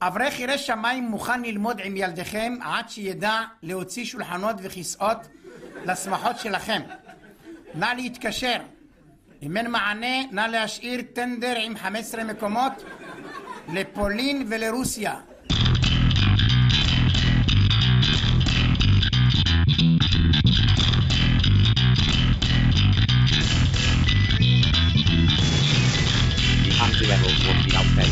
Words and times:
אברך 0.00 0.40
ירא 0.40 0.56
שמיים 0.56 1.04
מוכן 1.04 1.42
ללמוד 1.42 1.80
עם 1.84 1.96
ילדיכם 1.96 2.56
עד 2.62 2.88
שידע 2.88 3.40
להוציא 3.62 4.04
שולחנות 4.04 4.56
וכיסאות 4.62 5.18
לשמחות 5.84 6.38
שלכם. 6.38 6.82
נא 7.74 7.86
להתקשר. 7.96 8.56
אם 9.42 9.56
אין 9.56 9.70
מענה, 9.70 10.26
נא 10.30 10.40
להשאיר 10.40 11.02
טנדר 11.12 11.54
עם 11.58 11.76
15 11.76 12.24
מקומות 12.24 12.72
לפולין 13.72 14.46
ולרוסיה. 14.48 15.20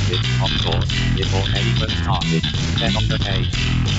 Be 0.09 0.17
outdated, 0.17 0.25
of 0.43 0.53
course, 0.65 0.89
before 1.17 1.47
even 1.59 1.91
started. 2.03 2.45
Then 2.79 2.97
on 2.97 3.07
the 3.09 3.19
page, 3.19 3.51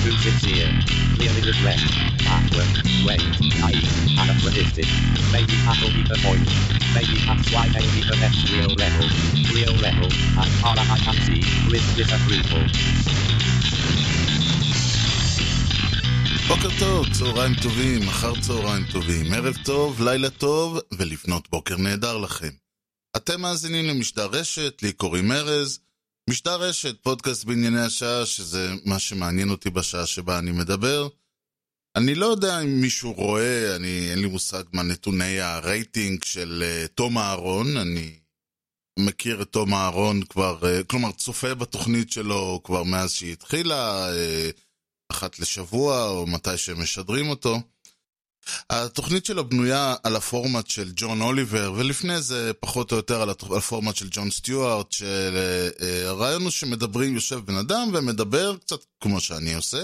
too 0.02 0.14
sincere, 0.24 0.72
clearly 1.16 1.42
regret, 1.50 1.80
backward, 2.24 2.72
wait, 3.04 3.24
naive, 3.60 3.92
anachronistic. 4.16 4.88
Maybe 5.32 5.54
that'll 5.64 5.92
be 5.92 6.02
the 6.08 6.18
point. 6.24 6.48
Maybe 6.94 7.16
that's 7.26 7.52
why 7.52 7.68
they 7.74 7.84
need 7.94 8.06
the 8.08 8.16
next 8.16 8.40
real 8.52 8.72
level. 8.72 9.06
Real 9.54 9.74
level, 9.86 10.08
as 10.42 10.50
far 10.60 10.74
as 10.78 10.88
I 10.88 10.98
can 11.04 11.16
see, 11.26 11.42
with 11.70 11.84
disapproval. 11.96 12.64
בוקר 16.48 16.68
טוב, 16.78 17.06
צהריים 17.12 17.54
טובים, 17.54 18.08
אחר 18.08 18.40
צהריים 18.40 18.84
טובים, 18.92 19.32
ערב 19.32 19.56
טוב, 19.64 20.02
לילה 20.02 20.30
טוב, 20.30 20.78
ולפנות 20.98 21.48
בוקר 21.50 21.76
נהדר 21.76 22.16
לכם. 22.16 22.48
אתם 23.16 23.40
מאזינים 23.40 23.86
למשדר 23.86 24.26
רשת, 24.26 24.82
לי 24.82 24.92
קוראים 24.92 25.32
ארז. 25.32 25.78
משדר 26.28 26.60
רשת, 26.60 27.02
פודקאסט 27.02 27.44
בענייני 27.44 27.80
השעה, 27.80 28.26
שזה 28.26 28.70
מה 28.84 28.98
שמעניין 28.98 29.50
אותי 29.50 29.70
בשעה 29.70 30.06
שבה 30.06 30.38
אני 30.38 30.52
מדבר. 30.52 31.08
אני 31.96 32.14
לא 32.14 32.26
יודע 32.26 32.60
אם 32.60 32.80
מישהו 32.80 33.12
רואה, 33.12 33.76
אני, 33.76 34.10
אין 34.10 34.18
לי 34.18 34.26
מושג 34.26 34.62
מה 34.72 34.82
נתוני 34.82 35.40
הרייטינג 35.40 36.24
של 36.24 36.64
uh, 36.64 36.88
תום 36.88 37.18
אהרון, 37.18 37.76
אני 37.76 38.18
מכיר 38.98 39.42
את 39.42 39.48
תום 39.48 39.74
אהרון 39.74 40.22
כבר, 40.24 40.60
uh, 40.62 40.84
כלומר 40.84 41.12
צופה 41.12 41.54
בתוכנית 41.54 42.12
שלו 42.12 42.60
כבר 42.64 42.82
מאז 42.82 43.12
שהיא 43.12 43.32
התחילה, 43.32 44.08
uh, 44.10 44.60
אחת 45.12 45.38
לשבוע 45.38 46.08
או 46.08 46.26
מתי 46.26 46.58
שהם 46.58 46.82
משדרים 46.82 47.28
אותו. 47.28 47.60
התוכנית 48.70 49.26
שלו 49.26 49.48
בנויה 49.48 49.94
על 50.02 50.16
הפורמט 50.16 50.66
של 50.70 50.90
ג'ון 50.96 51.20
אוליבר, 51.20 51.72
ולפני 51.76 52.22
זה 52.22 52.52
פחות 52.60 52.92
או 52.92 52.96
יותר 52.96 53.22
על 53.22 53.30
הפורמט 53.30 53.96
של 53.96 54.08
ג'ון 54.10 54.30
סטיוארט, 54.30 54.92
שהרעיון 54.92 56.42
הוא 56.42 56.50
שמדברים, 56.50 57.14
יושב 57.14 57.40
בן 57.44 57.56
אדם 57.56 57.90
ומדבר, 57.92 58.56
קצת 58.56 58.80
כמו 59.00 59.20
שאני 59.20 59.54
עושה, 59.54 59.82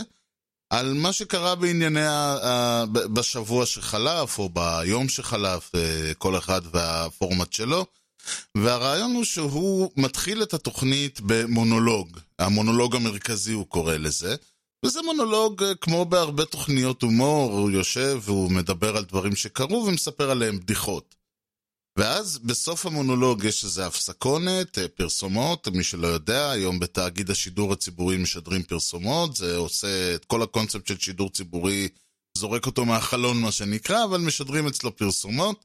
על 0.70 0.94
מה 0.94 1.12
שקרה 1.12 1.54
בענייני, 1.54 2.06
ה... 2.06 2.84
בשבוע 2.86 3.66
שחלף, 3.66 4.38
או 4.38 4.48
ביום 4.48 5.08
שחלף, 5.08 5.72
כל 6.18 6.38
אחד 6.38 6.60
והפורמט 6.72 7.52
שלו. 7.52 7.86
והרעיון 8.56 9.14
הוא 9.14 9.24
שהוא 9.24 9.90
מתחיל 9.96 10.42
את 10.42 10.54
התוכנית 10.54 11.20
במונולוג, 11.20 12.18
המונולוג 12.38 12.96
המרכזי 12.96 13.52
הוא 13.52 13.66
קורא 13.66 13.96
לזה. 13.96 14.36
וזה 14.84 15.02
מונולוג 15.02 15.62
אה, 15.62 15.74
כמו 15.74 16.04
בהרבה 16.04 16.44
תוכניות 16.44 17.02
הומור, 17.02 17.52
הוא 17.52 17.70
יושב 17.70 18.18
והוא 18.22 18.50
מדבר 18.52 18.96
על 18.96 19.04
דברים 19.04 19.36
שקרו 19.36 19.84
ומספר 19.86 20.30
עליהם 20.30 20.60
בדיחות. 20.60 21.14
ואז 21.98 22.38
בסוף 22.38 22.86
המונולוג 22.86 23.44
יש 23.44 23.64
איזה 23.64 23.86
הפסקונת, 23.86 24.78
אה, 24.78 24.88
פרסומות, 24.88 25.68
מי 25.68 25.84
שלא 25.84 26.06
יודע, 26.06 26.50
היום 26.50 26.78
בתאגיד 26.78 27.30
השידור 27.30 27.72
הציבורי 27.72 28.16
משדרים 28.16 28.62
פרסומות, 28.62 29.36
זה 29.36 29.56
עושה 29.56 30.14
את 30.14 30.24
כל 30.24 30.42
הקונספט 30.42 30.86
של 30.86 30.98
שידור 30.98 31.30
ציבורי, 31.30 31.88
זורק 32.38 32.66
אותו 32.66 32.84
מהחלון 32.84 33.40
מה 33.40 33.52
שנקרא, 33.52 34.04
אבל 34.04 34.20
משדרים 34.20 34.66
אצלו 34.66 34.96
פרסומות, 34.96 35.64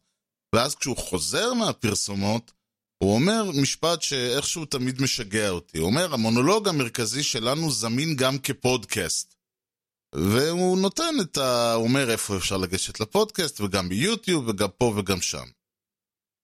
ואז 0.55 0.75
כשהוא 0.75 0.97
חוזר 0.97 1.53
מהפרסומות, 1.53 2.51
הוא 3.03 3.15
אומר 3.15 3.43
משפט 3.61 4.01
שאיכשהו 4.01 4.65
תמיד 4.65 5.01
משגע 5.01 5.49
אותי. 5.49 5.77
הוא 5.77 5.87
אומר, 5.87 6.13
המונולוג 6.13 6.67
המרכזי 6.67 7.23
שלנו 7.23 7.71
זמין 7.71 8.15
גם 8.15 8.39
כפודקאסט. 8.39 9.35
והוא 10.15 10.77
נותן 10.77 11.15
את 11.21 11.37
ה... 11.37 11.73
הוא 11.73 11.83
אומר 11.83 12.11
איפה 12.11 12.37
אפשר 12.37 12.57
לגשת 12.57 12.99
לפודקאסט, 12.99 13.61
וגם 13.61 13.89
ביוטיוב, 13.89 14.47
וגם 14.47 14.69
פה 14.77 14.93
וגם 14.97 15.21
שם. 15.21 15.45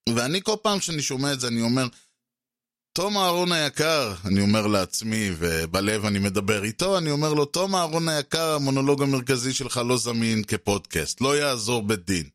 ואני 0.10 0.42
כל 0.44 0.56
פעם 0.62 0.80
שאני 0.80 1.02
שומע 1.02 1.34
את 1.34 1.40
זה, 1.40 1.48
אני 1.48 1.62
אומר, 1.62 1.88
תום 2.98 3.18
אהרון 3.18 3.52
היקר, 3.52 4.14
אני 4.26 4.42
אומר 4.42 4.68
לעצמי, 4.68 5.30
ובלב 5.38 6.06
אני 6.06 6.20
מדבר 6.20 6.64
איתו, 6.64 6.98
אני 6.98 7.12
אומר 7.12 7.34
לו, 7.34 7.46
תום 7.46 7.76
אהרון 7.76 8.10
היקר, 8.10 8.56
המונולוג 8.56 9.04
המרכזי 9.04 9.54
שלך 9.54 9.82
לא 9.88 9.98
זמין 9.98 10.44
כפודקאסט, 10.44 11.22
לא 11.22 11.38
יעזור 11.38 11.84
בית 11.84 12.06
דין. 12.06 12.35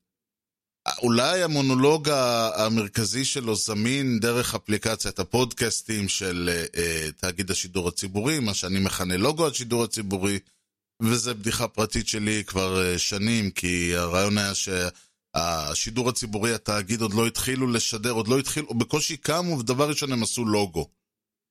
אולי 1.03 1.43
המונולוג 1.43 2.09
המרכזי 2.55 3.25
שלו 3.25 3.57
זמין 3.57 4.19
דרך 4.21 4.55
אפליקציית 4.55 5.19
הפודקאסטים 5.19 6.09
של 6.09 6.51
uh, 6.67 7.13
תאגיד 7.21 7.51
השידור 7.51 7.89
הציבורי, 7.89 8.41
מה 8.41 8.55
שאני 8.55 8.79
מכנה 8.79 9.17
לוגו 9.17 9.47
השידור 9.47 9.85
הציבורי, 9.85 10.39
וזה 11.03 11.35
בדיחה 11.35 11.69
פרטית 11.69 12.09
שלי 12.09 12.45
כבר 12.47 12.95
uh, 12.95 12.99
שנים, 12.99 13.51
כי 13.51 13.97
הרעיון 13.97 14.39
היה 14.39 14.53
שהשידור 14.55 16.09
הציבורי, 16.09 16.55
התאגיד 16.55 17.01
עוד 17.01 17.15
לא 17.15 17.27
התחילו 17.27 17.67
לשדר, 17.67 18.11
עוד 18.11 18.29
לא 18.29 18.39
התחילו, 18.39 18.75
בקושי 18.75 19.17
קמו, 19.17 19.59
ודבר 19.59 19.89
ראשון 19.89 20.13
הם 20.13 20.23
עשו 20.23 20.45
לוגו. 20.45 20.89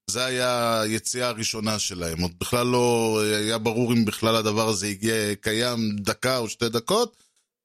זה 0.09 0.25
היה 0.25 0.81
היציאה 0.81 1.27
הראשונה 1.27 1.79
שלהם, 1.79 2.21
עוד 2.21 2.31
בכלל 2.39 2.67
לא 2.67 3.19
היה 3.23 3.57
ברור 3.57 3.93
אם 3.93 4.05
בכלל 4.05 4.35
הדבר 4.35 4.67
הזה 4.67 4.87
הגיע, 4.87 5.35
קיים 5.41 5.95
דקה 5.95 6.37
או 6.37 6.49
שתי 6.49 6.69
דקות, 6.69 7.17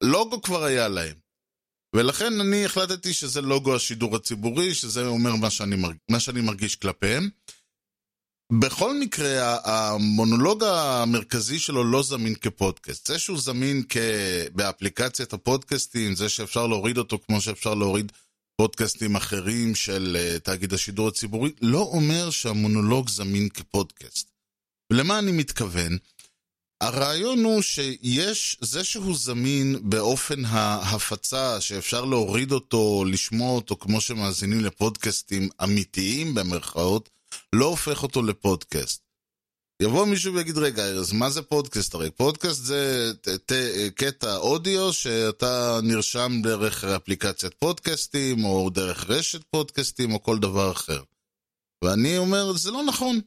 לוגו 0.03 0.41
כבר 0.41 0.63
היה 0.63 0.87
להם. 0.87 1.24
ולכן 1.95 2.39
אני 2.41 2.65
החלטתי 2.65 3.13
שזה 3.13 3.41
לוגו 3.41 3.75
השידור 3.75 4.15
הציבורי, 4.15 4.73
שזה 4.73 5.07
אומר 5.07 5.35
מה 5.35 5.49
שאני, 5.49 5.75
מרג... 5.75 5.95
מה 6.09 6.19
שאני 6.19 6.41
מרגיש 6.41 6.75
כלפיהם. 6.75 7.29
בכל 8.59 8.99
מקרה, 8.99 9.57
המונולוג 9.63 10.63
המרכזי 10.63 11.59
שלו 11.59 11.83
לא 11.83 12.03
זמין 12.03 12.35
כפודקאסט. 12.35 13.07
זה 13.07 13.19
שהוא 13.19 13.39
זמין 13.39 13.83
כ... 13.89 13.97
באפליקציית 14.53 15.33
הפודקאסטים, 15.33 16.15
זה 16.15 16.29
שאפשר 16.29 16.67
להוריד 16.67 16.97
אותו 16.97 17.19
כמו 17.27 17.41
שאפשר 17.41 17.73
להוריד 17.73 18.11
פודקאסטים 18.57 19.15
אחרים 19.15 19.75
של 19.75 20.17
uh, 20.19 20.39
תאגיד 20.39 20.73
השידור 20.73 21.07
הציבורי, 21.07 21.51
לא 21.61 21.81
אומר 21.81 22.29
שהמונולוג 22.29 23.09
זמין 23.09 23.49
כפודקאסט. 23.49 24.31
ולמה 24.93 25.19
אני 25.19 25.31
מתכוון? 25.31 25.97
הרעיון 26.81 27.43
הוא 27.43 27.61
שיש, 27.61 28.57
זה 28.61 28.83
שהוא 28.83 29.15
זמין 29.17 29.75
באופן 29.83 30.45
ההפצה, 30.45 31.61
שאפשר 31.61 32.05
להוריד 32.05 32.51
אותו, 32.51 33.05
לשמוע 33.07 33.51
אותו 33.51 33.75
כמו 33.75 34.01
שמאזינים 34.01 34.59
לפודקאסטים 34.59 35.49
אמיתיים 35.63 36.33
במרכאות, 36.33 37.09
לא 37.53 37.65
הופך 37.65 38.03
אותו 38.03 38.23
לפודקאסט. 38.23 39.05
יבוא 39.81 40.05
מישהו 40.05 40.33
ויגיד, 40.33 40.57
רגע, 40.57 40.83
אז 40.83 41.11
מה 41.13 41.29
זה 41.29 41.41
פודקאסט? 41.41 41.95
הרי 41.95 42.11
פודקאסט 42.11 42.63
זה 42.63 43.11
ת, 43.21 43.27
ת, 43.27 43.51
קטע 43.95 44.37
אודיו 44.37 44.93
שאתה 44.93 45.79
נרשם 45.83 46.39
דרך 46.43 46.83
אפליקציית 46.83 47.53
פודקאסטים, 47.53 48.45
או 48.45 48.69
דרך 48.69 49.09
רשת 49.09 49.43
פודקאסטים, 49.43 50.13
או 50.13 50.23
כל 50.23 50.39
דבר 50.39 50.71
אחר. 50.71 51.01
ואני 51.83 52.17
אומר, 52.17 52.53
זה 52.57 52.71
לא 52.71 52.83
נכון. 52.83 53.19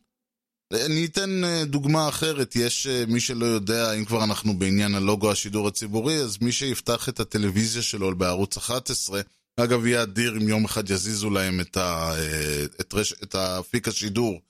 אני 0.73 1.05
אתן 1.05 1.45
אה, 1.45 1.65
דוגמה 1.65 2.09
אחרת, 2.09 2.57
יש 2.57 2.87
אה, 2.87 3.05
מי 3.09 3.21
שלא 3.21 3.47
יודע, 3.47 3.93
אם 3.93 4.05
כבר 4.05 4.25
אנחנו 4.25 4.59
בעניין 4.59 4.95
הלוגו 4.95 5.31
השידור 5.31 5.69
הציבורי, 5.69 6.21
אז 6.21 6.39
מי 6.41 6.53
שיפתח 6.53 7.09
את 7.09 7.21
הטלוויזיה 7.21 7.83
שלו 7.83 8.17
בערוץ 8.17 8.57
11, 8.57 9.21
אגב, 9.57 9.87
יהיה 9.87 10.03
אדיר 10.03 10.37
אם 10.37 10.49
יום 10.49 10.65
אחד 10.65 10.91
יזיזו 10.91 11.31
להם 11.31 11.61
את, 11.61 11.77
ה, 11.77 12.15
אה, 12.19 12.65
את, 12.81 12.95
רש, 12.95 13.13
את 13.13 13.35
האפיק 13.35 13.89
השידור, 13.89 14.41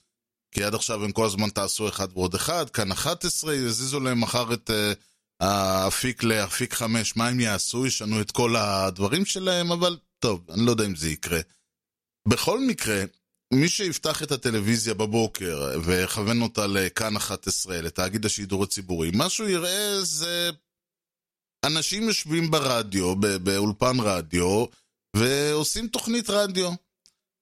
כי 0.52 0.64
עד 0.64 0.74
עכשיו 0.74 1.04
הם 1.04 1.12
כל 1.12 1.26
הזמן 1.26 1.50
תעשו 1.50 1.88
אחד 1.88 2.08
ועוד 2.12 2.34
אחד, 2.34 2.70
כאן 2.70 2.92
11, 2.92 3.54
יזיזו 3.54 4.00
להם 4.00 4.20
מחר 4.20 4.52
את 4.52 4.70
האפיק 5.40 6.22
לאפיק 6.22 6.74
5, 6.74 7.16
מה 7.16 7.28
הם 7.28 7.40
יעשו? 7.40 7.86
ישנו 7.86 8.20
את 8.20 8.30
כל 8.30 8.56
הדברים 8.56 9.24
שלהם, 9.24 9.72
אבל 9.72 9.96
טוב, 10.18 10.44
אני 10.50 10.66
לא 10.66 10.70
יודע 10.70 10.84
אם 10.84 10.96
זה 10.96 11.10
יקרה. 11.10 11.40
בכל 12.28 12.60
מקרה, 12.60 13.04
מי 13.52 13.68
שיפתח 13.68 14.22
את 14.22 14.32
הטלוויזיה 14.32 14.94
בבוקר 14.94 15.80
ויכוון 15.84 16.42
אותה 16.42 16.66
לכאן 16.66 17.16
11, 17.16 17.80
לתאגיד 17.82 18.26
השידור 18.26 18.64
הציבורי, 18.64 19.10
מה 19.10 19.28
שהוא 19.30 19.48
יראה 19.48 20.00
זה 20.02 20.50
אנשים 21.64 22.02
יושבים 22.02 22.50
ברדיו, 22.50 23.16
באולפן 23.16 24.00
רדיו, 24.00 24.64
ועושים 25.16 25.88
תוכנית 25.88 26.30
רדיו. 26.30 26.72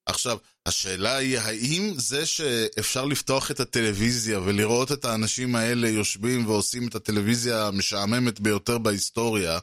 עכשיו, 0.06 0.38
השאלה 0.66 1.16
היא, 1.16 1.38
האם 1.38 1.94
זה 1.96 2.26
שאפשר 2.26 3.04
לפתוח 3.04 3.50
את 3.50 3.60
הטלוויזיה 3.60 4.40
ולראות 4.40 4.92
את 4.92 5.04
האנשים 5.04 5.54
האלה 5.54 5.88
יושבים 5.88 6.46
ועושים 6.46 6.88
את 6.88 6.94
הטלוויזיה 6.94 7.66
המשעממת 7.66 8.40
ביותר 8.40 8.78
בהיסטוריה, 8.78 9.58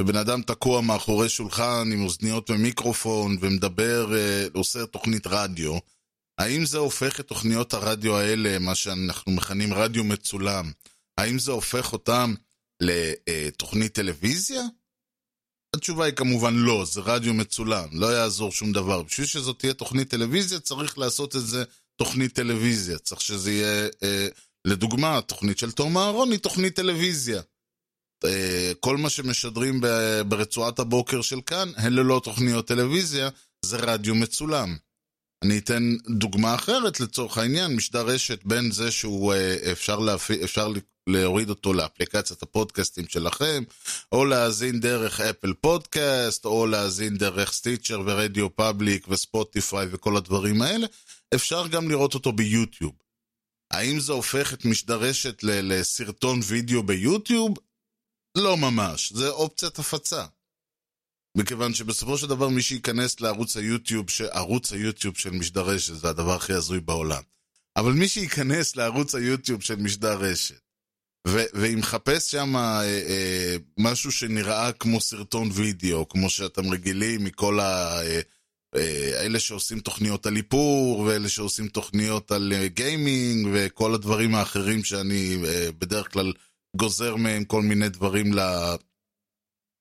ובן 0.00 0.16
אדם 0.16 0.42
תקוע 0.42 0.80
מאחורי 0.80 1.28
שולחן 1.28 1.90
עם 1.92 2.04
אוזניות 2.04 2.50
ומיקרופון 2.50 3.36
ומדבר, 3.40 4.16
אה, 4.16 4.46
עושה 4.54 4.86
תוכנית 4.86 5.26
רדיו. 5.26 5.78
האם 6.38 6.66
זה 6.66 6.78
הופך 6.78 7.20
את 7.20 7.28
תוכניות 7.28 7.74
הרדיו 7.74 8.16
האלה, 8.16 8.58
מה 8.58 8.74
שאנחנו 8.74 9.32
מכנים 9.32 9.74
רדיו 9.74 10.04
מצולם, 10.04 10.72
האם 11.18 11.38
זה 11.38 11.52
הופך 11.52 11.92
אותם 11.92 12.34
לתוכנית 12.82 13.94
טלוויזיה? 13.94 14.62
התשובה 15.76 16.04
היא 16.04 16.14
כמובן 16.14 16.54
לא, 16.54 16.84
זה 16.84 17.00
רדיו 17.00 17.34
מצולם, 17.34 17.88
לא 17.92 18.06
יעזור 18.06 18.52
שום 18.52 18.72
דבר. 18.72 19.02
בשביל 19.02 19.26
שזאת 19.26 19.58
תהיה 19.58 19.74
תוכנית 19.74 20.10
טלוויזיה, 20.10 20.60
צריך 20.60 20.98
לעשות 20.98 21.36
את 21.36 21.46
זה 21.46 21.64
תוכנית 21.96 22.32
טלוויזיה. 22.32 22.98
צריך 22.98 23.20
שזה 23.20 23.52
יהיה, 23.52 23.88
אה, 24.02 24.28
לדוגמה, 24.64 25.18
התוכנית 25.18 25.58
של 25.58 25.72
תום 25.72 25.98
אהרון 25.98 26.30
היא 26.32 26.38
תוכנית 26.38 26.76
טלוויזיה. 26.76 27.42
אה, 28.24 28.72
כל 28.80 28.96
מה 28.96 29.10
שמשדרים 29.10 29.80
ברצועת 30.28 30.78
הבוקר 30.78 31.22
של 31.22 31.40
כאן, 31.46 31.68
הן 31.76 31.92
ללא 31.92 32.20
תוכניות 32.24 32.66
טלוויזיה, 32.66 33.28
זה 33.64 33.76
רדיו 33.76 34.14
מצולם. 34.14 34.76
אני 35.44 35.58
אתן 35.58 35.96
דוגמה 36.08 36.54
אחרת 36.54 37.00
לצורך 37.00 37.38
העניין, 37.38 37.76
משדר 37.76 38.06
רשת 38.06 38.44
בין 38.44 38.70
זה 38.70 38.90
שהוא 38.90 39.34
אה, 39.34 39.72
אפשר, 39.72 39.98
להפי, 39.98 40.44
אפשר 40.44 40.72
להוריד 41.06 41.50
אותו 41.50 41.72
לאפליקציית 41.72 42.42
הפודקאסטים 42.42 43.08
שלכם, 43.08 43.62
או 44.12 44.24
להאזין 44.24 44.80
דרך 44.80 45.20
אפל 45.20 45.52
פודקאסט, 45.60 46.44
או 46.44 46.66
להאזין 46.66 47.16
דרך 47.16 47.52
סטיצ'ר 47.52 48.02
ורדיו 48.06 48.56
פאבליק 48.56 49.08
וספוטיפיי 49.08 49.86
וכל 49.90 50.16
הדברים 50.16 50.62
האלה, 50.62 50.86
אפשר 51.34 51.66
גם 51.66 51.90
לראות 51.90 52.14
אותו 52.14 52.32
ביוטיוב. 52.32 52.92
האם 53.70 54.00
זה 54.00 54.12
הופך 54.12 54.54
את 54.54 54.64
משדר 54.64 55.00
רשת 55.00 55.38
לסרטון 55.42 56.40
וידאו 56.46 56.82
ביוטיוב? 56.82 57.54
לא 58.34 58.56
ממש, 58.56 59.12
זה 59.12 59.28
אופציית 59.28 59.78
הפצה. 59.78 60.26
מכיוון 61.36 61.74
שבסופו 61.74 62.18
של 62.18 62.26
דבר 62.26 62.48
מי 62.48 62.62
שייכנס 62.62 63.20
לערוץ 63.20 63.56
היוטיוב. 63.56 64.06
ערוץ 64.30 64.72
היוטיוב 64.72 65.18
של 65.18 65.30
משדר 65.30 65.62
רשת, 65.62 65.94
זה 65.94 66.08
הדבר 66.08 66.34
הכי 66.34 66.52
הזוי 66.52 66.80
בעולם. 66.80 67.22
אבל 67.76 67.92
מי 67.92 68.08
שייכנס 68.08 68.76
לערוץ 68.76 69.14
היוטיוב 69.14 69.62
של 69.62 69.76
משדר 69.76 70.18
רשת, 70.20 70.60
ואם 71.26 71.78
מחפש 71.78 72.30
שם 72.30 72.56
אה, 72.56 72.82
אה, 72.82 73.56
משהו 73.78 74.12
שנראה 74.12 74.72
כמו 74.72 75.00
סרטון 75.00 75.50
וידאו, 75.52 76.08
כמו 76.08 76.30
שאתם 76.30 76.70
רגילים 76.70 77.24
מכל 77.24 77.60
ה... 77.60 78.00
אה, 78.02 78.20
אה, 78.76 79.24
אלה 79.24 79.40
שעושים 79.40 79.80
תוכניות 79.80 80.26
על 80.26 80.36
איפור, 80.36 80.98
ואלה 80.98 81.28
שעושים 81.28 81.68
תוכניות 81.68 82.32
על 82.32 82.52
אה, 82.56 82.68
גיימינג, 82.68 83.48
וכל 83.52 83.94
הדברים 83.94 84.34
האחרים 84.34 84.84
שאני 84.84 85.36
אה, 85.46 85.68
בדרך 85.78 86.12
כלל 86.12 86.32
גוזר 86.78 87.16
מהם 87.16 87.44
כל 87.44 87.62
מיני 87.62 87.88
דברים 87.88 88.34
ל... 88.34 88.40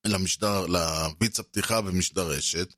למשדר, 0.07 0.65
לביץ 0.65 1.39
הפתיחה 1.39 1.81
במשדר 1.81 2.27
רשת. 2.27 2.73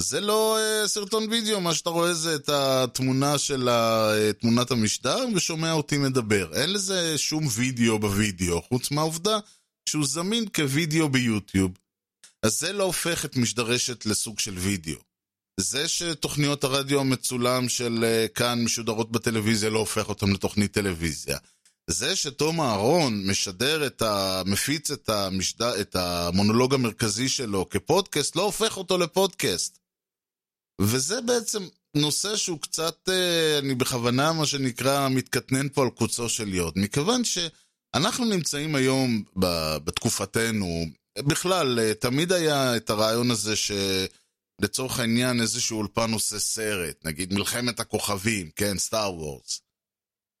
זה 0.00 0.20
לא 0.20 0.58
uh, 0.58 0.88
סרטון 0.88 1.28
וידאו, 1.30 1.60
מה 1.60 1.74
שאתה 1.74 1.90
רואה 1.90 2.14
זה 2.14 2.34
את 2.34 2.48
התמונה 2.48 3.38
של 3.38 3.68
ה, 3.68 4.10
uh, 4.10 4.32
תמונת 4.32 4.70
המשדר 4.70 5.16
ושומע 5.34 5.72
אותי 5.72 5.98
מדבר. 5.98 6.54
אין 6.54 6.72
לזה 6.72 7.18
שום 7.18 7.44
וידאו 7.54 7.98
בווידאו, 7.98 8.62
חוץ 8.62 8.90
מהעובדה 8.90 9.38
שהוא 9.88 10.06
זמין 10.06 10.48
כווידאו 10.48 11.08
ביוטיוב. 11.08 11.70
אז 12.42 12.58
זה 12.58 12.72
לא 12.72 12.84
הופך 12.84 13.24
את 13.24 13.36
משדר 13.36 13.66
רשת 13.66 14.06
לסוג 14.06 14.38
של 14.38 14.58
וידאו. 14.58 14.98
זה 15.60 15.88
שתוכניות 15.88 16.64
הרדיו 16.64 17.00
המצולם 17.00 17.68
של 17.68 18.04
uh, 18.04 18.28
כאן 18.28 18.64
משודרות 18.64 19.12
בטלוויזיה 19.12 19.70
לא 19.70 19.78
הופך 19.78 20.08
אותם 20.08 20.32
לתוכנית 20.32 20.72
טלוויזיה. 20.72 21.38
זה 21.90 22.16
שתום 22.16 22.60
אהרון 22.60 23.26
משדר 23.26 23.86
את 23.86 24.02
ה... 24.02 24.42
מפיץ 24.46 24.90
את, 24.90 25.08
המשדר... 25.08 25.80
את 25.80 25.96
המונולוג 25.96 26.74
המרכזי 26.74 27.28
שלו 27.28 27.68
כפודקאסט, 27.68 28.36
לא 28.36 28.42
הופך 28.42 28.76
אותו 28.76 28.98
לפודקאסט. 28.98 29.78
וזה 30.80 31.20
בעצם 31.20 31.62
נושא 31.94 32.36
שהוא 32.36 32.60
קצת, 32.60 33.08
אה, 33.08 33.58
אני 33.58 33.74
בכוונה, 33.74 34.32
מה 34.32 34.46
שנקרא, 34.46 35.08
מתקטנן 35.08 35.68
פה 35.68 35.82
על 35.82 35.90
קוצו 35.90 36.28
של 36.28 36.54
יוד. 36.54 36.72
מכיוון 36.76 37.22
שאנחנו 37.24 38.24
נמצאים 38.24 38.74
היום, 38.74 39.22
בתקופתנו, 39.84 40.86
בכלל, 41.18 41.78
אה, 41.78 41.94
תמיד 41.94 42.32
היה 42.32 42.76
את 42.76 42.90
הרעיון 42.90 43.30
הזה 43.30 43.56
ש... 43.56 43.72
לצורך 44.60 45.00
העניין 45.00 45.40
איזשהו 45.40 45.78
אולפן 45.78 46.12
עושה 46.12 46.38
סרט, 46.38 47.04
נגיד 47.04 47.34
מלחמת 47.34 47.80
הכוכבים, 47.80 48.50
כן, 48.56 48.78
סטאר 48.78 49.14
וורס. 49.14 49.60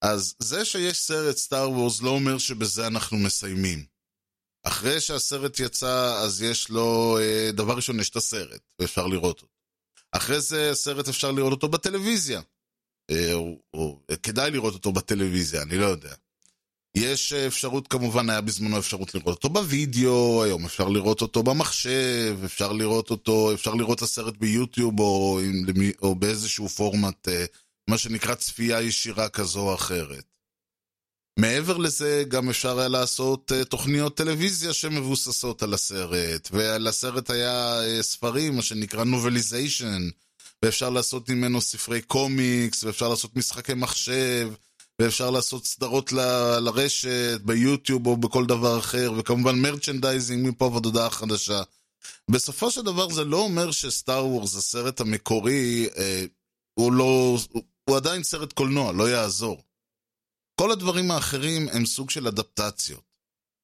אז 0.02 0.34
זה 0.38 0.64
שיש 0.64 0.98
סרט 0.98 1.36
סטאר 1.36 1.70
וורס 1.70 2.02
לא 2.02 2.10
אומר 2.10 2.38
שבזה 2.38 2.86
אנחנו 2.86 3.18
מסיימים. 3.18 3.84
אחרי 4.62 5.00
שהסרט 5.00 5.60
יצא, 5.60 6.20
אז 6.22 6.42
יש 6.42 6.68
לו, 6.70 7.18
אה, 7.20 7.50
דבר 7.52 7.76
ראשון, 7.76 8.00
יש 8.00 8.10
את 8.10 8.16
הסרט, 8.16 8.60
ואפשר 8.78 9.06
לראות 9.06 9.42
אותו. 9.42 9.52
אחרי 10.12 10.40
זה, 10.40 10.70
הסרט 10.70 11.08
אפשר 11.08 11.32
לראות 11.32 11.52
אותו 11.52 11.68
בטלוויזיה. 11.68 12.40
אה, 13.10 13.34
או, 13.34 13.58
או, 13.74 14.00
כדאי 14.22 14.50
לראות 14.50 14.74
אותו 14.74 14.92
בטלוויזיה, 14.92 15.62
אני 15.62 15.76
לא 15.76 15.86
יודע. 15.86 16.14
יש 16.96 17.32
אפשרות, 17.32 17.88
כמובן, 17.88 18.30
היה 18.30 18.40
בזמנו 18.40 18.78
אפשרות 18.78 19.14
לראות 19.14 19.36
אותו 19.36 19.48
בווידאו, 19.48 20.44
היום 20.44 20.64
אפשר 20.64 20.88
לראות 20.88 21.22
אותו 21.22 21.42
במחשב, 21.42 22.38
אפשר 22.44 22.72
לראות 22.72 23.10
אותו, 23.10 23.54
אפשר 23.54 23.74
לראות 23.74 23.98
את 23.98 24.02
הסרט 24.02 24.36
ביוטיוב 24.36 25.00
או, 25.00 25.40
או 26.02 26.14
באיזשהו 26.14 26.68
פורמט 26.68 27.28
אה, 27.28 27.44
מה 27.88 27.98
שנקרא 27.98 28.34
צפייה 28.34 28.82
ישירה 28.82 29.28
כזו 29.28 29.60
או 29.60 29.74
אחרת. 29.74 30.24
מעבר 31.38 31.76
לזה, 31.76 32.24
גם 32.28 32.48
אפשר 32.50 32.78
היה 32.78 32.88
לעשות 32.88 33.52
uh, 33.52 33.64
תוכניות 33.64 34.16
טלוויזיה 34.16 34.72
שמבוססות 34.72 35.62
על 35.62 35.74
הסרט, 35.74 36.48
ולסרט 36.52 37.30
היה 37.30 37.80
uh, 37.80 38.02
ספרים, 38.02 38.56
מה 38.56 38.62
שנקרא 38.62 39.04
נובליזיישן, 39.04 40.08
ואפשר 40.62 40.90
לעשות 40.90 41.28
ממנו 41.28 41.60
ספרי 41.60 42.02
קומיקס, 42.02 42.84
ואפשר 42.84 43.08
לעשות 43.08 43.36
משחקי 43.36 43.74
מחשב, 43.74 44.50
ואפשר 44.98 45.30
לעשות 45.30 45.66
סדרות 45.66 46.12
ל- 46.12 46.58
לרשת, 46.58 47.40
ביוטיוב 47.44 48.06
או 48.06 48.16
בכל 48.16 48.46
דבר 48.46 48.78
אחר, 48.78 49.12
וכמובן 49.16 49.58
merchandising 49.58 50.48
מפה 50.48 50.64
ועד 50.64 50.84
הודעה 50.84 51.10
חדשה. 51.10 51.62
בסופו 52.30 52.70
של 52.70 52.82
דבר 52.82 53.08
זה 53.08 53.24
לא 53.24 53.36
אומר 53.36 53.70
שסטאר 53.70 54.26
וורס, 54.26 54.56
הסרט 54.56 55.00
המקורי, 55.00 55.88
אה, 55.96 56.24
הוא 56.74 56.92
לא... 56.92 57.38
הוא 57.52 57.62
עדיין 57.96 58.22
סרט 58.22 58.52
קולנוע, 58.52 58.92
לא 58.92 59.10
יעזור. 59.10 59.62
כל 60.60 60.70
הדברים 60.70 61.10
האחרים 61.10 61.68
הם 61.72 61.86
סוג 61.86 62.10
של 62.10 62.26
אדפטציות. 62.26 63.08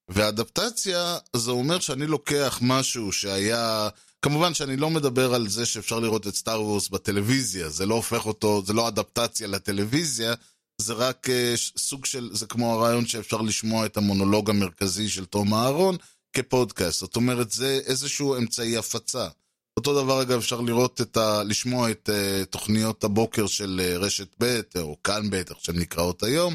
ואדפטציה 0.09 1.19
זה 1.37 1.51
אומר 1.51 1.81
שאני 1.81 2.07
לוקח 2.07 2.59
משהו 2.63 3.13
שהיה... 3.13 3.89
כמובן 4.23 4.55
שאני 4.55 4.77
לא 4.77 4.91
מדבר 4.91 5.35
על 5.35 5.49
זה 5.49 5.67
שאפשר 5.67 6.01
לראות 6.01 6.27
את 6.27 6.35
סטאר 6.35 6.63
וורס 6.63 6.89
בטלוויזיה, 6.89 7.69
זה 7.69 7.87
לא 7.87 7.95
הופך 7.95 8.27
אותו, 8.27 8.63
זה 8.67 8.73
לא 8.73 8.89
אדפטציה 8.89 9.47
לטלוויזיה, 9.47 10.35
זה 10.81 10.93
רק 10.93 11.27
uh, 11.27 11.79
סוג 11.79 12.07
של, 12.07 12.31
זה 12.33 12.47
כמו 12.47 12.73
הרעיון 12.73 13.07
שאפשר 13.07 13.41
לשמוע 13.41 13.87
את 13.87 13.97
המונולוג 13.97 14.51
המרכזי 14.51 15.09
של 15.09 15.25
תום 15.25 15.55
אהרון 15.55 15.97
כפודקאסט. 16.33 17.01
זאת 17.01 17.17
אומרת, 17.17 17.51
זה 17.51 17.81
איזשהו 17.87 18.37
אמצעי 18.37 18.77
הפצה. 18.77 19.29
אותו 19.77 20.05
דבר 20.05 20.23
אגב 20.23 20.39
אפשר 20.39 20.61
לראות 20.61 21.01
את 21.01 21.17
ה... 21.17 21.43
לשמוע 21.43 21.91
את 21.91 22.09
uh, 22.09 22.45
תוכניות 22.45 23.05
הבוקר 23.05 23.47
של 23.47 23.81
uh, 23.81 23.99
רשת 23.99 24.29
ב' 24.43 24.61
או 24.79 25.03
כאן 25.03 25.31
ב', 25.31 25.35
איך 25.35 25.59
שהן 25.61 25.79
נקראות 25.79 26.23
היום. 26.23 26.55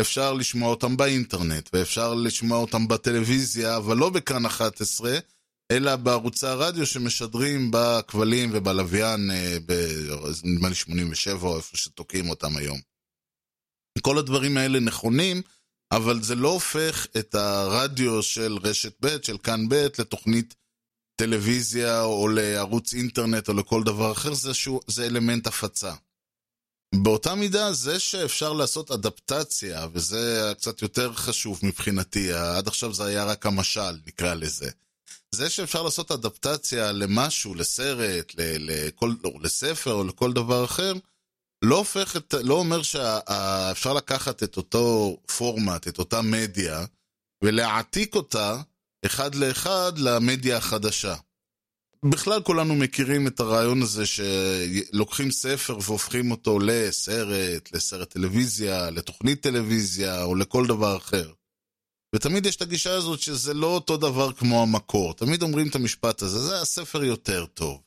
אפשר 0.00 0.32
לשמוע 0.32 0.70
אותם 0.70 0.96
באינטרנט, 0.96 1.70
ואפשר 1.72 2.14
לשמוע 2.14 2.58
אותם 2.58 2.88
בטלוויזיה, 2.88 3.76
אבל 3.76 3.96
לא 3.96 4.10
בכאן 4.10 4.46
11, 4.46 5.18
אלא 5.70 5.96
בערוצי 5.96 6.46
הרדיו 6.46 6.86
שמשדרים 6.86 7.70
בכבלים 7.72 8.50
ובלוויין, 8.52 9.30
נדמה 10.44 10.68
לי 10.68 10.74
87 10.74 11.48
או 11.48 11.56
איפה 11.56 11.76
שתוקעים 11.76 12.30
אותם 12.30 12.56
היום. 12.56 12.78
כל 14.02 14.18
הדברים 14.18 14.56
האלה 14.56 14.80
נכונים, 14.80 15.42
אבל 15.92 16.22
זה 16.22 16.34
לא 16.34 16.48
הופך 16.48 17.06
את 17.18 17.34
הרדיו 17.34 18.22
של 18.22 18.58
רשת 18.62 18.92
ב', 19.00 19.22
של 19.22 19.38
כאן 19.38 19.68
ב', 19.68 19.86
לתוכנית 19.98 20.54
טלוויזיה 21.20 22.02
או 22.02 22.28
לערוץ 22.28 22.94
אינטרנט 22.94 23.48
או 23.48 23.54
לכל 23.54 23.82
דבר 23.82 24.12
אחר, 24.12 24.34
זה, 24.34 24.54
שהוא, 24.54 24.80
זה 24.86 25.06
אלמנט 25.06 25.46
הפצה. 25.46 25.92
באותה 26.94 27.34
מידה, 27.34 27.72
זה 27.72 27.98
שאפשר 28.00 28.52
לעשות 28.52 28.90
אדפטציה, 28.90 29.86
וזה 29.92 30.52
קצת 30.56 30.82
יותר 30.82 31.12
חשוב 31.12 31.60
מבחינתי, 31.62 32.32
עד 32.32 32.68
עכשיו 32.68 32.94
זה 32.94 33.04
היה 33.04 33.24
רק 33.24 33.46
המשל, 33.46 33.90
נקרא 34.06 34.34
לזה. 34.34 34.70
זה 35.30 35.50
שאפשר 35.50 35.82
לעשות 35.82 36.10
אדפטציה 36.10 36.92
למשהו, 36.92 37.54
לסרט, 37.54 38.32
לכל, 38.38 39.14
לא, 39.24 39.32
לספר 39.40 39.92
או 39.92 40.04
לכל 40.04 40.32
דבר 40.32 40.64
אחר, 40.64 40.92
לא 41.62 41.78
הופך 41.78 42.16
את, 42.16 42.34
לא 42.42 42.54
אומר 42.54 42.82
שאפשר 42.82 43.92
לקחת 43.92 44.42
את 44.42 44.56
אותו 44.56 45.16
פורמט, 45.36 45.88
את 45.88 45.98
אותה 45.98 46.22
מדיה, 46.22 46.84
ולהעתיק 47.42 48.14
אותה 48.14 48.60
אחד 49.06 49.34
לאחד 49.34 49.92
למדיה 49.98 50.56
החדשה. 50.56 51.14
בכלל 52.04 52.42
כולנו 52.42 52.74
מכירים 52.74 53.26
את 53.26 53.40
הרעיון 53.40 53.82
הזה 53.82 54.04
שלוקחים 54.06 55.30
ספר 55.30 55.78
והופכים 55.82 56.30
אותו 56.30 56.58
לסרט, 56.58 57.72
לסרט 57.72 58.10
טלוויזיה, 58.10 58.90
לתוכנית 58.90 59.42
טלוויזיה 59.42 60.22
או 60.22 60.34
לכל 60.34 60.66
דבר 60.66 60.96
אחר. 60.96 61.32
ותמיד 62.14 62.46
יש 62.46 62.56
את 62.56 62.62
הגישה 62.62 62.94
הזאת 62.94 63.20
שזה 63.20 63.54
לא 63.54 63.66
אותו 63.66 63.96
דבר 63.96 64.32
כמו 64.32 64.62
המקור. 64.62 65.14
תמיד 65.14 65.42
אומרים 65.42 65.68
את 65.68 65.74
המשפט 65.74 66.22
הזה, 66.22 66.38
זה 66.38 66.60
הספר 66.60 67.04
יותר 67.04 67.46
טוב. 67.46 67.82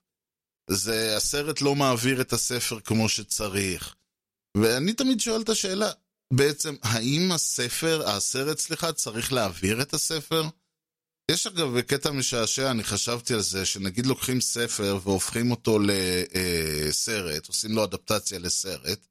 זה, 0.70 1.18
הסרט 1.18 1.62
לא 1.62 1.76
מעביר 1.76 2.22
את 2.22 2.34
הספר 2.34 2.80
כמו 2.80 3.10
שצריך. 3.10 3.96
ואני 4.58 4.94
תמיד 4.94 5.20
שואל 5.20 5.42
את 5.42 5.50
השאלה, 5.50 5.92
בעצם, 6.34 6.76
האם 6.84 7.32
הספר, 7.32 8.10
הסרט, 8.10 8.58
סליחה, 8.58 8.94
צריך 8.94 9.34
להעביר 9.34 9.82
את 9.82 9.94
הספר? 9.94 10.44
יש 11.32 11.48
אגב 11.48 11.82
קטע 11.82 12.12
משעשע, 12.12 12.72
אני 12.72 12.84
חשבתי 12.84 13.34
על 13.34 13.42
זה, 13.42 13.66
שנגיד 13.66 14.06
לוקחים 14.06 14.42
ספר 14.42 15.00
והופכים 15.04 15.52
אותו 15.52 15.80
לסרט, 15.80 17.48
עושים 17.48 17.72
לו 17.72 17.84
אדפטציה 17.84 18.40
לסרט, 18.40 19.08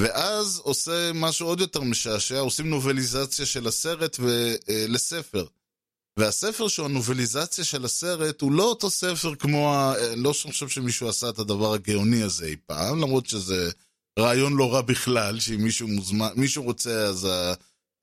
ואז 0.00 0.60
עושה 0.64 1.10
משהו 1.14 1.46
עוד 1.46 1.60
יותר 1.60 1.80
משעשע, 1.80 2.38
עושים 2.38 2.70
נובליזציה 2.70 3.46
של 3.46 3.66
הסרט 3.66 4.16
ו... 4.20 4.54
לספר. 4.88 5.44
והספר 6.18 6.68
שהוא 6.68 6.86
הנובליזציה 6.86 7.64
של 7.64 7.84
הסרט 7.84 8.40
הוא 8.40 8.52
לא 8.52 8.64
אותו 8.64 8.90
ספר 8.90 9.34
כמו 9.34 9.74
ה... 9.74 9.94
לא 10.16 10.32
חושב 10.32 10.68
שמישהו 10.68 11.08
עשה 11.08 11.28
את 11.28 11.38
הדבר 11.38 11.74
הגאוני 11.74 12.22
הזה 12.22 12.46
אי 12.46 12.56
פעם, 12.66 13.00
למרות 13.00 13.26
שזה 13.26 13.70
רעיון 14.18 14.56
לא 14.56 14.74
רע 14.74 14.82
בכלל, 14.82 15.40
שאם 15.40 15.64
מישהו 15.64 15.88
מוזמן, 15.88 16.28
מישהו 16.36 16.64
רוצה 16.64 17.06
אז. 17.06 17.28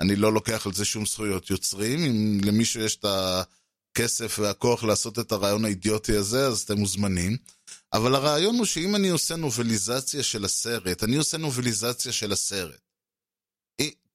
אני 0.02 0.16
לא 0.16 0.34
לוקח 0.34 0.66
על 0.66 0.74
זה 0.74 0.86
שום 0.86 1.06
זכויות 1.06 1.50
יוצרים, 1.50 2.04
אם 2.04 2.42
למישהו 2.44 2.82
יש 2.82 2.96
את 2.96 3.06
הכסף 3.06 4.40
והכוח 4.40 4.84
לעשות 4.84 5.20
את 5.20 5.32
הרעיון 5.32 5.66
האידיוטי 5.66 6.16
הזה, 6.16 6.48
אז 6.48 6.62
אתם 6.62 6.78
מוזמנים. 6.78 7.38
אבל 7.94 8.16
הרעיון 8.16 8.58
הוא 8.58 8.66
שאם 8.66 8.96
אני 8.96 9.10
עושה 9.10 9.36
נובליזציה 9.36 10.24
של 10.24 10.46
הסרט, 10.46 11.04
אני 11.04 11.16
עושה 11.16 11.38
נובליזציה 11.38 12.12
של 12.12 12.32
הסרט. 12.32 12.80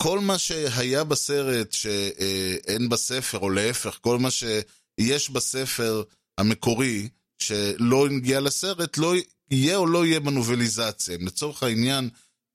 כל 0.03 0.21
מה 0.21 0.39
שהיה 0.39 1.05
בסרט 1.05 1.73
שאין 1.73 2.89
בספר, 2.89 3.39
או 3.39 3.51
להפך, 3.51 3.99
כל 4.01 4.19
מה 4.19 4.29
שיש 4.31 5.31
בספר 5.31 6.03
המקורי 6.39 7.09
שלא 7.39 8.07
הגיע 8.07 8.41
לסרט, 8.41 8.99
לא 8.99 9.15
יהיה 9.51 9.77
או 9.77 9.87
לא 9.87 10.07
יהיה 10.07 10.21
בנובליזציה. 10.21 11.17
לצורך 11.21 11.63
העניין, 11.63 12.11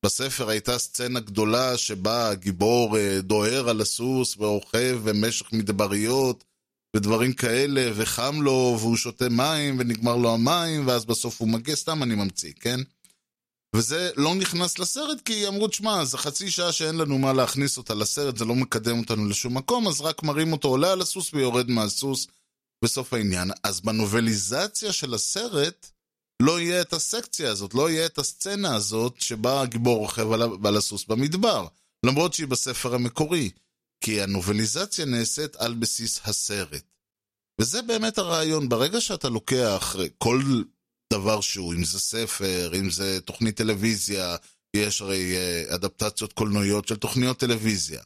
בספר 0.05 0.49
הייתה 0.49 0.77
סצנה 0.77 1.19
גדולה 1.19 1.77
שבה 1.77 2.29
הגיבור 2.29 2.97
דוהר 3.19 3.69
על 3.69 3.81
הסוס 3.81 4.37
ורוכב 4.37 4.99
במשך 5.03 5.53
מדבריות 5.53 6.43
ודברים 6.95 7.33
כאלה, 7.33 7.91
וחם 7.95 8.41
לו, 8.41 8.77
והוא 8.79 8.97
שותה 8.97 9.29
מים, 9.29 9.79
ונגמר 9.79 10.15
לו 10.15 10.33
המים, 10.33 10.87
ואז 10.87 11.05
בסוף 11.05 11.41
הוא 11.41 11.49
מגיע, 11.49 11.75
סתם 11.75 12.03
אני 12.03 12.15
ממציא, 12.15 12.53
כן? 12.59 12.79
וזה 13.75 14.09
לא 14.17 14.35
נכנס 14.35 14.79
לסרט 14.79 15.21
כי 15.25 15.47
אמרו, 15.47 15.67
תשמע, 15.67 16.05
זה 16.05 16.17
חצי 16.17 16.51
שעה 16.51 16.71
שאין 16.71 16.95
לנו 16.95 17.17
מה 17.17 17.33
להכניס 17.33 17.77
אותה 17.77 17.93
לסרט, 17.93 18.37
זה 18.37 18.45
לא 18.45 18.55
מקדם 18.55 18.99
אותנו 18.99 19.27
לשום 19.27 19.57
מקום, 19.57 19.87
אז 19.87 20.01
רק 20.01 20.23
מראים 20.23 20.53
אותו 20.53 20.67
עולה 20.67 20.91
על 20.91 21.01
הסוס 21.01 21.33
ויורד 21.33 21.69
מהסוס 21.69 22.27
בסוף 22.83 23.13
העניין. 23.13 23.51
אז 23.63 23.81
בנובליזציה 23.81 24.93
של 24.93 25.13
הסרט 25.13 25.91
לא 26.41 26.59
יהיה 26.59 26.81
את 26.81 26.93
הסקציה 26.93 27.51
הזאת, 27.51 27.73
לא 27.73 27.89
יהיה 27.89 28.05
את 28.05 28.17
הסצנה 28.17 28.75
הזאת 28.75 29.21
שבה 29.21 29.61
הגיבור 29.61 29.97
רוכב 29.97 30.31
על, 30.31 30.41
על 30.63 30.77
הסוס 30.77 31.05
במדבר, 31.05 31.67
למרות 32.05 32.33
שהיא 32.33 32.47
בספר 32.47 32.95
המקורי, 32.95 33.49
כי 34.03 34.21
הנובליזציה 34.21 35.05
נעשית 35.05 35.55
על 35.55 35.73
בסיס 35.73 36.19
הסרט. 36.23 36.83
וזה 37.61 37.81
באמת 37.81 38.17
הרעיון, 38.17 38.69
ברגע 38.69 39.01
שאתה 39.01 39.29
לוקח 39.29 39.95
כל 40.17 40.41
דבר 41.13 41.41
שהוא, 41.41 41.73
אם 41.73 41.83
זה 41.83 41.99
ספר, 41.99 42.71
אם 42.79 42.89
זה 42.89 43.21
תוכנית 43.21 43.57
טלוויזיה, 43.57 44.35
יש 44.75 45.01
הרי 45.01 45.35
אדפטציות 45.75 46.33
קולנועיות 46.33 46.87
של 46.87 46.95
תוכניות 46.95 47.39
טלוויזיה, 47.39 48.01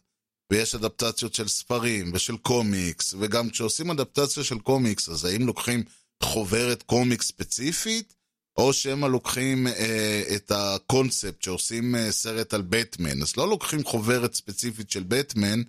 ויש 0.52 0.76
אדפטציות 0.76 1.34
של 1.34 1.48
ספרים 1.48 2.12
ושל 2.14 2.38
קומיקס, 2.38 3.14
וגם 3.20 3.50
כשעושים 3.50 3.92
אדפטציה 3.92 4.44
של 4.44 4.60
קומיקס, 4.60 5.10
אז 5.10 5.26
האם 5.26 5.46
לוקחים 5.46 5.84
חוברת 6.24 6.84
קומיקס 6.84 7.28
ספציפית, 7.28 8.15
או 8.58 8.74
שמא 8.74 9.06
לוקחים 9.06 9.68
אה, 9.68 10.24
את 10.36 10.52
הקונספט 10.56 11.42
שעושים 11.42 11.96
אה, 11.96 12.12
סרט 12.12 12.54
על 12.54 12.62
בטמן, 12.62 13.22
אז 13.22 13.38
לא 13.38 13.50
לוקחים 13.50 13.84
חוברת 13.84 14.34
ספציפית 14.34 14.90
של 14.90 15.04
בטמן, 15.08 15.62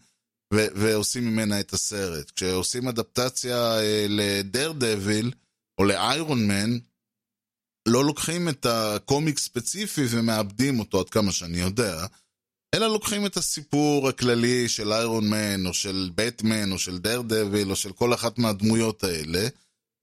ו- 0.54 0.66
ועושים 0.74 1.26
ממנה 1.26 1.60
את 1.60 1.72
הסרט. 1.72 2.30
כשעושים 2.30 2.88
אדפטציה 2.88 3.78
אה, 3.78 4.06
לדר 4.08 4.72
דביל, 4.72 5.32
או 5.78 5.84
לאיירון 5.84 6.46
מן, 6.46 6.78
לא 7.88 8.04
לוקחים 8.04 8.48
את 8.48 8.66
הקומיק 8.66 9.38
ספציפי 9.38 10.04
ומאבדים 10.10 10.80
אותו 10.80 11.00
עד 11.00 11.10
כמה 11.10 11.32
שאני 11.32 11.58
יודע, 11.58 12.06
אלא 12.74 12.86
לוקחים 12.86 13.26
את 13.26 13.36
הסיפור 13.36 14.08
הכללי 14.08 14.68
של 14.68 14.92
איירון 14.92 15.30
מן, 15.30 15.66
או 15.66 15.74
של 15.74 16.10
בטמן, 16.14 16.72
או 16.72 16.78
של 16.78 16.98
דר 16.98 17.22
דביל, 17.22 17.70
או 17.70 17.76
של 17.76 17.92
כל 17.92 18.14
אחת 18.14 18.38
מהדמויות 18.38 19.04
האלה, 19.04 19.48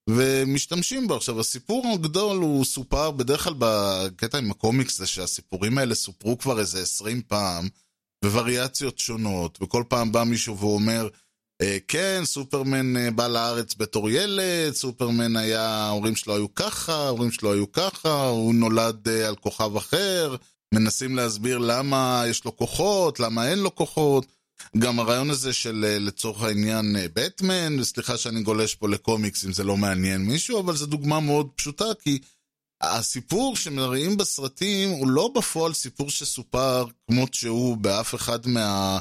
ומשתמשים 0.10 1.08
בו. 1.08 1.16
עכשיו, 1.16 1.40
הסיפור 1.40 1.88
הגדול 1.94 2.38
הוא 2.38 2.66
סופר, 2.66 3.12
בדרך 3.12 3.44
כלל 3.44 3.54
בקטע 3.60 4.38
עם 4.38 4.52
הקומיקס 4.52 4.98
זה 4.98 5.08
שהסיפורים 5.08 5.78
האלה 5.78 5.96
סופרו 5.96 6.38
כבר 6.38 6.60
איזה 6.60 6.82
עשרים 6.82 7.22
פעם, 7.28 7.68
בווריאציות 8.24 9.00
שונות, 9.00 9.60
וכל 9.62 9.84
פעם 9.88 10.12
בא 10.12 10.24
מישהו 10.24 10.58
ואומר, 10.58 11.08
כן, 11.88 12.22
סופרמן 12.26 13.16
בא 13.16 13.28
לארץ 13.28 13.76
בתור 13.78 14.10
ילד, 14.10 14.74
סופרמן 14.74 15.36
היה, 15.36 15.68
ההורים 15.70 16.16
שלו 16.16 16.36
היו 16.36 16.56
ככה, 16.56 16.94
ההורים 16.94 17.32
שלו 17.32 17.54
היו 17.54 17.72
ככה, 17.72 18.28
הוא 18.28 18.54
נולד 18.54 19.10
על 19.10 19.36
כוכב 19.36 19.76
אחר, 19.76 20.36
מנסים 20.74 21.16
להסביר 21.16 21.58
למה 21.58 22.24
יש 22.28 22.46
לו 22.46 22.58
כוחות, 22.58 23.20
למה 23.20 23.50
אין 23.50 23.60
לו 23.60 23.76
כוחות. 23.76 24.26
גם 24.78 25.00
הרעיון 25.00 25.30
הזה 25.30 25.54
של 25.54 25.86
לצורך 26.00 26.42
העניין 26.42 26.96
בטמן, 27.14 27.80
וסליחה 27.80 28.18
שאני 28.18 28.42
גולש 28.42 28.76
פה 28.76 28.90
לקומיקס 28.90 29.46
אם 29.46 29.54
זה 29.54 29.64
לא 29.64 29.78
מעניין 29.78 30.22
מישהו, 30.22 30.60
אבל 30.60 30.76
זו 30.76 30.86
דוגמה 30.86 31.20
מאוד 31.20 31.50
פשוטה, 31.56 31.86
כי 32.04 32.20
הסיפור 32.82 33.56
שמראים 33.56 34.18
בסרטים 34.18 34.90
הוא 34.90 35.08
לא 35.08 35.32
בפועל 35.36 35.74
סיפור 35.74 36.10
שסופר 36.10 36.86
כמות 37.08 37.34
שהוא 37.34 37.78
באף 37.78 38.16
אחד 38.16 38.48
מה... 38.48 39.00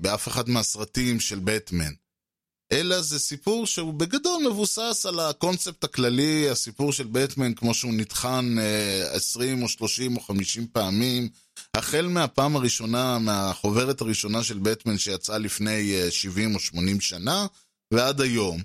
באף 0.00 0.28
אחד 0.28 0.48
מהסרטים 0.48 1.20
של 1.20 1.38
בטמן. 1.44 1.92
אלא 2.72 3.00
זה 3.00 3.18
סיפור 3.18 3.66
שהוא 3.66 3.94
בגדול 3.94 4.42
מבוסס 4.50 5.06
על 5.08 5.20
הקונספט 5.20 5.84
הכללי, 5.84 6.50
הסיפור 6.50 6.92
של 6.92 7.06
בטמן 7.12 7.54
כמו 7.54 7.74
שהוא 7.74 7.94
נטחן 7.94 8.56
20 9.12 9.62
או 9.62 9.68
30 9.68 10.16
או 10.16 10.20
50 10.20 10.66
פעמים, 10.72 11.28
החל 11.76 12.06
מהפעם 12.08 12.56
הראשונה, 12.56 13.18
מהחוברת 13.18 14.00
הראשונה 14.00 14.42
של 14.42 14.58
בטמן 14.58 14.98
שיצאה 14.98 15.38
לפני 15.38 16.10
70 16.10 16.54
או 16.54 16.60
80 16.60 17.00
שנה, 17.00 17.46
ועד 17.94 18.20
היום. 18.20 18.62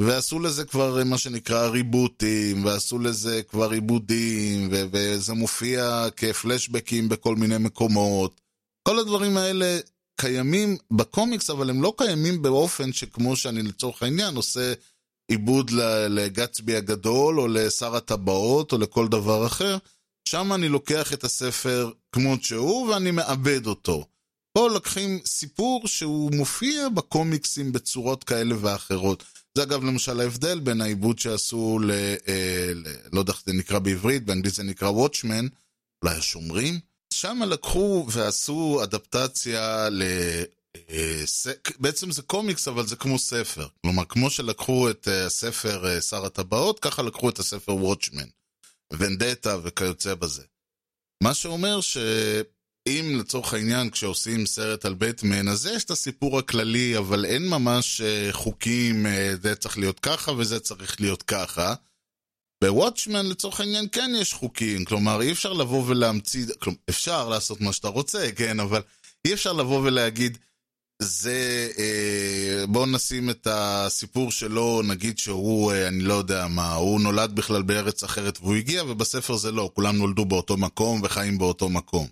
ועשו 0.00 0.38
לזה 0.38 0.64
כבר 0.64 1.04
מה 1.04 1.18
שנקרא 1.18 1.66
ריבוטים, 1.66 2.64
ועשו 2.64 2.98
לזה 2.98 3.42
כבר 3.42 3.70
עיבודים, 3.70 4.68
וזה 4.70 5.34
מופיע 5.34 6.06
כפלשבקים 6.16 7.08
בכל 7.08 7.36
מיני 7.36 7.58
מקומות. 7.58 8.40
כל 8.88 8.98
הדברים 8.98 9.36
האלה 9.36 9.78
קיימים 10.20 10.76
בקומיקס, 10.90 11.50
אבל 11.50 11.70
הם 11.70 11.82
לא 11.82 11.94
קיימים 11.98 12.42
באופן 12.42 12.92
שכמו 12.92 13.36
שאני 13.36 13.62
לצורך 13.62 14.02
העניין 14.02 14.36
עושה 14.36 14.72
עיבוד 15.28 15.70
לגצבי 16.08 16.76
הגדול, 16.76 17.40
או 17.40 17.48
לשר 17.48 17.96
הטבעות, 17.96 18.72
או 18.72 18.78
לכל 18.78 19.08
דבר 19.08 19.46
אחר. 19.46 19.78
שם 20.28 20.52
אני 20.52 20.68
לוקח 20.68 21.12
את 21.12 21.24
הספר 21.24 21.90
כמות 22.12 22.42
שהוא, 22.42 22.88
ואני 22.88 23.10
מעבד 23.10 23.66
אותו. 23.66 24.06
פה 24.52 24.68
לוקחים 24.68 25.20
סיפור 25.26 25.88
שהוא 25.88 26.32
מופיע 26.34 26.88
בקומיקסים 26.88 27.72
בצורות 27.72 28.24
כאלה 28.24 28.54
ואחרות. 28.60 29.24
זה 29.54 29.62
אגב 29.62 29.84
למשל 29.84 30.20
ההבדל 30.20 30.60
בין 30.60 30.80
העיבוד 30.80 31.18
שעשו 31.18 31.78
ל... 31.78 31.90
אה, 32.28 32.72
ל 32.74 32.86
לא 33.12 33.20
יודע 33.20 33.32
איך 33.32 33.42
זה 33.46 33.52
נקרא 33.52 33.78
בעברית, 33.78 34.24
באנגלית 34.24 34.54
זה 34.54 34.62
נקרא 34.62 34.90
Watchmen, 34.90 35.48
אולי 36.04 36.16
השומרים. 36.16 36.80
שם 37.14 37.42
לקחו 37.46 38.06
ועשו 38.10 38.80
אדפטציה 38.82 39.88
ל... 39.90 40.02
בעצם 41.78 42.10
זה 42.10 42.22
קומיקס, 42.22 42.68
אבל 42.68 42.86
זה 42.86 42.96
כמו 42.96 43.18
ספר. 43.18 43.66
כלומר, 43.82 44.04
כמו 44.04 44.30
שלקחו 44.30 44.90
את 44.90 45.08
הספר 45.08 46.00
שר 46.00 46.26
הטבעות, 46.26 46.80
ככה 46.80 47.02
לקחו 47.02 47.28
את 47.28 47.38
הספר 47.38 47.74
וואטשמן, 47.74 48.26
ונדטה 48.92 49.56
וכיוצא 49.62 50.14
בזה. 50.14 50.42
מה 51.22 51.34
שאומר 51.34 51.80
שאם 51.80 53.16
לצורך 53.18 53.54
העניין, 53.54 53.90
כשעושים 53.90 54.46
סרט 54.46 54.84
על 54.84 54.94
בטמן, 54.94 55.48
אז 55.48 55.66
יש 55.66 55.84
את 55.84 55.90
הסיפור 55.90 56.38
הכללי, 56.38 56.98
אבל 56.98 57.24
אין 57.24 57.48
ממש 57.48 58.00
חוקים, 58.32 59.06
זה 59.42 59.54
צריך 59.54 59.78
להיות 59.78 60.00
ככה 60.00 60.32
וזה 60.32 60.60
צריך 60.60 61.00
להיות 61.00 61.22
ככה. 61.22 61.74
בוואטשמן 62.64 63.26
לצורך 63.26 63.60
העניין 63.60 63.86
כן 63.92 64.10
יש 64.20 64.32
חוקים, 64.32 64.84
כלומר 64.84 65.22
אי 65.22 65.32
אפשר 65.32 65.52
לבוא 65.52 65.84
ולהמציא, 65.86 66.46
כלומר 66.58 66.78
אפשר 66.90 67.28
לעשות 67.28 67.60
מה 67.60 67.72
שאתה 67.72 67.88
רוצה, 67.88 68.28
כן, 68.36 68.60
אבל 68.60 68.82
אי 69.26 69.34
אפשר 69.34 69.52
לבוא 69.52 69.80
ולהגיד 69.80 70.38
זה, 71.02 71.70
אה, 71.78 72.66
בואו 72.66 72.86
נשים 72.86 73.30
את 73.30 73.46
הסיפור 73.50 74.32
שלו, 74.32 74.82
נגיד 74.82 75.18
שהוא, 75.18 75.72
אה, 75.72 75.88
אני 75.88 76.02
לא 76.02 76.14
יודע 76.14 76.46
מה, 76.46 76.74
הוא 76.74 77.00
נולד 77.00 77.32
בכלל 77.34 77.62
בארץ 77.62 78.04
אחרת 78.04 78.38
והוא 78.40 78.54
הגיע, 78.54 78.84
ובספר 78.84 79.36
זה 79.36 79.52
לא, 79.52 79.70
כולם 79.74 79.96
נולדו 79.96 80.24
באותו 80.24 80.56
מקום 80.56 81.00
וחיים 81.04 81.38
באותו 81.38 81.68
מקום. 81.68 82.06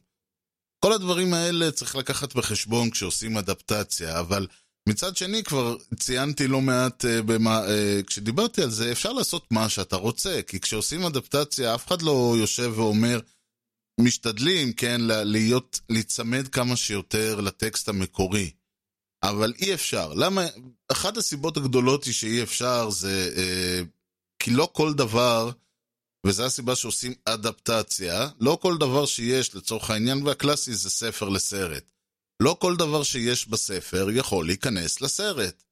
כל 0.85 0.93
הדברים 0.93 1.35
האלה 1.35 1.71
צריך 1.71 1.97
לקחת 1.97 2.35
בחשבון 2.35 2.91
כשעושים 2.91 3.37
אדפטציה, 3.37 4.21
אבל 4.21 4.47
מצד 4.89 5.17
שני, 5.17 5.45
כבר 5.45 5.77
ציינתי 5.99 6.47
לא 6.47 6.61
מעט, 6.61 7.05
uh, 7.05 7.23
במה, 7.23 7.61
uh, 7.67 8.03
כשדיברתי 8.07 8.63
על 8.63 8.71
זה, 8.71 8.93
אפשר 8.93 9.13
לעשות 9.13 9.47
מה 9.51 9.69
שאתה 9.69 9.97
רוצה, 9.97 10.41
כי 10.47 10.61
כשעושים 10.61 11.05
אדפטציה, 11.05 11.75
אף 11.75 11.87
אחד 11.87 12.03
לא 12.03 12.35
יושב 12.39 12.73
ואומר, 12.77 13.21
משתדלים, 14.01 14.73
כן, 14.73 15.01
להיות, 15.05 15.81
להיצמד 15.89 16.49
כמה 16.49 16.77
שיותר 16.77 17.41
לטקסט 17.41 17.89
המקורי. 17.89 18.51
אבל 19.23 19.53
אי 19.59 19.75
אפשר. 19.75 20.13
למה? 20.13 20.47
אחת 20.93 21.17
הסיבות 21.17 21.57
הגדולות 21.57 22.05
היא 22.05 22.15
שאי 22.15 22.43
אפשר 22.43 22.91
זה 22.91 23.33
אה, 23.37 23.81
כי 24.39 24.51
לא 24.51 24.71
כל 24.73 24.95
דבר, 24.95 25.51
וזו 26.27 26.45
הסיבה 26.45 26.77
שעושים 26.77 27.15
אדפטציה, 27.25 28.29
לא 28.41 28.59
כל 28.63 28.79
דבר 28.79 29.07
שיש 29.07 29.55
לצורך 29.55 29.91
העניין, 29.91 30.27
והקלאסי 30.27 30.75
זה 30.75 30.91
ספר 30.91 31.29
לסרט. 31.29 31.91
לא 32.43 32.57
כל 32.61 32.77
דבר 32.77 33.03
שיש 33.03 33.49
בספר 33.49 34.09
יכול 34.11 34.47
להיכנס 34.47 35.01
לסרט. 35.01 35.63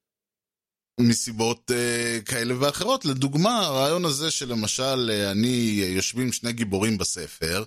מסיבות 1.00 1.70
uh, 1.70 2.24
כאלה 2.24 2.54
ואחרות. 2.60 3.04
לדוגמה, 3.04 3.58
הרעיון 3.58 4.04
הזה 4.04 4.30
שלמשל 4.30 5.10
uh, 5.10 5.30
אני, 5.30 5.80
uh, 5.82 5.86
יושבים 5.86 6.32
שני 6.32 6.52
גיבורים 6.52 6.98
בספר, 6.98 7.64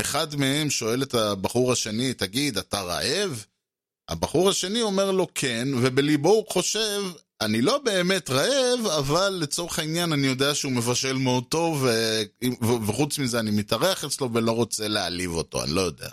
אחד 0.00 0.36
מהם 0.36 0.70
שואל 0.70 1.02
את 1.02 1.14
הבחור 1.14 1.72
השני, 1.72 2.14
תגיד, 2.14 2.58
אתה 2.58 2.80
רעב? 2.80 3.44
הבחור 4.10 4.48
השני 4.48 4.82
אומר 4.82 5.10
לו 5.10 5.26
כן, 5.34 5.68
ובליבו 5.82 6.28
הוא 6.28 6.44
חושב, 6.48 7.02
אני 7.40 7.62
לא 7.62 7.78
באמת 7.78 8.30
רעב, 8.30 8.86
אבל 8.86 9.28
לצורך 9.28 9.78
העניין 9.78 10.12
אני 10.12 10.26
יודע 10.26 10.54
שהוא 10.54 10.72
מבשל 10.72 11.12
מאוד 11.12 11.44
טוב, 11.48 11.82
ו... 11.82 12.22
וחוץ 12.86 13.18
מזה 13.18 13.40
אני 13.40 13.50
מתארח 13.50 14.04
אצלו 14.04 14.32
ולא 14.32 14.52
רוצה 14.52 14.88
להעליב 14.88 15.30
אותו, 15.30 15.64
אני 15.64 15.72
לא 15.72 15.80
יודע. 15.80 16.08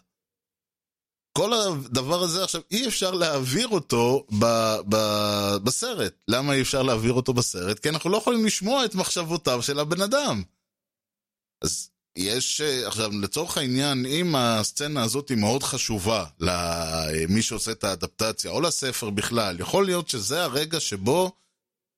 כל 1.37 1.53
הדבר 1.53 2.23
הזה 2.23 2.43
עכשיו, 2.43 2.61
אי 2.71 2.87
אפשר 2.87 3.11
להעביר 3.11 3.67
אותו 3.67 4.25
ב, 4.39 4.45
ב, 4.89 4.95
בסרט. 5.63 6.13
למה 6.27 6.53
אי 6.53 6.61
אפשר 6.61 6.83
להעביר 6.83 7.13
אותו 7.13 7.33
בסרט? 7.33 7.79
כי 7.79 7.89
אנחנו 7.89 8.09
לא 8.09 8.17
יכולים 8.17 8.45
לשמוע 8.45 8.85
את 8.85 8.95
מחשבותיו 8.95 9.61
של 9.61 9.79
הבן 9.79 10.01
אדם. 10.01 10.43
אז 11.63 11.89
יש, 12.17 12.61
אה, 12.61 12.87
עכשיו, 12.87 13.11
לצורך 13.21 13.57
העניין, 13.57 14.05
אם 14.05 14.35
הסצנה 14.35 15.03
הזאת 15.03 15.29
היא 15.29 15.37
מאוד 15.37 15.63
חשובה 15.63 16.25
למי 16.39 17.41
שעושה 17.41 17.71
את 17.71 17.83
האדפטציה, 17.83 18.51
או 18.51 18.61
לספר 18.61 19.09
בכלל, 19.09 19.59
יכול 19.59 19.85
להיות 19.85 20.09
שזה 20.09 20.43
הרגע 20.43 20.79
שבו, 20.79 21.31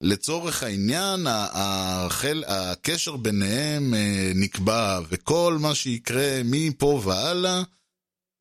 לצורך 0.02 0.64
העניין, 0.64 1.28
החל, 1.30 2.44
הקשר 2.48 3.16
ביניהם 3.16 3.94
אה, 3.94 4.32
נקבע, 4.36 5.00
וכל 5.10 5.58
מה 5.60 5.76
שיקרה 5.76 6.42
מפה 6.46 7.02
והלאה, 7.04 7.62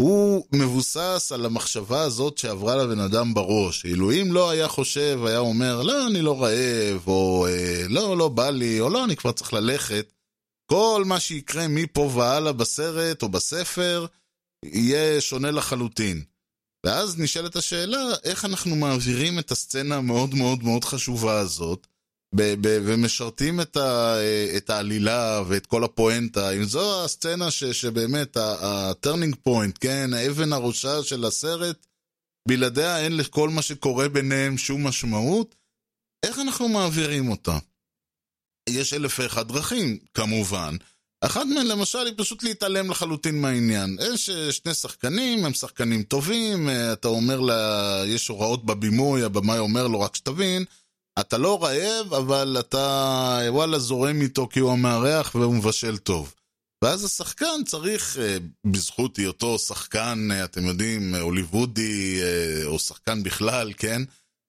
הוא 0.02 0.46
מבוסס 0.52 1.32
על 1.34 1.46
המחשבה 1.46 2.00
הזאת 2.00 2.38
שעברה 2.38 2.76
לבן 2.76 3.00
אדם 3.00 3.34
בראש. 3.34 3.84
אילו 3.84 4.12
אם 4.12 4.32
לא 4.32 4.50
היה 4.50 4.68
חושב, 4.68 5.20
היה 5.26 5.38
אומר, 5.38 5.82
לא, 5.82 6.06
אני 6.06 6.22
לא 6.22 6.42
רעב, 6.42 7.02
או 7.06 7.46
אה, 7.46 7.82
לא, 7.88 8.16
לא 8.16 8.28
בא 8.28 8.50
לי, 8.50 8.80
או 8.80 8.90
לא, 8.90 9.04
אני 9.04 9.16
כבר 9.16 9.32
צריך 9.32 9.52
ללכת. 9.52 10.12
כל 10.70 11.02
מה 11.06 11.20
שיקרה 11.20 11.68
מפה 11.68 12.00
והלאה 12.00 12.52
בסרט 12.52 13.22
או 13.22 13.28
בספר 13.28 14.06
יהיה 14.64 15.20
שונה 15.20 15.50
לחלוטין. 15.50 16.22
ואז 16.86 17.18
נשאלת 17.20 17.56
השאלה, 17.56 18.02
איך 18.24 18.44
אנחנו 18.44 18.76
מעבירים 18.76 19.38
את 19.38 19.50
הסצנה 19.50 19.96
המאוד 19.96 20.34
מאוד 20.34 20.62
מאוד 20.62 20.84
חשובה 20.84 21.38
הזאת, 21.40 21.86
ב- 22.34 22.54
ב- 22.60 22.80
ומשרתים 22.84 23.60
את, 23.60 23.76
ה- 23.76 24.16
את 24.56 24.70
העלילה 24.70 25.42
ואת 25.48 25.66
כל 25.66 25.84
הפואנטה, 25.84 26.50
אם 26.50 26.64
זו 26.64 27.04
הסצנה 27.04 27.50
ש- 27.50 27.64
שבאמת 27.64 28.36
ה-turning 28.36 29.36
point, 29.48 29.78
כן, 29.80 30.10
האבן 30.12 30.52
הראשה 30.52 31.02
של 31.02 31.24
הסרט, 31.24 31.86
בלעדיה 32.48 32.98
אין 33.04 33.16
לכל 33.16 33.48
מה 33.48 33.62
שקורה 33.62 34.08
ביניהם 34.08 34.58
שום 34.58 34.86
משמעות, 34.86 35.54
איך 36.26 36.38
אנחנו 36.38 36.68
מעבירים 36.68 37.30
אותה? 37.30 37.58
יש 38.68 38.94
אלף 38.94 39.18
ואחד 39.18 39.48
דרכים, 39.48 39.98
כמובן. 40.14 40.76
אחת 41.20 41.46
מהן 41.54 41.66
למשל 41.66 41.98
היא 42.06 42.14
פשוט 42.16 42.42
להתעלם 42.42 42.90
לחלוטין 42.90 43.40
מהעניין. 43.40 43.96
יש 44.14 44.30
אה, 44.30 44.52
שני 44.52 44.74
שחקנים, 44.74 45.44
הם 45.44 45.54
שחקנים 45.54 46.02
טובים, 46.02 46.68
אה, 46.68 46.92
אתה 46.92 47.08
אומר 47.08 47.40
לה, 47.40 48.02
יש 48.06 48.28
הוראות 48.28 48.66
בבימוי, 48.66 49.22
הבמאי 49.22 49.58
אומר 49.58 49.86
לו, 49.86 50.00
רק 50.00 50.16
שתבין, 50.16 50.64
אתה 51.20 51.38
לא 51.38 51.64
רעב, 51.64 52.14
אבל 52.14 52.56
אתה 52.60 53.40
וואלה 53.48 53.78
זורם 53.78 54.20
איתו 54.22 54.48
כי 54.48 54.60
הוא 54.60 54.72
המארח 54.72 55.34
והוא 55.34 55.54
מבשל 55.54 55.98
טוב. 55.98 56.34
ואז 56.84 57.04
השחקן 57.04 57.64
צריך, 57.66 58.18
אה, 58.18 58.36
בזכות 58.64 59.16
היותו 59.16 59.58
שחקן, 59.58 60.28
אתם 60.44 60.64
יודעים, 60.64 61.14
הוליוודי, 61.14 62.20
או 62.64 62.78
שחקן 62.78 63.22
בכלל, 63.22 63.72
כן? 63.76 64.02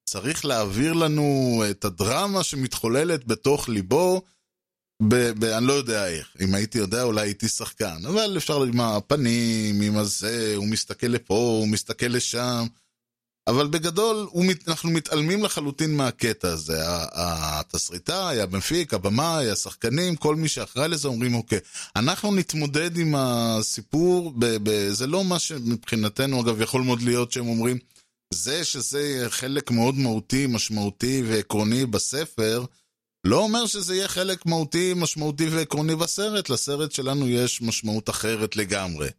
צריך 0.10 0.46
להעביר 0.46 0.94
לנו 0.94 1.62
את 1.70 1.86
הדרמה 1.86 2.44
שמתחוללת 2.44 3.26
בתוך 3.28 3.70
ליבו, 3.70 4.22
ב- 5.04 5.32
ב- 5.40 5.44
אני 5.44 5.68
לא 5.68 5.74
יודע 5.74 6.08
איך. 6.08 6.36
אם 6.42 6.56
הייתי 6.56 6.78
יודע, 6.78 7.04
אולי 7.04 7.22
הייתי 7.22 7.48
שחקן. 7.48 8.06
אבל 8.08 8.38
אפשר 8.38 8.64
עם 8.64 8.82
הפנים, 8.82 9.82
עם 9.82 9.98
הזה, 9.98 10.54
הוא 10.56 10.68
מסתכל 10.68 11.08
לפה, 11.08 11.34
הוא 11.34 11.68
מסתכל 11.68 12.06
לשם. 12.06 12.66
אבל 13.48 13.68
בגדול, 13.68 14.28
מת, 14.36 14.70
אנחנו 14.70 14.90
מתעלמים 14.90 15.44
לחלוטין 15.44 15.98
מהקטע 15.98 16.50
הזה. 16.50 16.78
התסריטאי, 17.14 18.42
המפיק, 18.42 18.94
הבמאי, 18.94 19.52
השחקנים, 19.52 20.16
כל 20.16 20.36
מי 20.36 20.48
שאחראי 20.48 20.88
לזה 20.88 21.08
אומרים, 21.08 21.34
אוקיי, 21.34 21.60
אנחנו 21.96 22.36
נתמודד 22.36 22.98
עם 22.98 23.16
הסיפור, 23.18 24.34
ב- 24.40 24.58
ב- 24.64 24.90
זה 24.92 25.08
לא 25.08 25.24
מה 25.24 25.40
שמבחינתנו, 25.40 26.42
אגב, 26.42 26.62
יכול 26.62 26.82
מאוד 26.82 27.02
להיות 27.02 27.32
שהם 27.32 27.48
אומרים, 27.48 27.78
זה 28.34 28.66
שזה 28.66 29.26
חלק 29.30 29.72
מאוד 29.72 29.96
מהותי, 29.96 30.48
משמעותי 30.48 31.24
ועקרוני 31.28 31.86
בספר, 31.86 32.66
לא 33.24 33.38
אומר 33.38 33.66
שזה 33.66 33.96
יהיה 33.96 34.08
חלק 34.08 34.46
מהותי, 34.46 34.94
משמעותי 34.96 35.50
ועקרוני 35.50 35.96
בסרט. 35.96 36.50
לסרט 36.50 36.92
שלנו 36.92 37.28
יש 37.28 37.62
משמעות 37.62 38.10
אחרת 38.10 38.56
לגמרי. 38.56 39.10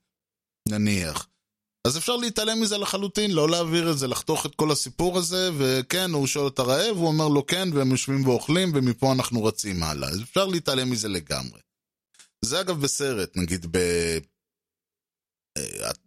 נניח. 0.68 1.27
אז 1.87 1.99
אפשר 1.99 2.16
להתעלם 2.16 2.61
מזה 2.61 2.79
לחלוטין, 2.79 3.31
לא 3.31 3.49
להעביר 3.49 3.90
את 3.90 3.99
זה, 3.99 4.07
לחתוך 4.07 4.46
את 4.46 4.55
כל 4.55 4.70
הסיפור 4.70 5.18
הזה, 5.18 5.51
וכן, 5.59 6.11
הוא 6.11 6.27
שואל 6.27 6.49
את 6.49 6.59
הרעב, 6.59 6.96
הוא 6.96 7.07
אומר 7.07 7.29
לו 7.29 7.46
כן, 7.46 7.68
והם 7.73 7.90
יושבים 7.90 8.27
ואוכלים, 8.27 8.73
ומפה 8.75 9.12
אנחנו 9.12 9.44
רצים 9.44 9.83
הלאה. 9.83 10.09
אז 10.09 10.23
אפשר 10.23 10.46
להתעלם 10.46 10.90
מזה 10.90 11.09
לגמרי. 11.09 11.61
זה 12.44 12.61
אגב 12.61 12.81
בסרט, 12.81 13.37
נגיד 13.37 13.66
ב... 13.70 13.79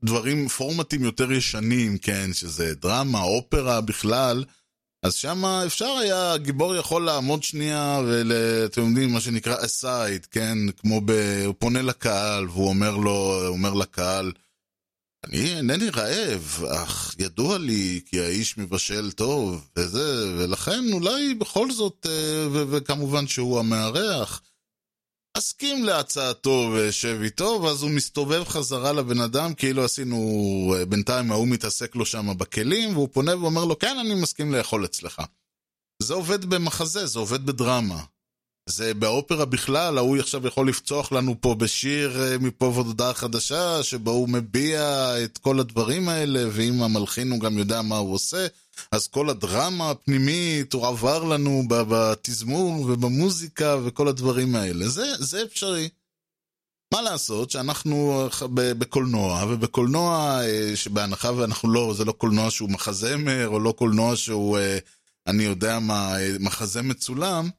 דברים, 0.03 0.47
פורמטים 0.47 1.03
יותר 1.03 1.31
ישנים, 1.31 1.97
כן, 1.97 2.33
שזה 2.33 2.75
דרמה, 2.75 3.21
אופרה 3.21 3.81
בכלל, 3.81 4.43
אז 5.03 5.13
שם 5.13 5.45
אפשר 5.45 5.85
היה, 5.85 6.33
הגיבור 6.33 6.75
יכול 6.75 7.05
לעמוד 7.05 7.43
שנייה 7.43 8.01
ואתם 8.07 8.81
יודעים, 8.89 9.13
מה 9.13 9.21
שנקרא 9.21 9.65
אסייד, 9.65 10.25
כן, 10.25 10.57
כמו 10.77 11.01
ב... 11.05 11.11
הוא 11.45 11.55
פונה 11.59 11.81
לקהל 11.81 12.49
והוא 12.49 12.67
אומר 12.67 12.97
לו, 12.97 13.47
אומר 13.47 13.73
לקהל, 13.73 14.31
אני 15.23 15.55
אינני 15.55 15.89
רעב, 15.89 16.63
אך 16.69 17.15
ידוע 17.19 17.57
לי 17.57 18.01
כי 18.05 18.19
האיש 18.19 18.57
מבשל 18.57 19.11
טוב, 19.11 19.67
וזה, 19.75 20.35
ולכן 20.37 20.93
אולי 20.93 21.33
בכל 21.33 21.71
זאת, 21.71 22.07
אה, 22.09 22.47
וכמובן 22.51 23.27
שהוא 23.27 23.59
המארח, 23.59 24.41
אסכים 25.37 25.83
להצעתו 25.83 26.71
ואשב 26.73 27.19
איתו, 27.23 27.59
ואז 27.63 27.83
הוא 27.83 27.91
מסתובב 27.91 28.43
חזרה 28.43 28.91
לבן 28.93 29.21
אדם, 29.21 29.53
כאילו 29.53 29.83
עשינו, 29.85 30.19
בינתיים 30.89 31.31
ההוא 31.31 31.47
מתעסק 31.47 31.95
לו 31.95 32.05
שם 32.05 32.37
בכלים, 32.37 32.93
והוא 32.93 33.09
פונה 33.11 33.37
ואומר 33.37 33.65
לו, 33.65 33.79
כן, 33.79 33.97
אני 33.99 34.15
מסכים 34.15 34.51
לאכול 34.51 34.85
אצלך. 34.85 35.21
זה 36.01 36.13
עובד 36.13 36.45
במחזה, 36.45 37.05
זה 37.05 37.19
עובד 37.19 37.45
בדרמה. 37.45 38.03
זה 38.65 38.93
באופרה 38.93 39.45
בכלל, 39.45 39.97
ההוא 39.97 40.17
עכשיו 40.17 40.47
יכול 40.47 40.69
לפצוח 40.69 41.11
לנו 41.11 41.35
פה 41.41 41.55
בשיר 41.55 42.21
אה, 42.21 42.37
מפה 42.37 42.65
ועוד 42.65 42.85
הודעה 42.85 43.13
חדשה, 43.13 43.83
שבו 43.83 44.11
הוא 44.11 44.29
מביע 44.29 45.13
את 45.23 45.37
כל 45.37 45.59
הדברים 45.59 46.09
האלה, 46.09 46.43
ואם 46.51 46.83
המלחין 46.83 47.31
הוא 47.31 47.39
גם 47.39 47.57
יודע 47.57 47.81
מה 47.81 47.97
הוא 47.97 48.13
עושה, 48.13 48.47
אז 48.91 49.07
כל 49.07 49.29
הדרמה 49.29 49.89
הפנימית 49.89 50.73
הוא 50.73 50.87
עבר 50.87 51.23
לנו 51.23 51.63
בתזמור 51.67 52.81
ובמוזיקה 52.81 53.77
וכל 53.85 54.07
הדברים 54.07 54.55
האלה. 54.55 54.87
זה, 54.87 55.05
זה 55.19 55.43
אפשרי. 55.43 55.89
מה 56.93 57.01
לעשות 57.01 57.51
שאנחנו 57.51 58.27
בקולנוע, 58.53 59.45
ובקולנוע 59.49 60.39
אה, 60.43 60.71
שבהנחה 60.75 61.31
ואנחנו 61.31 61.69
לא, 61.69 61.93
זה 61.97 62.05
לא 62.05 62.11
קולנוע 62.11 62.51
שהוא 62.51 62.69
מחזמר, 62.69 63.47
או 63.47 63.59
לא 63.59 63.71
קולנוע 63.71 64.15
שהוא, 64.15 64.57
אה, 64.57 64.77
אני 65.27 65.43
יודע 65.43 65.79
מה, 65.79 66.15
מחזה 66.39 66.81
מצולם, 66.81 67.49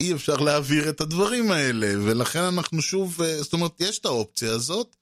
אי 0.00 0.12
אפשר 0.12 0.36
להעביר 0.36 0.88
את 0.88 1.00
הדברים 1.00 1.50
האלה, 1.50 1.92
ולכן 2.04 2.42
אנחנו 2.42 2.82
שוב, 2.82 3.22
אה, 3.22 3.42
זאת 3.42 3.52
אומרת, 3.52 3.80
יש 3.80 3.98
את 3.98 4.04
האופציה 4.04 4.52
הזאת, 4.52 4.96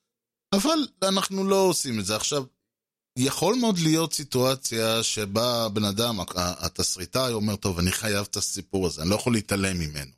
אבל 0.54 0.88
אנחנו 1.02 1.44
לא 1.44 1.56
עושים 1.56 2.00
את 2.00 2.06
זה. 2.06 2.16
עכשיו, 2.16 2.44
יכול 3.18 3.54
מאוד 3.54 3.78
להיות 3.78 4.12
סיטואציה 4.12 5.02
שבה 5.02 5.68
בן 5.68 5.84
אדם, 5.84 6.16
התסריטאי 6.36 7.32
אומר, 7.32 7.56
טוב, 7.56 7.78
אני 7.78 7.92
חייב 7.92 8.26
את 8.30 8.36
הסיפור 8.36 8.86
הזה, 8.86 9.02
אני 9.02 9.10
לא 9.10 9.14
יכול 9.14 9.32
להתעלם 9.32 9.78
ממנו. 9.78 10.10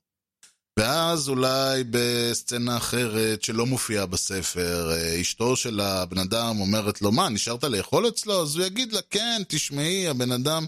ואז 0.79 1.29
אולי 1.29 1.85
בסצנה 1.91 2.77
אחרת 2.77 3.43
שלא 3.43 3.67
מופיעה 3.67 4.07
בספר, 4.07 4.93
אה, 4.93 5.21
אשתו 5.21 5.57
של 5.57 5.81
הבן 5.81 6.19
אדם 6.19 6.61
אומרת 6.61 7.03
לו, 7.03 7.13
מה, 7.13 7.29
נשארת 7.29 7.65
לאכול 7.65 8.09
אצלו? 8.09 8.43
אז 8.43 8.57
הוא 8.57 8.67
יגיד 8.67 8.93
לה, 8.93 9.01
כן, 9.11 9.43
תשמעי, 9.49 10.09
הבן 10.09 10.33
אדם 10.33 10.67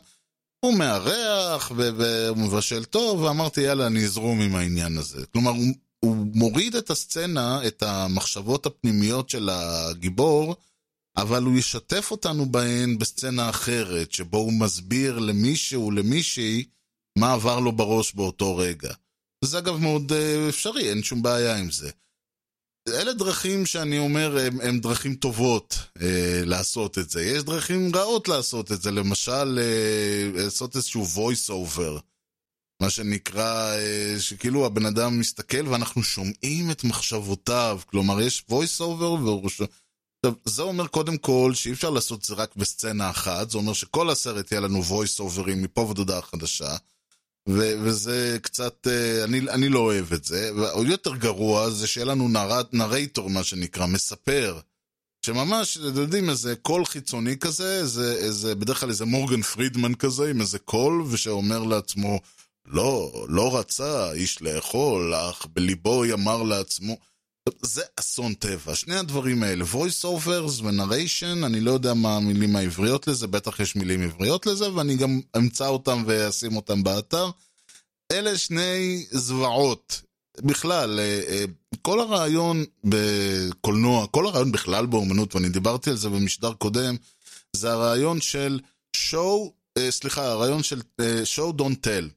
הוא 0.64 0.78
מארח 0.78 1.72
והוא 1.76 2.36
מבשל 2.36 2.84
טוב, 2.84 3.20
ואמרתי, 3.20 3.60
יאללה, 3.60 3.86
אני 3.86 4.04
אזרום 4.04 4.40
עם 4.40 4.54
העניין 4.54 4.98
הזה. 4.98 5.26
כלומר, 5.26 5.50
הוא, 5.50 5.74
הוא 6.00 6.26
מוריד 6.34 6.76
את 6.76 6.90
הסצנה, 6.90 7.66
את 7.66 7.82
המחשבות 7.82 8.66
הפנימיות 8.66 9.30
של 9.30 9.48
הגיבור, 9.52 10.56
אבל 11.16 11.42
הוא 11.42 11.58
ישתף 11.58 12.10
אותנו 12.10 12.46
בהן 12.46 12.98
בסצנה 12.98 13.50
אחרת, 13.50 14.12
שבו 14.12 14.38
הוא 14.38 14.52
מסביר 14.52 15.18
למישהו, 15.18 15.90
למישהי, 15.90 16.64
מה 17.18 17.32
עבר 17.32 17.60
לו 17.60 17.72
בראש 17.72 18.14
באותו 18.14 18.56
רגע. 18.56 18.94
וזה 19.44 19.58
אגב 19.58 19.76
מאוד 19.76 20.12
אה, 20.12 20.48
אפשרי, 20.48 20.90
אין 20.90 21.02
שום 21.02 21.22
בעיה 21.22 21.56
עם 21.56 21.70
זה. 21.70 21.90
אלה 22.88 23.12
דרכים 23.12 23.66
שאני 23.66 23.98
אומר, 23.98 24.38
הם 24.62 24.80
דרכים 24.80 25.14
טובות 25.14 25.76
אה, 26.02 26.42
לעשות 26.44 26.98
את 26.98 27.10
זה. 27.10 27.22
יש 27.24 27.42
דרכים 27.42 27.96
רעות 27.96 28.28
לעשות 28.28 28.72
את 28.72 28.82
זה, 28.82 28.90
למשל, 28.90 29.58
אה, 29.62 30.42
לעשות 30.42 30.76
איזשהו 30.76 31.04
voice 31.14 31.50
over, 31.50 32.00
מה 32.82 32.90
שנקרא, 32.90 33.74
אה, 33.76 34.14
שכאילו 34.18 34.66
הבן 34.66 34.86
אדם 34.86 35.18
מסתכל 35.18 35.68
ואנחנו 35.68 36.02
שומעים 36.02 36.70
את 36.70 36.84
מחשבותיו, 36.84 37.80
כלומר 37.86 38.20
יש 38.20 38.44
voice 38.50 38.80
over 38.80 39.02
והוא... 39.02 39.46
עכשיו, 39.46 39.66
זה 40.44 40.62
אומר 40.62 40.86
קודם 40.86 41.16
כל 41.16 41.52
שאי 41.54 41.72
אפשר 41.72 41.90
לעשות 41.90 42.20
את 42.20 42.24
זה 42.24 42.34
רק 42.34 42.56
בסצנה 42.56 43.10
אחת, 43.10 43.50
זה 43.50 43.58
אומר 43.58 43.72
שכל 43.72 44.10
הסרט 44.10 44.52
יהיה 44.52 44.60
לנו 44.60 44.82
voice 44.82 45.20
overים 45.20 45.56
מפה 45.56 45.80
ועד 45.80 45.98
הודעה 45.98 46.22
חדשה. 46.22 46.76
ו- 47.48 47.74
וזה 47.82 48.38
קצת, 48.42 48.86
uh, 48.86 49.24
אני, 49.24 49.38
אני 49.38 49.68
לא 49.68 49.78
אוהב 49.78 50.12
את 50.12 50.24
זה, 50.24 50.50
ועוד 50.56 50.86
יותר 50.86 51.16
גרוע 51.16 51.70
זה 51.70 51.86
שיהיה 51.86 52.04
לנו 52.04 52.28
נרייטור, 52.72 53.30
מה 53.30 53.44
שנקרא, 53.44 53.86
מספר, 53.86 54.60
שממש, 55.26 55.76
אתם 55.76 56.00
יודעים, 56.00 56.30
איזה 56.30 56.56
קול 56.56 56.84
חיצוני 56.84 57.38
כזה, 57.38 57.78
איזה, 57.80 58.12
איזה, 58.12 58.54
בדרך 58.54 58.80
כלל 58.80 58.88
איזה 58.88 59.04
מורגן 59.04 59.42
פרידמן 59.42 59.94
כזה, 59.94 60.30
עם 60.30 60.40
איזה 60.40 60.58
קול, 60.58 61.04
ושאומר 61.10 61.62
לעצמו, 61.62 62.20
לא, 62.66 63.24
לא 63.28 63.58
רצה 63.58 64.12
איש 64.12 64.42
לאכול, 64.42 65.14
אך 65.14 65.46
בליבו 65.52 66.04
יאמר 66.04 66.42
לעצמו, 66.42 66.96
זה 67.62 67.82
אסון 68.00 68.34
טבע, 68.34 68.74
שני 68.74 68.96
הדברים 68.96 69.42
האלה, 69.42 69.64
voice 69.72 70.04
overs 70.04 70.62
ו-narration, 70.62 71.46
אני 71.46 71.60
לא 71.60 71.70
יודע 71.70 71.94
מה 71.94 72.16
המילים 72.16 72.56
העבריות 72.56 73.08
לזה, 73.08 73.26
בטח 73.26 73.60
יש 73.60 73.76
מילים 73.76 74.02
עבריות 74.02 74.46
לזה, 74.46 74.72
ואני 74.72 74.96
גם 74.96 75.20
אמצא 75.36 75.66
אותם 75.66 76.02
ואשים 76.06 76.56
אותם 76.56 76.82
באתר. 76.82 77.30
אלה 78.12 78.38
שני 78.38 79.06
זוועות. 79.10 80.02
בכלל, 80.38 81.00
אה, 81.00 81.22
אה, 81.28 81.44
כל 81.82 82.00
הרעיון 82.00 82.64
בקולנוע, 82.84 84.06
כל 84.06 84.26
הרעיון 84.26 84.52
בכלל 84.52 84.86
באומנות, 84.86 85.34
ואני 85.34 85.48
דיברתי 85.48 85.90
על 85.90 85.96
זה 85.96 86.08
במשדר 86.08 86.52
קודם, 86.52 86.96
זה 87.56 87.72
הרעיון 87.72 88.20
של 88.20 88.60
show, 88.96 89.50
אה, 89.78 89.90
סליחה, 89.90 90.24
הרעיון 90.24 90.62
של 90.62 90.80
show 91.34 91.52
don't 91.58 91.86
tell. 91.86 92.08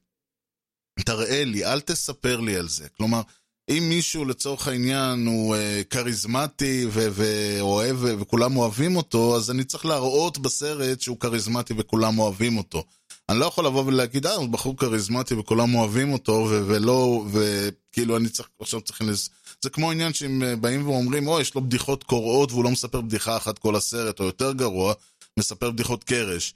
תראה 1.04 1.44
לי, 1.44 1.64
אל 1.64 1.80
תספר 1.80 2.40
לי 2.40 2.56
על 2.56 2.68
זה. 2.68 2.88
כלומר, 2.88 3.20
אם 3.68 3.88
מישהו 3.88 4.24
לצורך 4.24 4.68
העניין 4.68 5.26
הוא 5.26 5.56
אה, 5.56 5.82
כריזמטי 5.90 6.86
ואוהב 6.92 7.96
וכולם 8.00 8.56
אוהבים 8.56 8.96
אותו, 8.96 9.36
אז 9.36 9.50
אני 9.50 9.64
צריך 9.64 9.86
להראות 9.86 10.38
בסרט 10.38 11.00
שהוא 11.00 11.20
כריזמטי 11.20 11.74
וכולם 11.76 12.18
אוהבים 12.18 12.58
אותו. 12.58 12.84
אני 13.28 13.38
לא 13.38 13.46
יכול 13.46 13.66
לבוא 13.66 13.84
ולהגיד, 13.86 14.26
אה, 14.26 14.34
הוא 14.34 14.48
בחור 14.48 14.76
כריזמטי 14.76 15.34
וכולם 15.34 15.74
אוהבים 15.74 16.12
אותו, 16.12 16.48
ולא, 16.50 17.24
וכאילו 17.32 18.16
אני 18.16 18.28
צריך, 18.28 18.48
עכשיו 18.60 18.80
צריך 18.80 19.02
לס... 19.02 19.30
זה 19.62 19.70
כמו 19.70 19.90
עניין 19.90 20.12
שהם 20.12 20.42
אה, 20.42 20.56
באים 20.56 20.88
ואומרים, 20.88 21.28
או, 21.28 21.40
יש 21.40 21.54
לו 21.54 21.60
בדיחות 21.62 22.04
קורעות 22.04 22.52
והוא 22.52 22.64
לא 22.64 22.70
מספר 22.70 23.00
בדיחה 23.00 23.36
אחת 23.36 23.58
כל 23.58 23.76
הסרט, 23.76 24.20
או 24.20 24.24
יותר 24.24 24.52
גרוע, 24.52 24.94
מספר 25.38 25.70
בדיחות 25.70 26.04
קרש. 26.04 26.54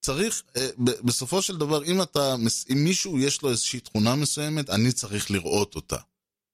צריך, 0.00 0.42
אה, 0.56 0.68
בסופו 0.78 1.42
של 1.42 1.56
דבר, 1.56 1.84
אם 1.84 2.02
אתה, 2.02 2.34
אם 2.72 2.84
מישהו 2.84 3.18
יש 3.18 3.42
לו 3.42 3.50
איזושהי 3.50 3.80
תכונה 3.80 4.14
מסוימת, 4.14 4.70
אני 4.70 4.92
צריך 4.92 5.30
לראות 5.30 5.74
אותה. 5.74 5.96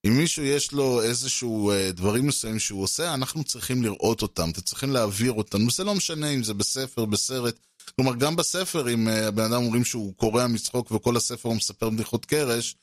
אם 0.06 0.16
מישהו 0.16 0.42
יש 0.42 0.72
לו 0.72 1.02
איזשהו 1.02 1.70
אה, 1.70 1.92
דברים 1.92 2.26
מסוימים 2.26 2.58
שהוא 2.58 2.82
עושה, 2.82 3.14
אנחנו 3.14 3.44
צריכים 3.44 3.82
לראות 3.82 4.22
אותם, 4.22 4.50
אתם 4.50 4.60
צריכים 4.60 4.90
להעביר 4.90 5.32
אותם. 5.32 5.70
זה 5.70 5.84
לא 5.84 5.94
משנה 5.94 6.28
אם 6.30 6.42
זה 6.42 6.54
בספר, 6.54 7.04
בסרט. 7.04 7.56
כלומר, 7.96 8.14
גם 8.14 8.36
בספר, 8.36 8.94
אם 8.94 9.08
אה, 9.08 9.26
הבן 9.28 9.44
אדם 9.44 9.62
אומרים 9.62 9.84
שהוא 9.84 10.14
קורע 10.14 10.46
מצחוק 10.46 10.92
וכל 10.92 11.16
הספר 11.16 11.48
הוא 11.48 11.56
מספר 11.56 11.90
בדיחות 11.90 12.24
קרש, 12.24 12.76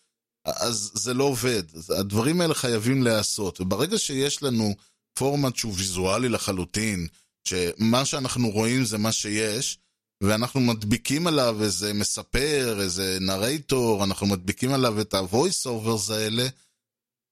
אז 0.45 0.91
זה 0.93 1.13
לא 1.13 1.23
עובד. 1.23 1.63
הדברים 1.89 2.41
האלה 2.41 2.53
חייבים 2.53 3.03
להיעשות. 3.03 3.61
וברגע 3.61 3.97
שיש 3.97 4.43
לנו 4.43 4.73
פורמט 5.13 5.55
שהוא 5.55 5.73
ויזואלי 5.75 6.29
לחלוטין, 6.29 7.07
שמה 7.47 8.05
שאנחנו 8.05 8.49
רואים 8.49 8.85
זה 8.85 8.97
מה 8.97 9.11
שיש, 9.11 9.77
ואנחנו 10.23 10.59
מדביקים 10.59 11.27
עליו 11.27 11.63
איזה 11.63 11.93
מספר, 11.93 12.81
איזה 12.81 13.17
נרייטור, 13.21 14.03
אנחנו 14.03 14.27
מדביקים 14.27 14.73
עליו 14.73 15.01
את 15.01 15.13
ה-voice 15.13 15.65
overs 15.65 16.13
האלה, 16.13 16.47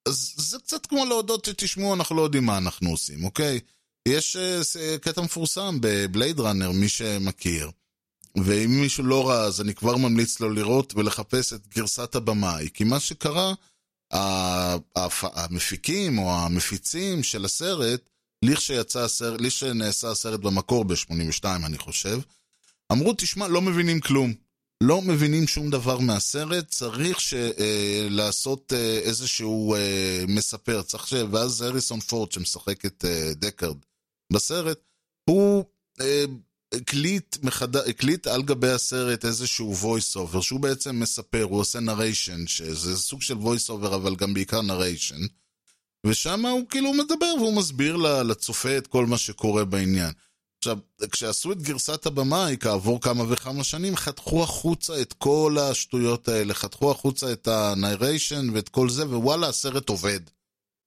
אז 0.08 0.34
זה 0.38 0.58
קצת 0.60 0.86
כמו 0.86 1.06
להודות 1.06 1.46
שתשמעו, 1.46 1.94
אנחנו 1.94 2.16
לא 2.16 2.22
יודעים 2.22 2.46
מה 2.46 2.58
אנחנו 2.58 2.90
עושים, 2.90 3.24
אוקיי? 3.24 3.60
יש 4.08 4.36
uh, 4.36 5.00
קטע 5.00 5.22
מפורסם 5.22 5.78
בבלייד 5.82 6.40
ראנר, 6.40 6.72
מי 6.72 6.90
שמכיר. 6.90 7.72
ואם 8.36 8.82
מישהו 8.82 9.04
לא 9.04 9.30
ראה, 9.30 9.44
אז 9.44 9.62
אני 9.62 9.74
כבר 9.74 9.98
ממליץ 9.98 10.40
לו 10.40 10.50
לראות 10.50 10.94
ולחפש 10.96 11.54
את 11.54 11.68
גרסת 11.68 12.16
הבמאי. 12.16 12.70
כי 12.74 12.84
מה 12.84 13.00
שקרה, 13.00 13.54
המפיקים 15.22 16.18
או 16.18 16.36
המפיצים 16.36 17.24
של 17.24 17.46
הסרט, 17.46 18.10
לכשיצא 18.46 19.00
הסרט, 19.00 19.42
לכשנעשה 19.42 20.12
הסרט 20.12 20.40
במקור 20.40 20.86
ב-82, 20.86 21.46
אני 21.46 21.78
חושב, 21.78 22.20
אמרו, 22.92 23.14
תשמע, 23.18 23.48
לא 23.48 23.62
מבינים 23.62 24.00
כלום. 24.00 24.34
לא 24.82 25.02
מבינים 25.02 25.48
שום 25.48 25.70
דבר 25.70 26.00
מהסרט, 26.00 26.68
צריך 26.68 27.20
ש, 27.22 27.34
אה, 27.34 28.08
לעשות 28.10 28.74
אה, 28.74 29.00
איזשהו 29.00 29.76
אה, 29.76 30.24
מספר, 30.28 30.82
צריך 30.82 31.08
ש... 31.08 31.14
ואז 31.32 31.62
הריסון 31.62 32.00
פורד 32.00 32.32
שמשחק 32.32 32.86
את 32.86 33.06
אה, 33.06 33.32
דקארד 33.36 33.78
בסרט, 34.34 34.80
הוא 35.30 35.66
אה, 36.02 36.24
הקליט, 36.74 37.38
מחד... 37.44 37.76
הקליט 37.76 38.28
על 38.28 38.44
גבי 38.44 38.70
הסרט 38.70 39.26
איזשהו 39.26 39.74
voice 39.82 40.16
over, 40.18 40.42
שהוא 40.42 40.60
בעצם 40.60 41.00
מספר, 41.00 41.44
הוא 41.44 41.60
עושה 41.60 41.80
narration, 41.80 42.48
שזה 42.48 42.98
סוג 42.98 43.22
של 43.22 43.36
voice 43.36 43.70
over 43.70 43.96
אבל 43.96 44.16
גם 44.16 44.34
בעיקר 44.34 44.62
narration, 44.62 45.28
ושם 46.06 46.46
הוא 46.46 46.70
כאילו 46.70 46.94
מדבר 46.94 47.34
והוא 47.38 47.58
מסביר 47.58 47.96
לצופה 47.96 48.78
את 48.78 48.88
כל 48.88 49.06
מה 49.06 49.18
שקורה 49.18 49.66
בעניין. 49.66 50.12
עכשיו, 50.64 50.78
כשעשו 51.12 51.52
את 51.52 51.62
גרסת 51.62 52.06
הבמאי, 52.06 52.58
כעבור 52.60 53.02
כמה 53.02 53.24
וכמה 53.30 53.64
שנים, 53.64 53.96
חתכו 53.96 54.44
החוצה 54.44 55.02
את 55.02 55.14
כל 55.14 55.58
השטויות 55.62 56.28
האלה, 56.28 56.54
חתכו 56.54 56.92
החוצה 56.92 57.32
את 57.32 57.48
הנייריישן 57.48 58.50
ואת 58.54 58.70
כל 58.70 58.90
זה, 58.90 59.08
ווואלה, 59.08 59.48
הסרט 59.48 59.90
עובד. 59.90 60.20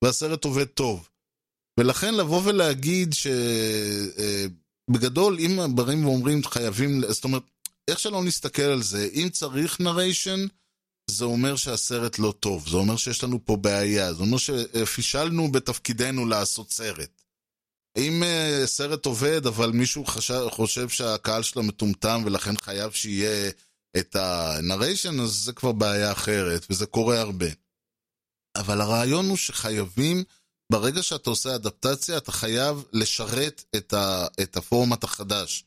והסרט 0.05 0.45
עובד 0.45 0.65
טוב. 0.65 1.09
ולכן 1.81 2.15
לבוא 2.15 2.43
ולהגיד 2.45 3.15
שבגדול, 4.89 5.39
אה, 5.39 5.45
אם 5.45 5.77
באים 5.77 6.07
ואומרים 6.07 6.45
חייבים, 6.45 7.01
זאת 7.09 7.25
אומרת, 7.25 7.43
איך 7.89 7.99
שלא 7.99 8.25
נסתכל 8.25 8.63
על 8.63 8.83
זה, 8.83 9.09
אם 9.15 9.29
צריך 9.33 9.81
נריישן, 9.81 10.47
זה 11.11 11.25
אומר 11.25 11.57
שהסרט 11.57 12.19
לא 12.19 12.35
טוב, 12.41 12.69
זה 12.69 12.77
אומר 12.77 12.97
שיש 12.97 13.25
לנו 13.25 13.45
פה 13.45 13.57
בעיה, 13.57 14.15
זה 14.15 14.23
אומר 14.23 14.39
שפישלנו 14.39 15.53
בתפקידנו 15.53 16.27
לעשות 16.27 16.71
סרט. 16.71 17.24
אם 17.97 18.23
uh, 18.23 18.67
סרט 18.67 19.07
עובד, 19.07 19.47
אבל 19.47 19.71
מישהו 19.71 20.05
חושב 20.51 20.89
שהקהל 20.89 21.43
שלו 21.43 21.63
מטומטם 21.63 22.23
ולכן 22.25 22.57
חייב 22.57 22.93
שיהיה 22.93 23.51
את 23.97 24.17
הנריישן, 24.17 25.21
אז 25.21 25.31
זה 25.31 25.53
כבר 25.53 25.73
בעיה 25.73 26.13
אחרת, 26.13 26.67
וזה 26.71 26.87
קורה 26.87 27.21
הרבה. 27.21 27.47
אבל 28.57 28.81
הרעיון 28.81 29.29
הוא 29.29 29.37
שחייבים, 29.37 30.25
ברגע 30.73 31.03
שאתה 31.03 31.31
עושה 31.31 31.55
אדפטציה, 31.55 32.17
אתה 32.17 32.33
חייב 32.33 32.85
לשרת 32.93 33.65
את, 33.77 33.93
ה, 33.93 34.27
את 34.43 34.57
הפורמט 34.57 35.05
החדש. 35.05 35.65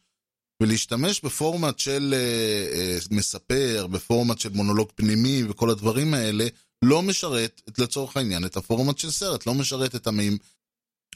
ולהשתמש 0.64 1.22
בפורמט 1.22 1.80
של 1.80 2.14
uh, 2.14 3.04
uh, 3.04 3.16
מספר, 3.16 3.88
בפורמט 3.88 4.40
של 4.40 4.50
מונולוג 4.50 4.92
פנימי 4.96 5.44
וכל 5.50 5.70
הדברים 5.70 6.14
האלה, 6.14 6.48
לא 6.86 7.02
משרת, 7.02 7.62
לצורך 7.78 8.18
העניין, 8.18 8.46
את 8.46 8.58
הפורמט 8.58 8.98
של 8.98 9.12
סרט, 9.12 9.48
לא 9.48 9.54
משרת 9.54 9.96
את 9.96 10.08
המים... 10.08 10.38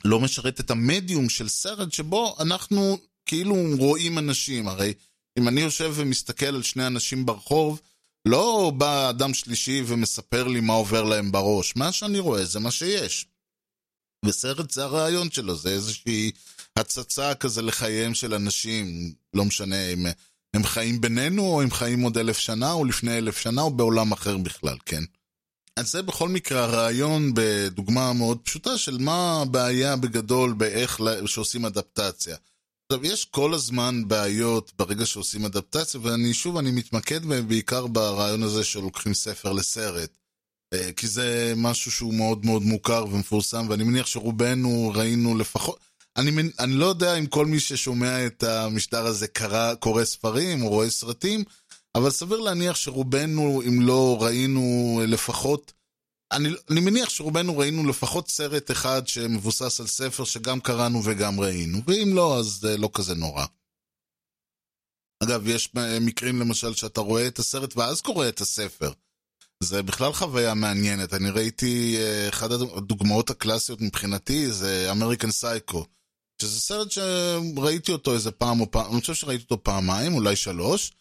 לא 0.06 0.20
משרת 0.20 0.60
את 0.60 0.72
המדיום 0.72 1.30
של 1.30 1.50
סרט 1.50 1.94
שבו 1.94 2.36
אנחנו 2.40 2.98
כאילו 3.26 3.56
רואים 3.78 4.18
אנשים. 4.18 4.68
הרי 4.68 4.94
אם 5.40 5.48
אני 5.48 5.62
יושב 5.62 5.94
ומסתכל 5.96 6.46
על 6.46 6.64
שני 6.64 6.88
אנשים 6.88 7.26
ברחוב, 7.26 7.82
לא 8.26 8.72
בא 8.78 9.10
אדם 9.10 9.34
שלישי 9.34 9.84
ומספר 9.88 10.48
לי 10.48 10.60
מה 10.60 10.74
עובר 10.74 11.04
להם 11.04 11.32
בראש. 11.32 11.76
מה 11.76 11.92
שאני 11.92 12.20
רואה 12.20 12.46
זה 12.46 12.60
מה 12.60 12.72
שיש. 12.72 13.26
וסרט 14.26 14.72
זה 14.72 14.84
הרעיון 14.84 15.32
שלו, 15.32 15.56
זה 15.56 15.70
איזושהי 15.70 16.32
הצצה 16.76 17.36
כזה 17.36 17.62
לחייהם 17.62 18.14
של 18.14 18.34
אנשים, 18.34 19.14
לא 19.34 19.46
משנה 19.46 19.88
אם 19.88 20.06
הם 20.54 20.64
חיים 20.64 21.02
בינינו, 21.02 21.44
או 21.44 21.62
הם 21.62 21.72
חיים 21.72 22.02
עוד 22.02 22.18
אלף 22.18 22.38
שנה, 22.38 22.72
או 22.72 22.86
לפני 22.86 23.18
אלף 23.18 23.38
שנה, 23.38 23.62
או 23.62 23.72
בעולם 23.72 24.12
אחר 24.12 24.38
בכלל, 24.38 24.78
כן. 24.86 25.04
אז 25.78 25.92
זה 25.92 26.02
בכל 26.02 26.30
מקרה 26.30 26.64
הרעיון 26.64 27.32
בדוגמה 27.36 28.14
מאוד 28.14 28.40
פשוטה 28.44 28.78
של 28.78 28.98
מה 28.98 29.42
הבעיה 29.42 29.96
בגדול 29.96 30.54
באיך 30.54 31.00
שעושים 31.26 31.66
אדפטציה. 31.66 32.38
עכשיו, 32.92 33.06
יש 33.06 33.26
כל 33.26 33.54
הזמן 33.54 34.08
בעיות 34.08 34.72
ברגע 34.80 35.06
שעושים 35.06 35.46
אדפטציה, 35.46 36.00
ואני 36.04 36.34
שוב, 36.34 36.58
אני 36.58 36.72
מתמקד 36.72 37.26
בהם 37.26 37.48
בעיקר 37.48 37.88
ברעיון 37.88 38.44
הזה 38.44 38.64
שלוקחים 38.64 39.14
ספר 39.14 39.54
לסרט. 39.54 40.10
אה, 40.74 40.92
כי 40.96 41.08
זה 41.08 41.54
משהו 41.58 41.92
שהוא 41.92 42.14
מאוד 42.14 42.46
מאוד 42.46 42.62
מוכר 42.62 43.06
ומפורסם, 43.12 43.66
ואני 43.70 43.84
מניח 43.84 44.06
שרובנו 44.06 44.92
ראינו 44.96 45.38
לפחות... 45.38 45.80
אני, 46.18 46.32
אני 46.60 46.74
לא 46.74 46.86
יודע 46.86 47.16
אם 47.16 47.26
כל 47.26 47.46
מי 47.46 47.60
ששומע 47.60 48.26
את 48.26 48.44
המשדר 48.44 49.06
הזה 49.06 49.28
קרא, 49.28 49.76
קורא 49.76 50.04
ספרים 50.04 50.64
או 50.64 50.70
רואה 50.70 50.90
סרטים, 50.90 51.44
אבל 51.96 52.10
סביר 52.10 52.40
להניח 52.40 52.76
שרובנו, 52.76 53.62
אם 53.68 53.82
לא 53.82 54.18
ראינו 54.22 55.00
לפחות... 55.08 55.74
אני, 56.32 56.50
אני 56.70 56.80
מניח 56.80 57.10
שרובנו 57.10 57.58
ראינו 57.58 57.88
לפחות 57.88 58.30
סרט 58.30 58.72
אחד 58.72 59.08
שמבוסס 59.08 59.80
על 59.80 59.88
ספר 59.88 60.24
שגם 60.24 60.60
קראנו 60.60 61.02
וגם 61.06 61.40
ראינו, 61.40 61.78
ואם 61.88 62.16
לא, 62.16 62.40
אז 62.40 62.46
זה 62.46 62.78
לא 62.78 62.90
כזה 62.94 63.16
נורא. 63.16 63.46
אגב, 65.24 65.48
יש 65.48 65.70
מקרים 66.02 66.40
למשל 66.40 66.74
שאתה 66.74 67.02
רואה 67.02 67.28
את 67.28 67.40
הסרט 67.40 67.78
ואז 67.78 68.02
קורא 68.02 68.28
את 68.28 68.42
הספר. 68.42 68.92
זה 69.64 69.84
בכלל 69.84 70.14
חוויה 70.14 70.54
מעניינת. 70.54 71.14
אני 71.14 71.30
ראיתי, 71.30 71.98
אה, 71.98 72.30
אחת 72.30 72.52
הדוגמאות 72.52 73.30
הקלאסיות 73.30 73.82
מבחינתי 73.82 74.52
זה 74.52 74.92
אמריקן 74.92 75.32
סייקו. 75.32 75.86
שזה 76.42 76.60
סרט 76.60 76.92
שראיתי 76.92 77.92
אותו 77.92 78.14
איזה 78.14 78.32
פעם 78.32 78.62
או 78.62 78.72
פעם, 78.72 78.92
אני 78.94 79.02
חושב 79.02 79.14
שראיתי 79.14 79.44
אותו 79.44 79.64
פעמיים, 79.64 80.14
אולי 80.14 80.36
שלוש. 80.36 80.92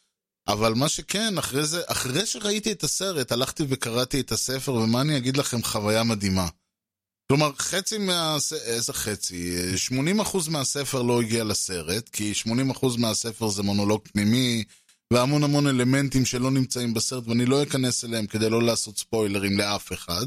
אבל 0.49 0.75
מה 0.75 0.89
שכן, 0.89 1.39
אחרי 1.39 1.67
זה, 1.67 1.83
אחרי 1.87 2.27
שראיתי 2.27 2.73
את 2.73 2.85
הסרט, 2.85 3.33
הלכתי 3.33 3.63
וקראתי 3.69 4.21
את 4.21 4.33
הספר, 4.33 4.73
ומה 4.73 5.01
אני 5.01 5.17
אגיד 5.17 5.37
לכם, 5.37 5.63
חוויה 5.63 6.03
מדהימה. 6.03 6.49
כלומר, 7.29 7.53
חצי 7.59 7.99
מה... 7.99 8.37
איזה 8.65 8.93
חצי? 8.93 9.57
80% 10.21 10.51
מהספר 10.51 11.03
לא 11.03 11.21
הגיע 11.21 11.45
לסרט, 11.45 12.09
כי 12.09 12.33
80% 12.47 12.87
מהספר 12.99 13.49
זה 13.49 13.63
מונולוג 13.63 14.01
פנימי, 14.13 14.65
והמון 15.13 15.45
המון 15.45 15.67
אלמנטים 15.67 16.25
שלא 16.25 16.51
נמצאים 16.51 16.95
בסרט, 16.95 17.27
ואני 17.27 17.47
לא 17.47 17.63
אכנס 17.63 18.05
אליהם 18.05 18.27
כדי 18.27 18.51
לא 18.51 18.63
לעשות 18.63 18.99
ספוילרים 18.99 19.59
לאף 19.59 19.93
אחד. 19.93 20.27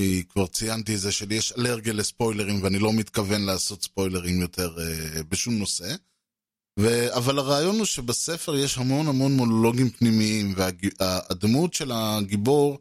כי 0.00 0.24
כבר 0.28 0.46
ציינתי 0.46 0.94
את 0.94 1.00
זה 1.00 1.12
שלי 1.12 1.34
יש 1.34 1.52
אלרגיה 1.52 1.92
לספוילרים, 1.92 2.62
ואני 2.62 2.78
לא 2.78 2.92
מתכוון 2.92 3.42
לעשות 3.42 3.82
ספוילרים 3.82 4.40
יותר 4.40 4.76
אה, 4.80 5.22
בשום 5.22 5.54
נושא. 5.54 5.94
ו... 6.80 7.16
אבל 7.16 7.38
הרעיון 7.38 7.78
הוא 7.78 7.84
שבספר 7.84 8.56
יש 8.56 8.78
המון 8.78 9.08
המון 9.08 9.36
מונולוגים 9.36 9.90
פנימיים, 9.90 10.54
והדמות 10.56 11.74
של 11.74 11.92
הגיבור, 11.94 12.78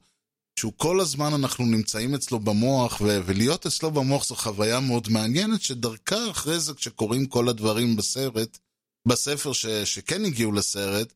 שהוא 0.60 0.74
כל 0.78 1.00
הזמן 1.00 1.34
אנחנו 1.34 1.66
נמצאים 1.66 2.16
אצלו 2.16 2.40
במוח, 2.40 3.02
ו... 3.02 3.20
ולהיות 3.26 3.66
אצלו 3.66 3.92
במוח 3.92 4.26
זו 4.26 4.36
חוויה 4.36 4.80
מאוד 4.80 5.10
מעניינת, 5.10 5.62
שדרכה 5.62 6.32
אחרי 6.32 6.60
זה 6.60 6.74
כשקוראים 6.74 7.26
כל 7.26 7.50
הדברים 7.50 7.96
בסרט, 7.96 8.58
בספר 9.08 9.54
ש... 9.54 9.66
שכן 9.66 10.26
הגיעו 10.26 10.52
לסרט, 10.52 11.14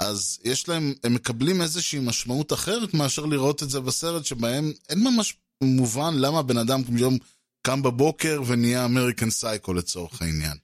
אז 0.00 0.38
יש 0.44 0.68
להם, 0.68 0.94
הם 1.04 1.14
מקבלים 1.14 1.62
איזושהי 1.62 2.00
משמעות 2.00 2.52
אחרת 2.52 2.94
מאשר 2.94 3.24
לראות 3.24 3.62
את 3.62 3.70
זה 3.70 3.80
בסרט, 3.80 4.24
שבהם 4.24 4.72
אין 4.88 4.98
ממש 5.04 5.36
מובן 5.62 6.14
למה 6.14 6.42
בן 6.42 6.56
אדם 6.56 6.82
יום 6.96 7.18
קם 7.62 7.82
בבוקר 7.82 8.42
ונהיה 8.46 8.84
אמריקן 8.84 9.30
סייקו 9.30 9.74
לצורך 9.74 10.22
העניין. 10.22 10.56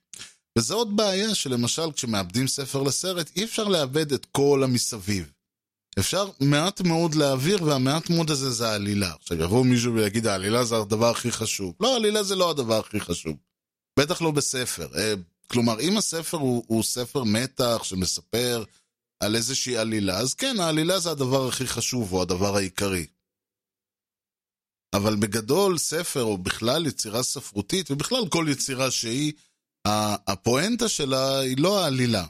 וזו 0.56 0.74
עוד 0.74 0.96
בעיה 0.96 1.34
שלמשל 1.34 1.92
כשמאבדים 1.92 2.46
ספר 2.46 2.82
לסרט, 2.82 3.30
אי 3.36 3.44
אפשר 3.44 3.64
לאבד 3.64 4.12
את 4.12 4.26
כל 4.32 4.60
המסביב. 4.64 5.32
אפשר 5.98 6.30
מעט 6.40 6.80
מאוד 6.80 7.14
להעביר, 7.14 7.62
והמעט 7.62 8.10
מאוד 8.10 8.30
הזה 8.30 8.50
זה 8.50 8.68
העלילה. 8.68 9.12
עכשיו 9.12 9.42
יבוא 9.42 9.64
מישהו 9.64 9.94
ויגיד, 9.94 10.26
העלילה 10.26 10.64
זה 10.64 10.76
הדבר 10.76 11.10
הכי 11.10 11.32
חשוב. 11.32 11.74
לא, 11.80 11.92
העלילה 11.92 12.22
זה 12.22 12.34
לא 12.34 12.50
הדבר 12.50 12.78
הכי 12.78 13.00
חשוב. 13.00 13.36
בטח 13.98 14.22
לא 14.22 14.30
בספר. 14.30 14.88
כלומר, 15.46 15.80
אם 15.80 15.96
הספר 15.96 16.36
הוא, 16.36 16.64
הוא 16.66 16.82
ספר 16.82 17.24
מתח 17.24 17.80
שמספר 17.82 18.64
על 19.20 19.36
איזושהי 19.36 19.76
עלילה, 19.76 20.18
אז 20.18 20.34
כן, 20.34 20.60
העלילה 20.60 20.98
זה 20.98 21.10
הדבר 21.10 21.48
הכי 21.48 21.66
חשוב, 21.66 22.12
או 22.12 22.22
הדבר 22.22 22.56
העיקרי. 22.56 23.06
אבל 24.94 25.16
בגדול, 25.16 25.78
ספר, 25.78 26.22
או 26.22 26.38
בכלל 26.38 26.86
יצירה 26.86 27.22
ספרותית, 27.22 27.90
ובכלל 27.90 28.28
כל 28.28 28.46
יצירה 28.48 28.90
שהיא, 28.90 29.32
הפואנטה 30.26 30.88
שלה 30.88 31.38
היא 31.38 31.56
לא 31.58 31.84
העלילה. 31.84 32.24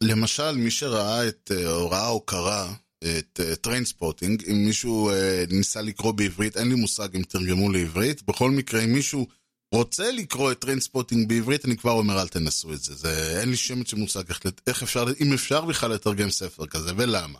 למשל, 0.00 0.52
מי 0.56 0.70
שראה 0.70 1.28
את, 1.28 1.52
או 1.66 1.90
ראה 1.90 2.08
או 2.08 2.20
קרא 2.20 2.68
את 3.04 3.40
טריינספוטינג, 3.60 4.44
אם 4.50 4.64
מישהו 4.66 5.10
ניסה 5.50 5.82
לקרוא 5.82 6.12
בעברית, 6.12 6.56
אין 6.56 6.68
לי 6.68 6.74
מושג 6.74 7.16
אם 7.16 7.22
תרגמו 7.22 7.72
לעברית, 7.72 8.22
בכל 8.22 8.50
מקרה, 8.50 8.80
אם 8.80 8.92
מישהו 8.92 9.26
רוצה 9.74 10.10
לקרוא 10.10 10.52
את 10.52 10.58
טריינספוטינג 10.58 11.28
בעברית, 11.28 11.64
אני 11.64 11.76
כבר 11.76 11.92
אומר 11.92 12.22
אל 12.22 12.28
תנסו 12.28 12.72
את 12.72 12.82
זה. 12.82 12.94
זה 12.94 13.40
אין 13.40 13.48
לי 13.50 13.56
שמץ 13.56 13.90
של 13.90 13.96
מושג 13.96 14.22
איך, 14.28 14.40
איך 14.66 14.82
אפשר, 14.82 15.04
אם 15.20 15.32
אפשר 15.32 15.60
בכלל 15.60 15.90
לתרגם 15.90 16.30
ספר 16.30 16.66
כזה, 16.66 16.92
ולמה. 16.96 17.38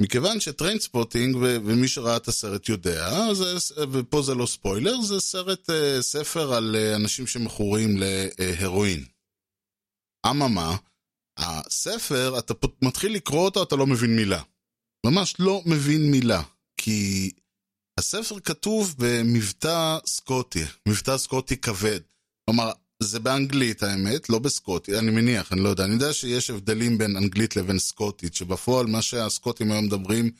מכיוון 0.00 0.40
שטריינספוטינג, 0.40 1.36
ומי 1.40 1.88
שראה 1.88 2.16
את 2.16 2.28
הסרט 2.28 2.68
יודע, 2.68 3.34
זה, 3.34 3.46
ופה 3.92 4.22
זה 4.22 4.34
לא 4.34 4.46
ספוילר, 4.46 5.00
זה 5.00 5.20
סרט, 5.20 5.70
אה, 5.70 6.02
ספר 6.02 6.54
על 6.54 6.76
אה, 6.76 6.96
אנשים 6.96 7.26
שמכורים 7.26 7.96
להרואין. 7.98 9.04
אממה, 10.26 10.76
הספר, 11.38 12.38
אתה 12.38 12.54
מתחיל 12.82 13.14
לקרוא 13.14 13.44
אותו, 13.44 13.62
אתה 13.62 13.76
לא 13.76 13.86
מבין 13.86 14.16
מילה. 14.16 14.42
ממש 15.06 15.34
לא 15.38 15.62
מבין 15.66 16.10
מילה. 16.10 16.42
כי 16.76 17.30
הספר 17.98 18.40
כתוב 18.40 18.94
במבטא 18.98 19.98
סקוטי, 20.06 20.64
מבטא 20.88 21.18
סקוטי 21.18 21.56
כבד. 21.56 22.00
כלומר, 22.44 22.72
זה 23.04 23.20
באנגלית 23.20 23.82
האמת, 23.82 24.30
לא 24.30 24.38
בסקוטי, 24.38 24.98
אני 24.98 25.10
מניח, 25.10 25.52
אני 25.52 25.60
לא 25.60 25.68
יודע. 25.68 25.84
אני 25.84 25.92
יודע 25.92 26.12
שיש 26.12 26.50
הבדלים 26.50 26.98
בין 26.98 27.16
אנגלית 27.16 27.56
לבין 27.56 27.78
סקוטית, 27.78 28.34
שבפועל 28.34 28.86
מה 28.86 29.02
שהסקוטים 29.02 29.72
היום 29.72 29.84
מדברים 29.84 30.30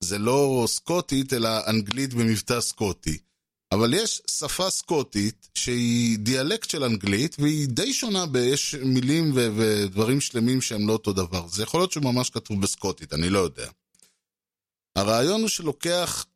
זה 0.00 0.18
לא 0.18 0.64
סקוטית, 0.68 1.32
אלא 1.32 1.50
אנגלית 1.66 2.14
במבטא 2.14 2.60
סקוטי. 2.60 3.18
אבל 3.72 3.94
יש 3.94 4.22
שפה 4.30 4.70
סקוטית 4.70 5.48
שהיא 5.54 6.18
דיאלקט 6.18 6.70
של 6.70 6.84
אנגלית, 6.84 7.36
והיא 7.38 7.68
די 7.68 7.92
שונה, 7.92 8.24
יש 8.38 8.74
מילים 8.74 9.32
ו- 9.34 9.48
ודברים 9.56 10.20
שלמים 10.20 10.60
שהם 10.60 10.88
לא 10.88 10.92
אותו 10.92 11.12
דבר. 11.12 11.48
זה 11.48 11.62
יכול 11.62 11.80
להיות 11.80 11.92
שהוא 11.92 12.04
ממש 12.04 12.30
כתוב 12.30 12.60
בסקוטית, 12.60 13.12
אני 13.12 13.30
לא 13.30 13.38
יודע. 13.38 13.70
הרעיון 14.96 15.40
הוא 15.40 15.48
שלוקח 15.48 16.26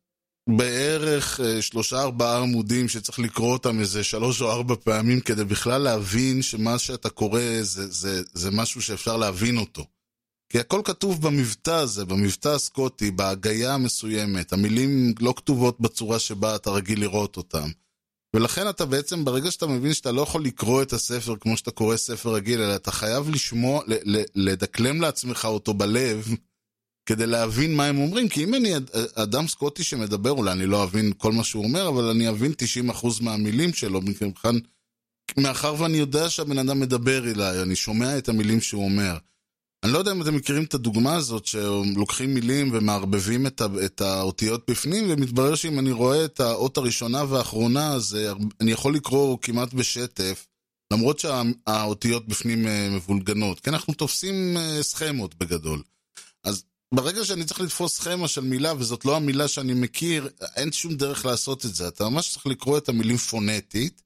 בערך 0.47 1.39
שלושה 1.61 2.01
ארבעה 2.01 2.37
עמודים 2.37 2.87
שצריך 2.87 3.19
לקרוא 3.19 3.53
אותם 3.53 3.79
איזה 3.79 4.03
שלוש 4.03 4.41
או 4.41 4.51
ארבע 4.51 4.75
פעמים 4.83 5.19
כדי 5.19 5.43
בכלל 5.43 5.81
להבין 5.81 6.41
שמה 6.41 6.79
שאתה 6.79 7.09
קורא 7.09 7.41
זה, 7.61 7.87
זה, 7.87 8.21
זה 8.33 8.51
משהו 8.51 8.81
שאפשר 8.81 9.17
להבין 9.17 9.57
אותו. 9.57 9.85
כי 10.49 10.59
הכל 10.59 10.81
כתוב 10.83 11.27
במבטא 11.27 11.71
הזה, 11.71 12.05
במבטא 12.05 12.49
הסקוטי, 12.49 13.11
בהגייה 13.11 13.73
המסוימת. 13.73 14.53
המילים 14.53 15.13
לא 15.19 15.33
כתובות 15.37 15.81
בצורה 15.81 16.19
שבה 16.19 16.55
אתה 16.55 16.69
רגיל 16.69 17.01
לראות 17.01 17.37
אותם. 17.37 17.69
ולכן 18.35 18.69
אתה 18.69 18.85
בעצם, 18.85 19.25
ברגע 19.25 19.51
שאתה 19.51 19.67
מבין 19.67 19.93
שאתה 19.93 20.11
לא 20.11 20.21
יכול 20.21 20.43
לקרוא 20.43 20.81
את 20.81 20.93
הספר 20.93 21.35
כמו 21.39 21.57
שאתה 21.57 21.71
קורא 21.71 21.97
ספר 21.97 22.33
רגיל, 22.33 22.61
אלא 22.61 22.75
אתה 22.75 22.91
חייב 22.91 23.29
לשמוע, 23.29 23.83
לדקלם 24.35 25.01
לעצמך 25.01 25.45
אותו 25.45 25.73
בלב, 25.73 26.27
כדי 27.07 27.27
להבין 27.27 27.75
מה 27.75 27.85
הם 27.85 27.97
אומרים, 27.97 28.29
כי 28.29 28.43
אם 28.43 28.55
אני 28.55 28.73
אדם 29.15 29.47
סקוטי 29.47 29.83
שמדבר, 29.83 30.31
אולי 30.31 30.51
אני 30.51 30.65
לא 30.65 30.83
אבין 30.83 31.11
כל 31.17 31.31
מה 31.31 31.43
שהוא 31.43 31.63
אומר, 31.63 31.89
אבל 31.89 32.03
אני 32.03 32.29
אבין 32.29 32.51
90% 32.91 33.23
מהמילים 33.23 33.73
שלו, 33.73 34.01
מכאן, 34.01 34.55
מאחר 35.37 35.75
ואני 35.79 35.97
יודע 35.97 36.29
שהבן 36.29 36.57
אדם 36.57 36.79
מדבר 36.79 37.31
אליי, 37.31 37.61
אני 37.61 37.75
שומע 37.75 38.17
את 38.17 38.29
המילים 38.29 38.61
שהוא 38.61 38.85
אומר. 38.85 39.17
אני 39.83 39.91
לא 39.93 39.97
יודע 39.97 40.11
אם 40.11 40.21
אתם 40.21 40.35
מכירים 40.35 40.63
את 40.63 40.73
הדוגמה 40.73 41.15
הזאת, 41.15 41.45
שלוקחים 41.45 42.33
מילים 42.33 42.69
ומערבבים 42.73 43.47
את, 43.47 43.61
את 43.85 44.01
האותיות 44.01 44.69
בפנים, 44.69 45.05
ומתברר 45.09 45.55
שאם 45.55 45.79
אני 45.79 45.91
רואה 45.91 46.25
את 46.25 46.39
האות 46.39 46.77
הראשונה 46.77 47.23
והאחרונה, 47.29 47.93
אז 47.93 48.17
אני 48.61 48.71
יכול 48.71 48.95
לקרוא 48.95 49.37
כמעט 49.41 49.73
בשטף, 49.73 50.47
למרות 50.93 51.19
שהאותיות 51.19 52.27
בפנים 52.27 52.65
מבולגנות. 52.91 53.59
כי 53.59 53.69
אנחנו 53.69 53.93
תופסים 53.93 54.57
סכמות 54.81 55.35
בגדול. 55.35 55.81
ברגע 56.93 57.25
שאני 57.25 57.45
צריך 57.45 57.59
לתפוס 57.59 57.95
סכמה 57.95 58.27
של 58.27 58.41
מילה, 58.41 58.73
וזאת 58.77 59.05
לא 59.05 59.15
המילה 59.15 59.47
שאני 59.47 59.73
מכיר, 59.73 60.29
אין 60.55 60.71
שום 60.71 60.95
דרך 60.95 61.25
לעשות 61.25 61.65
את 61.65 61.75
זה. 61.75 61.87
אתה 61.87 62.09
ממש 62.09 62.31
צריך 62.31 62.47
לקרוא 62.47 62.77
את 62.77 62.89
המילים 62.89 63.17
פונטית, 63.17 64.01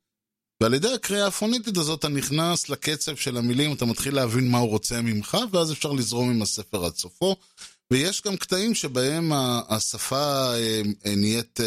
ועל 0.62 0.74
ידי 0.74 0.94
הקריאה 0.94 1.28
הפונטית 1.28 1.78
הזאת 1.78 2.00
אתה 2.00 2.08
נכנס 2.08 2.70
לקצב 2.70 3.16
של 3.16 3.38
המילים, 3.38 3.74
אתה 3.74 3.86
מתחיל 3.86 4.16
להבין 4.16 4.52
מה 4.52 4.58
הוא 4.58 4.70
רוצה 4.70 5.02
ממך, 5.02 5.38
ואז 5.52 5.72
אפשר 5.72 5.92
לזרום 5.92 6.30
עם 6.30 6.42
הספר 6.42 6.86
עד 6.86 6.96
סופו. 6.96 7.36
ויש 7.92 8.22
גם 8.22 8.38
קטעים 8.38 8.76
שבהם 8.76 9.32
השפה 9.70 10.52
נהיית, 11.06 11.60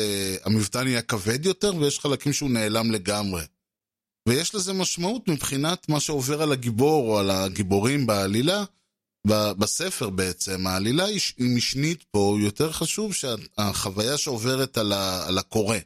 המבטא 0.44 0.78
נהיה 0.78 1.02
כבד 1.02 1.46
יותר, 1.46 1.76
ויש 1.76 1.98
חלקים 1.98 2.32
שהוא 2.32 2.50
נעלם 2.50 2.90
לגמרי. 2.90 3.42
ויש 4.28 4.54
לזה 4.54 4.72
משמעות 4.72 5.28
מבחינת 5.28 5.88
מה 5.88 6.00
שעובר 6.00 6.42
על 6.42 6.52
הגיבור 6.52 7.10
או 7.10 7.18
על 7.18 7.30
הגיבורים 7.30 8.06
בעלילה. 8.06 8.64
בספר 9.26 10.10
בעצם, 10.10 10.66
העלילה 10.66 11.04
היא 11.04 11.20
משנית 11.56 12.04
פה, 12.10 12.36
יותר 12.40 12.72
חשוב 12.72 13.14
שהחוויה 13.14 14.18
שעוברת 14.18 14.78
על, 14.78 15.38
הקורא. 15.38 15.76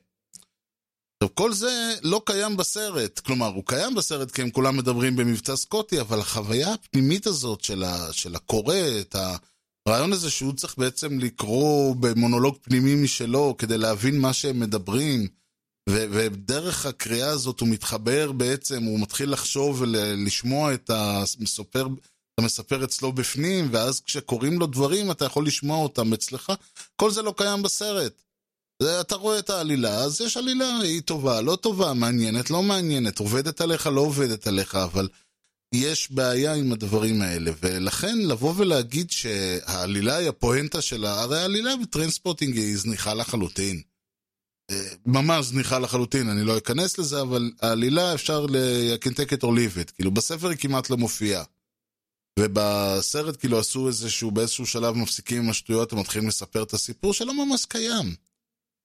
עכשיו, 1.23 1.35
כל 1.35 1.53
זה 1.53 1.95
לא 2.03 2.23
קיים 2.27 2.57
בסרט. 2.57 3.19
כלומר, 3.19 3.47
הוא 3.47 3.65
קיים 3.67 3.95
בסרט 3.95 4.31
כי 4.31 4.43
הם 4.43 4.51
כולם 4.51 4.77
מדברים 4.77 5.17
במבטא 5.17 5.57
סקוטי, 5.57 6.01
אבל 6.01 6.21
החוויה 6.21 6.73
הפנימית 6.73 7.27
הזאת 7.27 7.61
של, 7.61 7.85
ה, 7.85 8.13
של 8.13 8.35
הקורא, 8.35 8.77
את 9.01 9.17
הרעיון 9.87 10.13
הזה 10.13 10.31
שהוא 10.31 10.53
צריך 10.53 10.79
בעצם 10.79 11.19
לקרוא 11.19 11.97
במונולוג 11.97 12.57
פנימי 12.63 12.95
משלו 12.95 13.55
כדי 13.59 13.79
להבין 13.79 14.21
מה 14.21 14.33
שהם 14.33 14.61
מדברים, 14.61 15.29
ו- 15.91 16.07
ודרך 16.11 16.87
הקריאה 16.87 17.31
הזאת 17.31 17.61
הוא 17.61 17.69
מתחבר 17.69 18.33
בעצם, 18.33 18.83
הוא 18.83 19.01
מתחיל 19.01 19.33
לחשוב 19.33 19.81
ולשמוע 19.81 20.75
את 20.75 20.91
המספר, 20.91 21.87
את 22.39 22.43
המספר 22.43 22.85
אצלו 22.85 23.13
בפנים, 23.13 23.69
ואז 23.71 24.01
כשקוראים 24.01 24.59
לו 24.59 24.67
דברים 24.67 25.11
אתה 25.11 25.25
יכול 25.25 25.47
לשמוע 25.47 25.79
אותם 25.79 26.13
אצלך. 26.13 26.53
כל 26.97 27.11
זה 27.11 27.23
לא 27.23 27.35
קיים 27.37 27.63
בסרט. 27.63 28.13
אתה 29.01 29.15
רואה 29.15 29.39
את 29.39 29.51
העלילה, 29.51 29.95
אז 29.95 30.21
יש 30.21 30.37
עלילה, 30.37 30.79
היא 30.83 31.03
טובה, 31.03 31.41
לא 31.41 31.57
טובה, 31.57 31.95
מעניינת, 31.95 32.51
לא 32.51 32.63
מעניינת, 32.63 33.19
עובדת 33.19 33.61
עליך, 33.61 33.87
לא 33.87 34.01
עובדת 34.01 34.47
עליך, 34.47 34.75
אבל 34.75 35.09
יש 35.75 36.13
בעיה 36.13 36.55
עם 36.55 36.73
הדברים 36.73 37.23
האלה, 37.23 37.51
ולכן 37.63 38.19
לבוא 38.19 38.55
ולהגיד 38.57 39.11
שהעלילה 39.11 40.17
היא 40.17 40.29
הפואנטה 40.29 40.83
שלה, 40.83 41.23
הרי 41.23 41.39
העלילה 41.39 41.77
בטרנספוטינג 41.77 42.57
היא 42.57 42.77
זניחה 42.77 43.15
לחלוטין. 43.15 43.81
אה, 44.71 44.89
ממש 45.07 45.47
זניחה 45.47 45.79
לחלוטין, 45.79 46.29
אני 46.29 46.45
לא 46.45 46.59
אכנס 46.59 46.99
לזה, 46.99 47.21
אבל 47.21 47.51
העלילה 47.63 48.15
אפשר 48.15 48.47
or 49.43 49.53
leave 49.57 49.89
it, 49.89 49.93
כאילו 49.95 50.11
בספר 50.11 50.49
היא 50.49 50.59
כמעט 50.59 50.91
לא 50.91 50.97
מופיעה. 50.97 51.45
ובסרט 52.39 53.37
כאילו 53.41 53.59
עשו 53.59 53.89
איזשהו, 53.89 54.31
באיזשהו 54.31 54.67
שלב 54.67 54.97
מפסיקים 54.97 55.43
עם 55.43 55.51
השטויות 55.51 55.93
ומתחילים 55.93 56.29
לספר 56.29 56.63
את 56.63 56.73
הסיפור 56.73 57.13
שלא 57.13 57.47
ממש 57.47 57.65
קיים. 57.65 58.15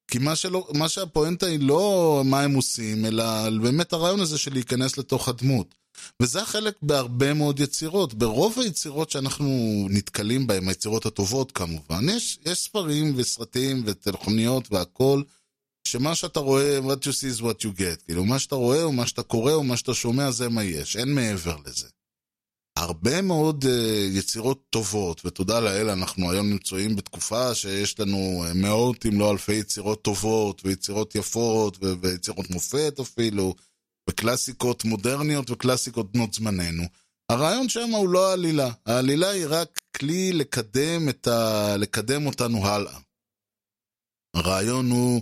כי 0.07 0.19
מה, 0.19 0.35
שלא, 0.35 0.67
מה 0.73 0.89
שהפואנטה 0.89 1.45
היא 1.45 1.59
לא 1.59 2.21
מה 2.25 2.41
הם 2.41 2.53
עושים, 2.53 3.05
אלא 3.05 3.49
באמת 3.49 3.93
הרעיון 3.93 4.19
הזה 4.19 4.37
של 4.37 4.53
להיכנס 4.53 4.97
לתוך 4.97 5.29
הדמות. 5.29 5.75
וזה 6.21 6.41
החלק 6.41 6.75
בהרבה 6.81 7.33
מאוד 7.33 7.59
יצירות. 7.59 8.13
ברוב 8.13 8.59
היצירות 8.59 9.09
שאנחנו 9.09 9.47
נתקלים 9.89 10.47
בהן, 10.47 10.67
היצירות 10.67 11.05
הטובות 11.05 11.51
כמובן, 11.51 12.09
יש, 12.09 12.39
יש 12.45 12.59
ספרים 12.59 13.13
וסרטים 13.15 13.83
ותלכוניות 13.85 14.71
והכל, 14.71 15.21
שמה 15.87 16.15
שאתה 16.15 16.39
רואה, 16.39 16.79
what 16.79 17.05
you 17.05 17.11
see 17.11 17.39
is 17.39 17.41
what 17.41 17.63
you 17.63 17.79
get. 17.79 18.05
כאילו, 18.05 18.25
מה 18.25 18.39
שאתה 18.39 18.55
רואה, 18.55 18.83
או 18.83 18.91
מה 18.91 19.07
שאתה 19.07 19.23
קורא, 19.23 19.53
או 19.53 19.63
מה 19.63 19.77
שאתה 19.77 19.93
שומע, 19.93 20.31
זה 20.31 20.49
מה 20.49 20.63
יש. 20.63 20.97
אין 20.97 21.15
מעבר 21.15 21.55
לזה. 21.65 21.87
הרבה 22.83 23.21
מאוד 23.21 23.63
uh, 23.63 23.67
יצירות 24.17 24.63
טובות, 24.69 25.25
ותודה 25.25 25.59
לאל, 25.59 25.89
אנחנו 25.89 26.31
היום 26.31 26.49
נמצאים 26.49 26.95
בתקופה 26.95 27.55
שיש 27.55 27.99
לנו 27.99 28.43
אה, 28.45 28.53
מאות 28.53 29.05
אם 29.05 29.19
לא 29.19 29.31
אלפי 29.31 29.53
יצירות 29.53 30.01
טובות, 30.01 30.61
ויצירות 30.65 31.15
יפות, 31.15 31.77
ויצירות 32.01 32.49
מופת 32.49 32.99
אפילו, 32.99 33.55
וקלאסיקות 34.09 34.85
מודרניות 34.85 35.49
וקלאסיקות 35.49 36.11
בנות 36.11 36.33
זמננו. 36.33 36.83
הרעיון 37.29 37.69
שם 37.69 37.89
הוא 37.89 38.09
לא 38.09 38.29
העלילה, 38.29 38.69
העלילה 38.85 39.29
היא 39.29 39.45
רק 39.49 39.79
כלי 39.97 40.33
לקדם, 40.33 41.07
ה... 41.27 41.77
לקדם 41.77 42.25
אותנו 42.25 42.67
הלאה. 42.67 42.97
הרעיון 44.35 44.91
הוא 44.91 45.21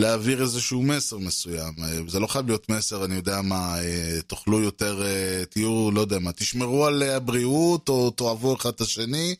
להעביר 0.00 0.42
איזשהו 0.42 0.82
מסר 0.82 1.18
מסוים. 1.18 1.74
זה 2.08 2.20
לא 2.20 2.26
חייב 2.26 2.46
להיות 2.46 2.68
מסר, 2.68 3.04
אני 3.04 3.14
יודע 3.14 3.42
מה, 3.42 3.78
אה, 3.78 4.22
תאכלו 4.26 4.60
יותר, 4.60 5.02
אה, 5.02 5.44
תהיו, 5.50 5.90
לא 5.90 6.00
יודע 6.00 6.18
מה, 6.18 6.32
תשמרו 6.32 6.86
על 6.86 7.02
הבריאות 7.02 7.88
או 7.88 8.10
תאהבו 8.10 8.56
אחד 8.56 8.68
את 8.68 8.80
השני. 8.80 9.34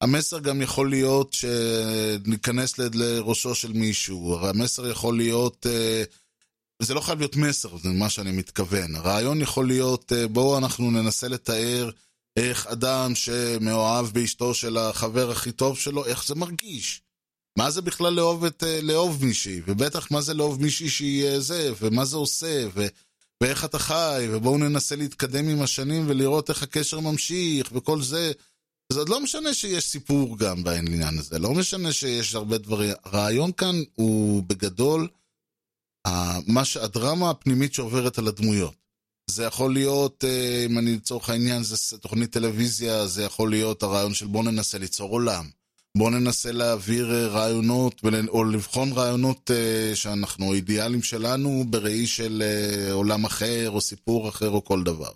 המסר 0.00 0.38
גם 0.38 0.62
יכול 0.62 0.90
להיות 0.90 1.32
שניכנס 1.32 2.78
לראשו 2.78 3.54
של 3.54 3.72
מישהו, 3.72 4.38
המסר 4.46 4.90
יכול 4.90 5.16
להיות, 5.16 5.66
אה, 5.70 6.02
זה 6.82 6.94
לא 6.94 7.00
חייב 7.00 7.18
להיות 7.18 7.36
מסר, 7.36 7.76
זה 7.76 7.88
מה 7.88 8.10
שאני 8.10 8.32
מתכוון. 8.32 8.94
הרעיון 8.94 9.40
יכול 9.40 9.66
להיות, 9.66 10.12
בואו 10.32 10.58
אנחנו 10.58 10.90
ננסה 10.90 11.28
לתאר 11.28 11.90
איך 12.36 12.66
אדם 12.66 13.14
שמאוהב 13.14 14.06
באשתו 14.06 14.54
של 14.54 14.76
החבר 14.76 15.30
הכי 15.30 15.52
טוב 15.52 15.78
שלו, 15.78 16.06
איך 16.06 16.26
זה 16.26 16.34
מרגיש. 16.34 17.03
מה 17.58 17.70
זה 17.70 17.82
בכלל 17.82 18.12
לאהוב, 18.12 18.44
את, 18.44 18.62
אה, 18.62 18.80
לאהוב 18.82 19.24
מישהי, 19.24 19.60
ובטח 19.66 20.10
מה 20.10 20.20
זה 20.20 20.34
לאהוב 20.34 20.62
מישהי 20.62 20.88
שהיא 20.88 21.24
אה, 21.24 21.40
זה, 21.40 21.72
ומה 21.80 22.04
זה 22.04 22.16
עושה, 22.16 22.66
ו, 22.74 22.86
ואיך 23.42 23.64
אתה 23.64 23.78
חי, 23.78 24.26
ובואו 24.30 24.58
ננסה 24.58 24.96
להתקדם 24.96 25.48
עם 25.48 25.62
השנים 25.62 26.04
ולראות 26.08 26.50
איך 26.50 26.62
הקשר 26.62 27.00
ממשיך, 27.00 27.70
וכל 27.72 28.02
זה. 28.02 28.32
זה 28.92 29.00
לא 29.08 29.20
משנה 29.20 29.54
שיש 29.54 29.84
סיפור 29.84 30.38
גם 30.38 30.64
בעניין 30.64 31.18
הזה, 31.18 31.38
לא 31.38 31.54
משנה 31.54 31.92
שיש 31.92 32.34
הרבה 32.34 32.58
דברים. 32.58 32.92
הרעיון 33.04 33.52
כאן 33.52 33.76
הוא 33.94 34.42
בגדול, 34.42 35.08
מה 36.46 36.64
ש... 36.64 36.76
הדרמה 36.76 37.30
הפנימית 37.30 37.74
שעוברת 37.74 38.18
על 38.18 38.28
הדמויות. 38.28 38.74
זה 39.30 39.44
יכול 39.44 39.72
להיות, 39.72 40.24
אה, 40.24 40.64
אם 40.66 40.78
אני 40.78 40.96
לצורך 40.96 41.30
העניין, 41.30 41.62
זה 41.62 41.98
תוכנית 41.98 42.32
טלוויזיה, 42.32 43.06
זה 43.06 43.22
יכול 43.22 43.50
להיות 43.50 43.82
הרעיון 43.82 44.14
של 44.14 44.26
בואו 44.26 44.42
ננסה 44.42 44.78
ליצור 44.78 45.10
עולם. 45.10 45.48
בואו 45.98 46.10
ננסה 46.10 46.52
להעביר 46.52 47.14
אה, 47.14 47.26
רעיונות, 47.26 48.00
או 48.28 48.44
לבחון 48.44 48.92
רעיונות 48.92 49.50
אה, 49.50 49.96
שאנחנו, 49.96 50.54
אידיאלים 50.54 51.02
שלנו, 51.02 51.64
בראי 51.70 52.06
של 52.06 52.42
אה, 52.46 52.92
עולם 52.92 53.24
אחר, 53.24 53.70
או 53.70 53.80
סיפור 53.80 54.28
אחר, 54.28 54.50
או 54.50 54.64
כל 54.64 54.82
דבר. 54.82 55.10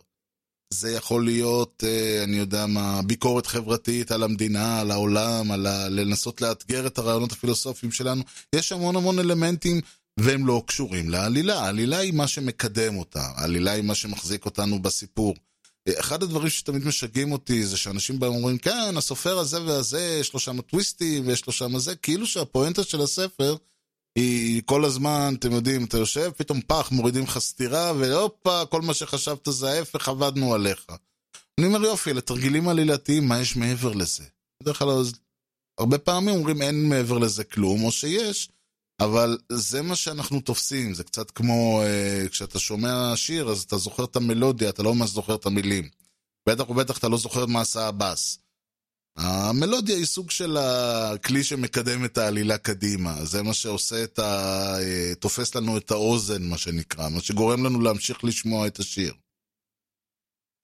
זה 0.75 0.91
יכול 0.91 1.25
להיות, 1.25 1.85
אני 2.25 2.37
יודע 2.37 2.67
מה, 2.67 3.01
ביקורת 3.03 3.47
חברתית 3.47 4.13
על 4.13 4.23
המדינה, 4.23 4.81
על 4.81 4.91
העולם, 4.91 5.51
על 5.51 5.67
ה... 5.67 5.89
לנסות 5.89 6.41
לאתגר 6.41 6.87
את 6.87 6.99
הרעיונות 6.99 7.33
הפילוסופיים 7.33 7.93
שלנו. 7.93 8.23
יש 8.55 8.73
המון 8.73 8.97
המון 8.97 9.19
אלמנטים, 9.19 9.81
והם 10.21 10.47
לא 10.47 10.63
קשורים 10.67 11.11
לעלילה. 11.11 11.61
העלילה 11.61 11.99
היא 11.99 12.13
מה 12.13 12.27
שמקדם 12.27 12.97
אותה, 12.97 13.23
העלילה 13.35 13.71
היא 13.71 13.85
מה 13.85 13.95
שמחזיק 13.95 14.45
אותנו 14.45 14.83
בסיפור. 14.83 15.35
אחד 16.01 16.23
הדברים 16.23 16.49
שתמיד 16.49 16.85
משגעים 16.85 17.33
אותי 17.33 17.67
זה 17.67 17.77
שאנשים 17.77 18.21
באים 18.21 18.33
ואומרים, 18.33 18.59
כן, 18.59 18.97
הסופר 18.97 19.39
הזה 19.39 19.63
והזה, 19.63 20.19
יש 20.21 20.33
לו 20.35 20.41
שם 20.41 20.61
טוויסטים 20.61 21.27
ויש 21.27 21.47
לו 21.47 21.53
שם 21.53 21.79
זה, 21.79 21.97
כאילו 21.97 22.27
שהפואנטה 22.27 22.85
של 22.85 23.01
הספר 23.01 23.57
היא 24.19 24.63
כל 24.65 24.85
הזמן, 24.85 25.35
אתם 25.39 25.53
יודעים, 25.53 25.85
אתה 25.85 25.99
יושב, 25.99 26.31
פתאום 26.37 26.61
פח, 26.67 26.91
מורידים 26.91 27.25
לך 27.25 27.39
סטירה, 27.39 27.93
והופה, 27.99 28.67
כל 28.67 28.83
מה 28.83 28.95
שחשבת 28.95 29.49
זה 29.51 29.71
ההפך, 29.71 30.09
עבדנו 30.09 30.55
עליך. 30.55 30.87
אני 31.59 31.67
אומר, 31.67 31.85
יופי, 31.85 32.13
לתרגילים 32.13 32.69
עלילתיים, 32.69 33.29
מה 33.29 33.41
יש 33.41 33.57
מעבר 33.57 33.93
לזה? 33.93 34.25
בדרך 34.63 34.79
כלל, 34.79 35.03
הרבה 35.79 35.99
פעמים 35.99 36.35
אומרים 36.35 36.63
אין 36.63 36.89
מעבר 36.89 37.19
לזה 37.19 37.45
כלום, 37.45 37.85
או 37.85 37.93
שיש, 37.93 38.49
אבל 39.01 39.39
זה 39.53 39.83
מה 39.83 39.97
שאנחנו 39.97 40.41
תופסים, 40.41 40.95
זה 40.95 41.05
קצת 41.05 41.31
כמו 41.31 41.83
אה, 41.83 42.29
כשאתה 42.31 42.59
שומע 42.59 43.13
שיר, 43.17 43.49
אז 43.49 43.63
אתה 43.63 43.77
זוכר 43.77 44.05
את 44.05 44.17
המלודיה, 44.17 44.71
אתה 44.71 44.83
לא 44.83 44.95
ממש 44.95 45.11
זוכר 45.11 45.35
את 45.35 45.47
המילים. 45.47 45.89
בטח 46.49 46.71
ובטח 46.71 46.99
אתה 46.99 47.09
לא 47.09 47.19
זוכר 47.19 47.47
מה 47.47 47.61
עשה 47.61 47.89
הבאס. 47.89 48.39
המלודיה 49.17 49.97
היא 49.97 50.05
סוג 50.05 50.31
של 50.31 50.57
הכלי 50.57 51.45
שמקדם 51.45 52.05
את 52.05 52.19
העלילה 52.19 52.59
קדימה, 52.59 53.25
זה 53.25 53.43
מה 53.43 53.55
שעושה 53.55 54.05
את 54.05 54.19
ה... 54.19 54.25
אה, 54.81 55.15
תופס 55.15 55.55
לנו 55.55 55.79
את 55.79 55.91
האוזן, 55.91 56.43
מה 56.43 56.59
שנקרא, 56.59 57.09
מה 57.09 57.21
שגורם 57.21 57.65
לנו 57.65 57.81
להמשיך 57.81 58.25
לשמוע 58.25 58.67
את 58.67 58.79
השיר. 58.79 59.15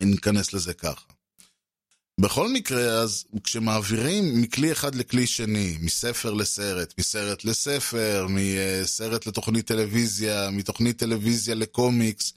אם 0.03 0.11
ניכנס 0.11 0.53
לזה 0.53 0.75
ככה. 0.75 1.13
בכל 2.21 2.49
מקרה, 2.49 2.83
אז 2.83 3.25
כשמעבירים 3.45 4.41
מכלי 4.41 4.73
אחד 4.73 4.95
לכלי 4.95 5.27
שני, 5.27 5.77
מספר 5.81 6.35
לסרט, 6.35 6.95
מסרט 6.99 7.45
לספר, 7.45 8.27
מסרט 8.29 9.27
לתוכנית 9.27 9.67
טלוויזיה, 9.67 10.51
מתוכנית 10.51 10.99
טלוויזיה 10.99 11.55
לקומיקס, 11.55 12.33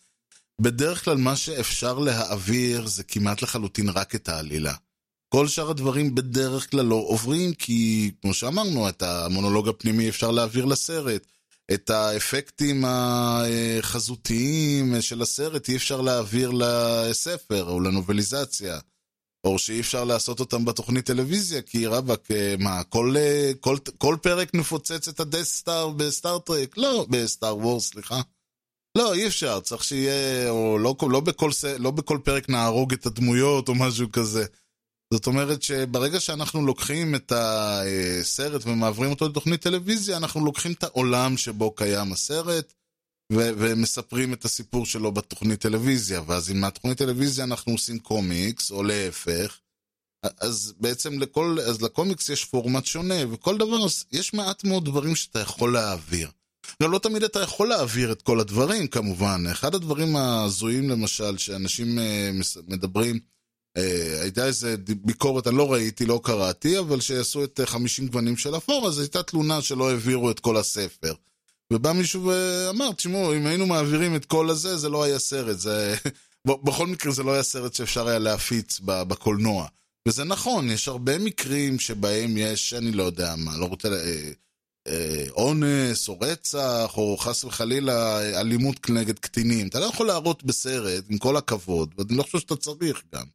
בדרך 0.61 1.05
כלל 1.05 1.17
מה 1.17 1.35
שאפשר 1.35 1.99
להעביר 1.99 2.87
זה 2.87 3.03
כמעט 3.03 3.41
לחלוטין 3.41 3.89
רק 3.89 4.15
את 4.15 4.29
העלילה. 4.29 4.73
כל 5.29 5.47
שאר 5.47 5.69
הדברים 5.69 6.15
בדרך 6.15 6.71
כלל 6.71 6.85
לא 6.85 6.95
עוברים, 6.95 7.53
כי 7.53 8.11
כמו 8.21 8.33
שאמרנו, 8.33 8.89
את 8.89 9.03
המונולוג 9.03 9.67
הפנימי 9.67 10.09
אפשר 10.09 10.31
להעביר 10.31 10.65
לסרט. 10.65 11.27
את 11.73 11.89
האפקטים 11.89 12.85
החזותיים 12.87 15.01
של 15.01 15.21
הסרט 15.21 15.69
אי 15.69 15.75
אפשר 15.75 16.01
להעביר 16.01 16.51
לספר 16.51 17.63
או 17.63 17.79
לנובליזציה. 17.79 18.79
או 19.43 19.59
שאי 19.59 19.79
אפשר 19.79 20.03
לעשות 20.03 20.39
אותם 20.39 20.65
בתוכנית 20.65 21.05
טלוויזיה, 21.05 21.61
כי 21.61 21.85
רבאק, 21.85 22.31
אה, 22.31 22.55
מה, 22.59 22.83
כל, 22.83 23.15
אה, 23.17 23.51
כל, 23.59 23.77
כל 23.97 24.17
פרק 24.21 24.53
מפוצץ 24.53 25.07
את 25.07 25.19
הדס 25.19 25.53
סטאר 25.55 25.89
בסטאר 25.89 26.39
טרק? 26.39 26.77
לא, 26.77 27.05
בסטאר 27.09 27.57
וורס, 27.57 27.89
סליחה. 27.89 28.21
לא, 28.97 29.13
אי 29.13 29.27
אפשר, 29.27 29.59
צריך 29.59 29.83
שיהיה, 29.83 30.49
או 30.49 30.77
לא, 30.77 30.95
לא, 31.09 31.19
בכל, 31.19 31.51
לא 31.79 31.91
בכל 31.91 32.19
פרק 32.23 32.49
נהרוג 32.49 32.93
את 32.93 33.05
הדמויות 33.05 33.69
או 33.69 33.75
משהו 33.75 34.11
כזה. 34.11 34.45
זאת 35.13 35.27
אומרת 35.27 35.63
שברגע 35.63 36.19
שאנחנו 36.19 36.65
לוקחים 36.65 37.15
את 37.15 37.31
הסרט 37.35 38.61
ומעבירים 38.65 39.11
אותו 39.11 39.27
לתוכנית 39.27 39.61
טלוויזיה, 39.61 40.17
אנחנו 40.17 40.45
לוקחים 40.45 40.71
את 40.71 40.83
העולם 40.83 41.37
שבו 41.37 41.71
קיים 41.71 42.11
הסרט, 42.11 42.73
ו- 43.33 43.51
ומספרים 43.57 44.33
את 44.33 44.45
הסיפור 44.45 44.85
שלו 44.85 45.11
בתוכנית 45.11 45.61
טלוויזיה, 45.61 46.21
ואז 46.27 46.51
אם 46.51 46.61
מהתוכנית 46.61 46.97
טלוויזיה 46.97 47.43
אנחנו 47.43 47.71
עושים 47.71 47.99
קומיקס, 47.99 48.71
או 48.71 48.83
להפך, 48.83 49.59
אז 50.23 50.73
בעצם 50.79 51.19
לכל, 51.19 51.57
אז 51.67 51.81
לקומיקס 51.81 52.29
יש 52.29 52.45
פורמט 52.45 52.85
שונה, 52.85 53.15
וכל 53.31 53.57
דבר, 53.57 53.85
יש 54.11 54.33
מעט 54.33 54.63
מאוד 54.63 54.85
דברים 54.85 55.15
שאתה 55.15 55.39
יכול 55.39 55.73
להעביר. 55.73 56.29
גם 56.83 56.91
לא 56.91 56.99
תמיד 56.99 57.23
אתה 57.23 57.39
יכול 57.39 57.67
להעביר 57.67 58.11
את 58.11 58.21
כל 58.21 58.39
הדברים, 58.39 58.87
כמובן. 58.87 59.43
אחד 59.51 59.75
הדברים 59.75 60.15
ההזויים, 60.15 60.89
למשל, 60.89 61.37
שאנשים 61.37 61.99
אה, 61.99 62.31
מדברים, 62.67 63.19
אה, 63.77 64.21
הייתה 64.21 64.45
איזה 64.45 64.75
ביקורת, 64.77 65.47
אני 65.47 65.57
לא 65.57 65.73
ראיתי, 65.73 66.05
לא 66.05 66.19
קראתי, 66.23 66.79
אבל 66.79 66.99
שעשו 66.99 67.43
את 67.43 67.59
אה, 67.59 67.65
50 67.65 68.07
גוונים 68.07 68.37
של 68.37 68.57
אפור, 68.57 68.87
אז 68.87 68.99
הייתה 68.99 69.23
תלונה 69.23 69.61
שלא 69.61 69.89
העבירו 69.89 70.31
את 70.31 70.39
כל 70.39 70.57
הספר. 70.57 71.13
ובא 71.73 71.91
מישהו 71.91 72.25
ואמר, 72.25 72.91
תשמעו, 72.91 73.33
אם 73.33 73.45
היינו 73.45 73.65
מעבירים 73.67 74.15
את 74.15 74.25
כל 74.25 74.49
הזה, 74.49 74.77
זה 74.77 74.89
לא 74.89 75.03
היה 75.03 75.19
סרט. 75.19 75.59
זה... 75.59 75.95
בכל 76.47 76.87
מקרה 76.87 77.11
זה 77.11 77.23
לא 77.23 77.33
היה 77.33 77.43
סרט 77.43 77.73
שאפשר 77.73 78.07
היה 78.07 78.19
להפיץ 78.19 78.79
בקולנוע. 78.85 79.67
וזה 80.07 80.23
נכון, 80.23 80.69
יש 80.69 80.87
הרבה 80.87 81.19
מקרים 81.19 81.79
שבהם 81.79 82.37
יש, 82.37 82.73
אני 82.73 82.91
לא 82.91 83.03
יודע 83.03 83.35
מה, 83.37 83.57
לא 83.57 83.65
רוצה... 83.65 83.87
אה, 83.87 84.31
אה, 84.87 85.25
אונס 85.31 86.09
או 86.09 86.19
רצח 86.19 86.97
או 86.97 87.17
חס 87.17 87.43
וחלילה 87.43 88.19
אה, 88.19 88.41
אלימות 88.41 88.89
נגד 88.89 89.19
קטינים. 89.19 89.67
אתה 89.67 89.79
לא 89.79 89.85
יכול 89.85 90.07
להראות 90.07 90.43
בסרט, 90.43 91.03
עם 91.09 91.17
כל 91.17 91.37
הכבוד, 91.37 91.93
ואני 91.97 92.17
לא 92.17 92.23
חושב 92.23 92.39
שאתה 92.39 92.55
צריך 92.55 93.03
גם. 93.15 93.25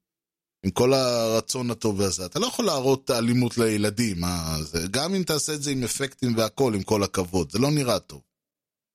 עם 0.65 0.71
כל 0.71 0.93
הרצון 0.95 1.71
הטוב 1.71 2.01
הזה, 2.01 2.27
אתה 2.27 2.39
לא 2.39 2.47
יכול 2.47 2.65
להראות 2.65 3.11
אלימות 3.11 3.59
לילדים, 3.59 4.21
מה 4.21 4.57
זה, 4.63 4.87
גם 4.91 5.15
אם 5.15 5.23
תעשה 5.23 5.55
את 5.55 5.63
זה 5.63 5.71
עם 5.71 5.85
אפקטים 5.85 6.37
והכל, 6.37 6.75
עם 6.75 6.83
כל 6.83 7.03
הכבוד, 7.03 7.53
זה 7.53 7.59
לא 7.59 7.71
נראה 7.71 7.99
טוב. 7.99 8.21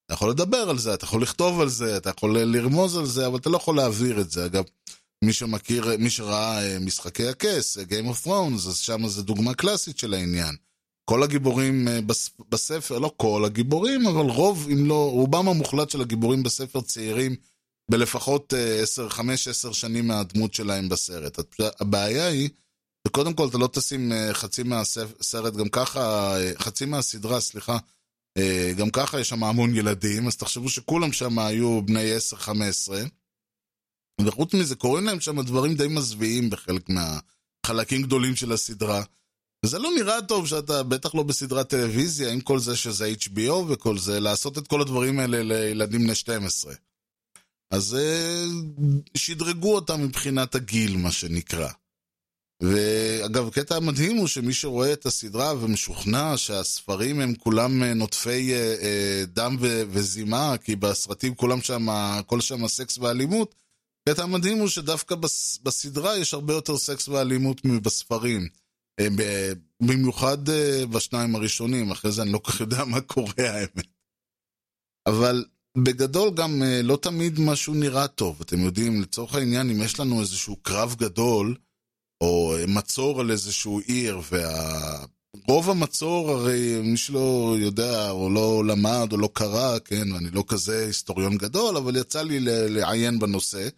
אתה 0.06 0.14
יכול 0.14 0.30
לדבר 0.30 0.70
על 0.70 0.78
זה, 0.78 0.94
אתה 0.94 1.04
יכול 1.04 1.22
לכתוב 1.22 1.60
על 1.60 1.68
זה, 1.68 1.96
אתה 1.96 2.10
יכול 2.10 2.38
לרמוז 2.38 2.96
על 2.96 3.06
זה, 3.06 3.26
אבל 3.26 3.38
אתה 3.38 3.50
לא 3.50 3.56
יכול 3.56 3.76
להעביר 3.76 4.20
את 4.20 4.30
זה. 4.30 4.46
אגב, 4.46 4.64
מי 5.24 5.32
שמכיר, 5.32 5.84
מי 5.98 6.10
שראה 6.10 6.62
אה, 6.62 6.78
משחקי 6.78 7.26
הכס, 7.28 7.78
אה, 7.78 7.82
Game 7.82 8.14
of 8.14 8.26
Thrones, 8.26 8.68
אז 8.68 8.76
שם 8.76 9.08
זה 9.08 9.22
דוגמה 9.22 9.54
קלאסית 9.54 9.98
של 9.98 10.14
העניין. 10.14 10.56
כל 11.04 11.22
הגיבורים 11.22 11.88
אה, 11.88 12.00
בס- 12.00 12.30
בספר, 12.48 12.98
לא 12.98 13.12
כל 13.16 13.42
הגיבורים, 13.46 14.06
אבל 14.06 14.26
רוב, 14.30 14.68
אם 14.72 14.86
לא, 14.86 15.10
רובם 15.10 15.48
המוחלט 15.48 15.90
של 15.90 16.00
הגיבורים 16.00 16.42
בספר 16.42 16.80
צעירים 16.80 17.36
בלפחות 17.90 18.52
10, 18.82 19.08
5-10 19.08 19.72
שנים 19.72 20.08
מהדמות 20.08 20.54
שלהם 20.54 20.88
בסרט. 20.88 21.38
הבעיה 21.80 22.26
היא, 22.26 22.48
שקודם 23.08 23.34
כל 23.34 23.48
אתה 23.48 23.58
לא 23.58 23.68
תשים 23.72 24.12
אה, 24.12 24.34
חצי 24.34 24.62
מהסרט, 24.62 25.54
גם 25.54 25.68
ככה, 25.68 26.36
אה, 26.36 26.52
חצי 26.58 26.84
מהסדרה, 26.84 27.40
סליחה, 27.40 27.78
אה, 28.38 28.72
גם 28.76 28.90
ככה 28.90 29.20
יש 29.20 29.28
שם 29.28 29.44
המון 29.44 29.76
ילדים, 29.76 30.26
אז 30.26 30.36
תחשבו 30.36 30.68
שכולם 30.68 31.12
שם 31.12 31.38
היו 31.38 31.82
בני 31.82 32.16
10-15. 32.16 32.94
וחוץ 34.20 34.54
מזה, 34.54 34.76
קורים 34.76 35.04
להם 35.04 35.20
שם 35.20 35.42
דברים 35.42 35.74
די 35.74 35.88
מזוויעים 35.88 36.50
בחלק 36.50 36.88
מהחלקים 36.88 38.02
גדולים 38.02 38.36
של 38.36 38.52
הסדרה. 38.52 39.02
וזה 39.64 39.78
לא 39.78 39.90
נראה 39.96 40.22
טוב 40.22 40.46
שאתה, 40.46 40.82
בטח 40.82 41.14
לא 41.14 41.22
בסדרת 41.22 41.68
טלוויזיה, 41.68 42.32
עם 42.32 42.40
כל 42.40 42.58
זה 42.58 42.76
שזה 42.76 43.12
HBO 43.20 43.52
וכל 43.68 43.98
זה, 43.98 44.20
לעשות 44.20 44.58
את 44.58 44.68
כל 44.68 44.80
הדברים 44.80 45.18
האלה 45.18 45.42
לילדים 45.42 46.00
בני 46.00 46.14
12. 46.14 46.74
אז 47.70 47.94
אה, 47.94 48.44
שדרגו 49.16 49.74
אותם 49.74 50.02
מבחינת 50.02 50.54
הגיל, 50.54 50.96
מה 50.96 51.12
שנקרא. 51.12 51.68
ואגב, 52.62 53.46
הקטע 53.48 53.76
המדהים 53.76 54.16
הוא 54.16 54.26
שמי 54.26 54.54
שרואה 54.54 54.92
את 54.92 55.06
הסדרה 55.06 55.54
ומשוכנע 55.54 56.36
שהספרים 56.36 57.20
הם 57.20 57.34
כולם 57.34 57.82
אה, 57.82 57.94
נוטפי 57.94 58.54
אה, 58.54 59.22
דם 59.26 59.56
וזימה, 59.60 60.54
כי 60.64 60.76
בסרטים 60.76 61.34
כולם 61.34 61.60
שם, 61.60 61.86
כל 62.26 62.40
שם 62.40 62.68
סקס 62.68 62.98
ואלימות, 62.98 63.54
הקטע 64.08 64.22
המדהים 64.22 64.58
הוא 64.58 64.68
שדווקא 64.68 65.14
בס- 65.14 65.58
בסדרה 65.62 66.16
יש 66.18 66.34
הרבה 66.34 66.54
יותר 66.54 66.76
סקס 66.78 67.08
ואלימות 67.08 67.64
מבספרים. 67.64 68.48
במיוחד 69.82 70.38
בשניים 70.90 71.34
הראשונים, 71.36 71.90
אחרי 71.90 72.12
זה 72.12 72.22
אני 72.22 72.32
לא 72.32 72.38
כל 72.38 72.52
כך 72.52 72.60
יודע 72.60 72.84
מה 72.84 73.00
קורה 73.00 73.32
האמת. 73.38 73.86
אבל 75.08 75.44
בגדול 75.82 76.30
גם 76.30 76.62
אה, 76.62 76.82
לא 76.82 76.98
תמיד 77.02 77.40
משהו 77.40 77.74
נראה 77.74 78.08
טוב. 78.08 78.38
אתם 78.40 78.60
יודעים, 78.60 79.02
לצורך 79.02 79.34
העניין, 79.34 79.70
אם 79.70 79.82
יש 79.82 80.00
לנו 80.00 80.20
איזשהו 80.20 80.56
קרב 80.56 80.94
גדול, 80.98 81.54
או 82.20 82.56
אה, 82.56 82.66
מצור 82.66 83.20
על 83.20 83.30
איזשהו 83.30 83.80
עיר, 83.86 84.20
ורוב 84.30 85.70
המצור, 85.70 86.30
הרי 86.30 86.80
מי 86.82 86.96
שלא 86.96 87.56
יודע, 87.58 88.10
או 88.10 88.30
לא 88.30 88.64
למד, 88.66 89.08
או 89.12 89.16
לא 89.16 89.28
קרא, 89.32 89.78
כן, 89.84 90.12
ואני 90.12 90.30
לא 90.30 90.44
כזה 90.48 90.86
היסטוריון 90.86 91.36
גדול, 91.36 91.76
אבל 91.76 91.96
יצא 91.96 92.22
לי 92.22 92.40
לעיין 92.68 93.18
בנושא. 93.18 93.68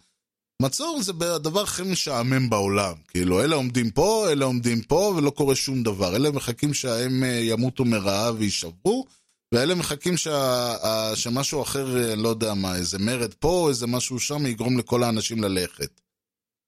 מצור 0.61 1.01
זה 1.01 1.11
הדבר 1.35 1.61
הכי 1.61 1.83
משעמם 1.83 2.49
בעולם. 2.49 2.93
כאילו, 3.07 3.43
אלה 3.43 3.55
עומדים 3.55 3.91
פה, 3.91 4.27
אלה 4.31 4.45
עומדים 4.45 4.81
פה, 4.81 5.13
ולא 5.17 5.29
קורה 5.29 5.55
שום 5.55 5.83
דבר. 5.83 6.15
אלה 6.15 6.31
מחכים 6.31 6.73
שהם 6.73 7.23
אה, 7.23 7.29
ימותו 7.29 7.85
מרעב 7.85 8.35
ויישברו, 8.39 9.05
ואלה 9.53 9.75
מחכים 9.75 10.15
ה- 10.31 11.15
שמשהו 11.15 11.61
אחר, 11.61 11.97
אה, 11.97 12.15
לא 12.15 12.29
יודע 12.29 12.53
מה, 12.53 12.75
איזה 12.75 12.99
מרד 12.99 13.33
פה, 13.33 13.65
איזה 13.69 13.87
משהו 13.87 14.19
שם, 14.19 14.45
יגרום 14.45 14.77
לכל 14.79 15.03
האנשים 15.03 15.43
ללכת. 15.43 16.01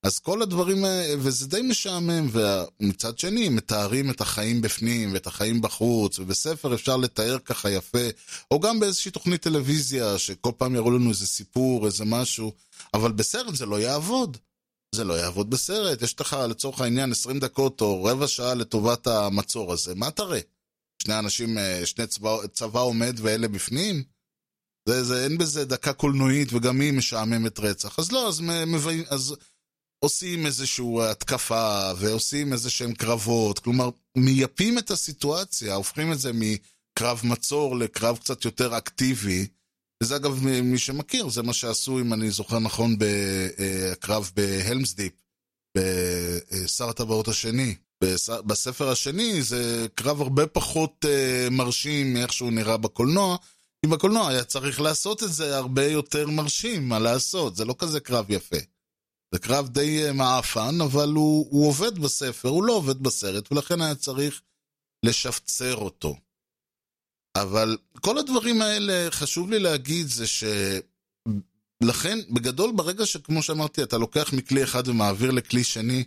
אז 0.02 0.18
כל 0.18 0.42
הדברים 0.42 0.84
האלה, 0.84 1.14
וזה 1.18 1.46
די 1.46 1.62
משעמם, 1.62 2.28
ומצד 2.32 3.18
שני, 3.18 3.48
מתארים 3.48 4.10
את 4.10 4.20
החיים 4.20 4.60
בפנים 4.60 5.12
ואת 5.12 5.26
החיים 5.26 5.60
בחוץ, 5.60 6.18
ובספר 6.18 6.74
אפשר 6.74 6.96
לתאר 6.96 7.38
ככה 7.38 7.70
יפה, 7.70 8.08
או 8.50 8.60
גם 8.60 8.80
באיזושהי 8.80 9.10
תוכנית 9.10 9.42
טלוויזיה, 9.42 10.18
שכל 10.18 10.50
פעם 10.56 10.74
יראו 10.74 10.90
לנו 10.90 11.10
איזה 11.10 11.26
סיפור, 11.26 11.86
איזה 11.86 12.04
משהו, 12.04 12.52
אבל 12.94 13.12
בסרט 13.12 13.54
זה 13.54 13.66
לא 13.66 13.80
יעבוד. 13.80 14.36
זה 14.94 15.04
לא 15.04 15.14
יעבוד 15.14 15.50
בסרט, 15.50 16.02
יש 16.02 16.20
לך 16.20 16.36
לצורך 16.48 16.80
העניין 16.80 17.12
20 17.12 17.38
דקות 17.38 17.80
או 17.80 18.04
רבע 18.04 18.26
שעה 18.26 18.54
לטובת 18.54 19.06
המצור 19.06 19.72
הזה, 19.72 19.94
מה 19.94 20.10
תראה? 20.10 20.40
שני 21.04 21.18
אנשים, 21.18 21.58
אה, 21.58 21.86
שני 21.86 22.06
צבא, 22.06 22.46
צבא 22.52 22.80
עומד 22.80 23.14
ואלה 23.16 23.48
בפנים? 23.48 24.02
זה, 24.88 25.04
זה, 25.04 25.24
אין 25.24 25.38
בזה 25.38 25.64
דקה 25.64 25.92
קולנועית 25.92 26.52
וגם 26.52 26.80
היא 26.80 26.92
משעממת 26.92 27.58
רצח. 27.58 27.98
אז 27.98 28.12
לא, 28.12 28.28
אז, 28.28 28.40
מביא, 28.66 29.04
אז 29.08 29.34
עושים 30.04 30.46
איזושהי 30.46 30.86
התקפה 31.10 31.92
ועושים 31.98 32.52
איזה 32.52 32.70
שהם 32.70 32.94
קרבות, 32.94 33.58
כלומר, 33.58 33.90
מייפים 34.16 34.78
את 34.78 34.90
הסיטואציה, 34.90 35.74
הופכים 35.74 36.12
את 36.12 36.18
זה 36.18 36.30
מקרב 36.32 37.20
מצור 37.24 37.76
לקרב 37.76 38.16
קצת 38.16 38.44
יותר 38.44 38.78
אקטיבי. 38.78 39.46
וזה 40.02 40.16
אגב, 40.16 40.44
מי 40.62 40.78
שמכיר, 40.78 41.28
זה 41.28 41.42
מה 41.42 41.52
שעשו, 41.52 42.00
אם 42.00 42.12
אני 42.12 42.30
זוכר 42.30 42.58
נכון, 42.58 42.96
בקרב 42.98 44.30
בהלמסדיפ, 44.36 45.12
בשר 45.76 46.88
הטבעות 46.88 47.28
השני. 47.28 47.74
בספר 48.46 48.88
השני 48.88 49.42
זה 49.42 49.86
קרב 49.94 50.20
הרבה 50.20 50.46
פחות 50.46 51.04
uh, 51.04 51.50
מרשים 51.50 52.14
מאיך 52.14 52.32
שהוא 52.32 52.52
נראה 52.52 52.76
בקולנוע, 52.76 53.36
כי 53.82 53.90
בקולנוע 53.90 54.28
היה 54.28 54.44
צריך 54.44 54.80
לעשות 54.80 55.22
את 55.22 55.32
זה 55.32 55.56
הרבה 55.56 55.86
יותר 55.86 56.30
מרשים, 56.30 56.88
מה 56.88 56.98
לעשות, 56.98 57.56
זה 57.56 57.64
לא 57.64 57.74
כזה 57.78 58.00
קרב 58.00 58.30
יפה. 58.30 58.56
זה 59.32 59.38
קרב 59.38 59.68
די 59.68 60.08
uh, 60.08 60.12
מעפן, 60.12 60.80
אבל 60.80 61.08
הוא, 61.08 61.46
הוא 61.50 61.68
עובד 61.68 61.98
בספר, 61.98 62.48
הוא 62.48 62.64
לא 62.64 62.72
עובד 62.72 63.02
בסרט, 63.02 63.52
ולכן 63.52 63.80
היה 63.80 63.94
צריך 63.94 64.42
לשפצר 65.02 65.76
אותו. 65.76 66.16
אבל 67.36 67.76
כל 68.00 68.18
הדברים 68.18 68.62
האלה, 68.62 69.10
חשוב 69.10 69.50
לי 69.50 69.58
להגיד 69.58 70.06
זה 70.06 70.26
ש... 70.26 70.44
לכן, 71.82 72.18
בגדול, 72.30 72.72
ברגע 72.76 73.06
שכמו 73.06 73.42
שאמרתי, 73.42 73.82
אתה 73.82 73.98
לוקח 73.98 74.32
מכלי 74.32 74.64
אחד 74.64 74.88
ומעביר 74.88 75.30
לכלי 75.30 75.64
שני, 75.64 76.04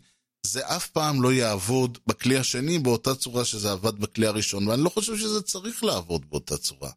זה 0.47 0.67
אף 0.67 0.87
פעם 0.87 1.21
לא 1.21 1.33
יעבוד 1.33 1.97
בכלי 2.07 2.37
השני 2.37 2.79
באותה 2.79 3.15
צורה 3.15 3.45
שזה 3.45 3.71
עבד 3.71 3.99
בכלי 3.99 4.27
הראשון, 4.27 4.67
ואני 4.67 4.83
לא 4.83 4.89
חושב 4.89 5.17
שזה 5.17 5.41
צריך 5.41 5.83
לעבוד 5.83 6.29
באותה 6.29 6.57
צורה. 6.57 6.91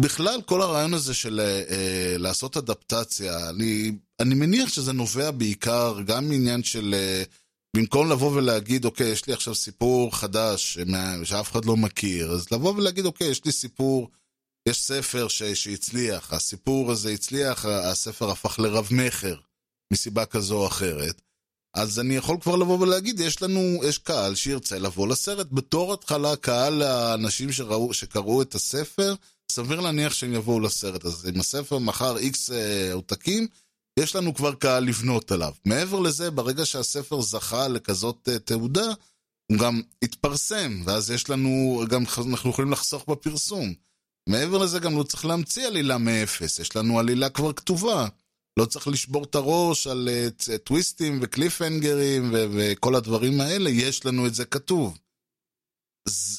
בכלל, 0.00 0.42
כל 0.46 0.62
הרעיון 0.62 0.94
הזה 0.94 1.14
של 1.14 1.40
אה, 1.40 2.16
לעשות 2.18 2.56
אדפטציה, 2.56 3.48
אני, 3.48 3.92
אני 4.20 4.34
מניח 4.34 4.68
שזה 4.68 4.92
נובע 4.92 5.30
בעיקר 5.30 6.00
גם 6.06 6.28
מעניין 6.28 6.62
של... 6.62 6.94
אה, 6.94 7.22
במקום 7.76 8.10
לבוא 8.10 8.32
ולהגיד, 8.32 8.84
אוקיי, 8.84 9.06
יש 9.06 9.26
לי 9.26 9.32
עכשיו 9.32 9.54
סיפור 9.54 10.16
חדש 10.16 10.78
שאף 11.24 11.52
אחד 11.52 11.64
לא 11.64 11.76
מכיר, 11.76 12.32
אז 12.32 12.52
לבוא 12.52 12.74
ולהגיד, 12.74 13.04
אוקיי, 13.04 13.26
יש 13.26 13.44
לי 13.44 13.52
סיפור, 13.52 14.10
יש 14.68 14.82
ספר 14.82 15.28
ש, 15.28 15.42
שהצליח, 15.42 16.32
הסיפור 16.32 16.92
הזה 16.92 17.10
הצליח, 17.10 17.64
הספר 17.64 18.30
הפך 18.30 18.58
לרב-מכר, 18.58 19.36
מסיבה 19.92 20.26
כזו 20.26 20.56
או 20.58 20.66
אחרת. 20.66 21.22
אז 21.74 22.00
אני 22.00 22.16
יכול 22.16 22.36
כבר 22.40 22.56
לבוא 22.56 22.78
ולהגיד, 22.78 23.20
יש 23.20 23.42
לנו, 23.42 23.80
יש 23.84 23.98
קהל 23.98 24.34
שירצה 24.34 24.78
לבוא 24.78 25.08
לסרט. 25.08 25.46
בתור 25.52 25.92
התחלה, 25.92 26.36
קהל 26.36 26.82
האנשים 26.82 27.52
שראו, 27.52 27.94
שקראו 27.94 28.42
את 28.42 28.54
הספר, 28.54 29.14
סביר 29.52 29.80
להניח 29.80 30.14
שהם 30.14 30.34
יבואו 30.34 30.60
לסרט. 30.60 31.04
אז 31.04 31.28
אם 31.34 31.40
הספר 31.40 31.78
מכר 31.78 32.18
איקס 32.18 32.50
עותקים, 32.92 33.46
יש 33.98 34.16
לנו 34.16 34.34
כבר 34.34 34.54
קהל 34.54 34.84
לבנות 34.84 35.32
עליו. 35.32 35.52
מעבר 35.64 36.00
לזה, 36.00 36.30
ברגע 36.30 36.66
שהספר 36.66 37.20
זכה 37.20 37.68
לכזאת 37.68 38.28
תעודה, 38.44 38.86
הוא 39.50 39.58
גם 39.58 39.82
התפרסם, 40.02 40.82
ואז 40.84 41.10
יש 41.10 41.30
לנו, 41.30 41.82
גם 41.88 42.04
אנחנו 42.30 42.50
יכולים 42.50 42.72
לחסוך 42.72 43.04
בפרסום. 43.08 43.74
מעבר 44.28 44.58
לזה, 44.58 44.78
גם 44.78 44.98
לא 44.98 45.02
צריך 45.02 45.24
להמציא 45.24 45.66
עלילה 45.66 45.98
מאפס, 45.98 46.58
יש 46.58 46.76
לנו 46.76 46.98
עלילה 46.98 47.28
כבר 47.28 47.52
כתובה. 47.52 48.06
לא 48.56 48.64
צריך 48.64 48.88
לשבור 48.88 49.24
את 49.24 49.34
הראש 49.34 49.86
על 49.86 50.08
uh, 50.08 50.58
טוויסטים 50.58 51.18
וקליפהנגרים 51.22 52.30
וכל 52.32 52.94
הדברים 52.94 53.40
האלה, 53.40 53.70
יש 53.70 54.06
לנו 54.06 54.26
את 54.26 54.34
זה 54.34 54.44
כתוב. 54.44 54.98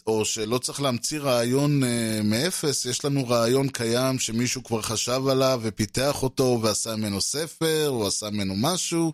או 0.08 0.26
שלא 0.26 0.58
צריך 0.58 0.82
להמציא 0.82 1.20
רעיון 1.20 1.84
אה, 1.84 2.22
מאפס, 2.24 2.86
יש 2.86 3.06
לנו 3.06 3.28
רעיון 3.28 3.70
קיים 3.70 4.20
שמישהו 4.20 4.64
כבר 4.64 4.82
חשב 4.82 5.22
עליו 5.28 5.60
ופיתח 5.64 6.24
אותו 6.24 6.60
ועשה 6.64 6.96
ממנו 6.96 7.22
ספר, 7.22 7.90
או 7.90 8.08
עשה 8.08 8.30
ממנו 8.30 8.56
משהו. 8.58 9.14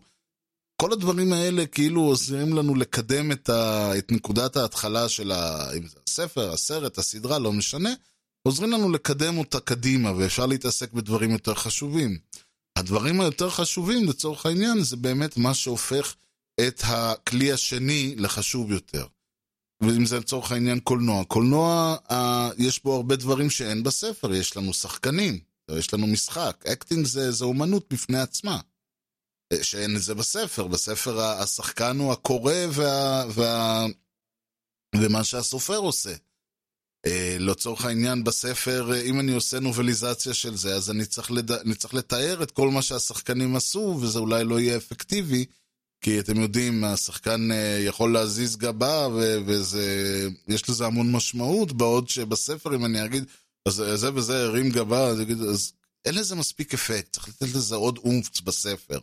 כל 0.81 0.93
הדברים 0.93 1.33
האלה 1.33 1.65
כאילו 1.65 2.01
עוזרים 2.01 2.53
לנו 2.53 2.75
לקדם 2.75 3.31
את, 3.31 3.49
ה, 3.49 3.91
את 3.97 4.11
נקודת 4.11 4.57
ההתחלה 4.57 5.09
של 5.09 5.31
ה, 5.31 5.71
אם 5.77 5.87
זה 5.87 5.99
הספר, 6.07 6.53
הסרט, 6.53 6.97
הסדרה, 6.97 7.39
לא 7.39 7.53
משנה, 7.53 7.93
עוזרים 8.43 8.71
לנו 8.71 8.91
לקדם 8.91 9.37
אותה 9.37 9.59
קדימה, 9.59 10.11
ואפשר 10.17 10.45
להתעסק 10.45 10.93
בדברים 10.93 11.31
יותר 11.31 11.53
חשובים. 11.53 12.17
הדברים 12.79 13.21
היותר 13.21 13.49
חשובים, 13.49 14.09
לצורך 14.09 14.45
העניין, 14.45 14.83
זה 14.83 14.97
באמת 14.97 15.37
מה 15.37 15.53
שהופך 15.53 16.15
את 16.67 16.81
הכלי 16.85 17.51
השני 17.51 18.15
לחשוב 18.17 18.71
יותר. 18.71 19.05
ואם 19.81 20.05
זה 20.05 20.19
לצורך 20.19 20.51
העניין 20.51 20.79
קולנוע. 20.79 21.23
קולנוע, 21.25 21.95
אה, 22.11 22.49
יש 22.57 22.83
בו 22.83 22.95
הרבה 22.95 23.15
דברים 23.15 23.49
שאין 23.49 23.83
בספר, 23.83 24.33
יש 24.33 24.57
לנו 24.57 24.73
שחקנים, 24.73 25.39
יש 25.71 25.93
לנו 25.93 26.07
משחק. 26.07 26.63
acting 26.73 27.05
זה, 27.05 27.31
זה 27.31 27.45
אומנות 27.45 27.93
בפני 27.93 28.19
עצמה. 28.19 28.59
אה, 29.53 29.63
שאין 29.63 29.95
את 29.95 30.01
זה 30.01 30.15
בספר. 30.15 30.67
בספר 30.67 31.21
השחקן 31.21 31.99
הוא 31.99 32.11
הקורא 32.11 32.53
וה, 32.71 33.25
וה, 33.33 33.85
ומה 34.95 35.23
שהסופר 35.23 35.77
עושה. 35.77 36.15
אה, 37.05 37.37
לצורך 37.39 37.85
העניין 37.85 38.23
בספר, 38.23 38.91
אה, 38.93 39.01
אם 39.01 39.19
אני 39.19 39.31
עושה 39.31 39.59
נובליזציה 39.59 40.33
של 40.33 40.55
זה, 40.55 40.75
אז 40.75 40.91
אני 40.91 41.05
צריך, 41.05 41.31
לד... 41.31 41.51
אני 41.51 41.75
צריך 41.75 41.93
לתאר 41.93 42.43
את 42.43 42.51
כל 42.51 42.69
מה 42.69 42.81
שהשחקנים 42.81 43.55
עשו, 43.55 43.99
וזה 44.01 44.19
אולי 44.19 44.43
לא 44.43 44.59
יהיה 44.59 44.77
אפקטיבי, 44.77 45.45
כי 46.01 46.19
אתם 46.19 46.39
יודעים, 46.39 46.83
השחקן 46.83 47.51
אה, 47.51 47.79
יכול 47.85 48.13
להזיז 48.13 48.57
גבה, 48.57 49.07
ו... 49.13 49.37
וזה... 49.45 50.27
יש 50.47 50.69
לזה 50.69 50.85
המון 50.85 51.11
משמעות, 51.11 51.71
בעוד 51.71 52.09
שבספר, 52.09 52.75
אם 52.75 52.85
אני 52.85 53.05
אגיד, 53.05 53.23
אז 53.65 53.83
זה 53.95 54.13
וזה 54.13 54.43
הרים 54.43 54.69
גבה, 54.69 55.07
אז 55.49 55.73
אין 56.05 56.15
לזה 56.15 56.35
מספיק 56.35 56.73
אפקט, 56.73 57.13
צריך 57.13 57.27
לתת 57.27 57.55
לזה 57.55 57.75
עוד 57.75 57.97
אומפץ 57.97 58.41
בספר. 58.41 58.99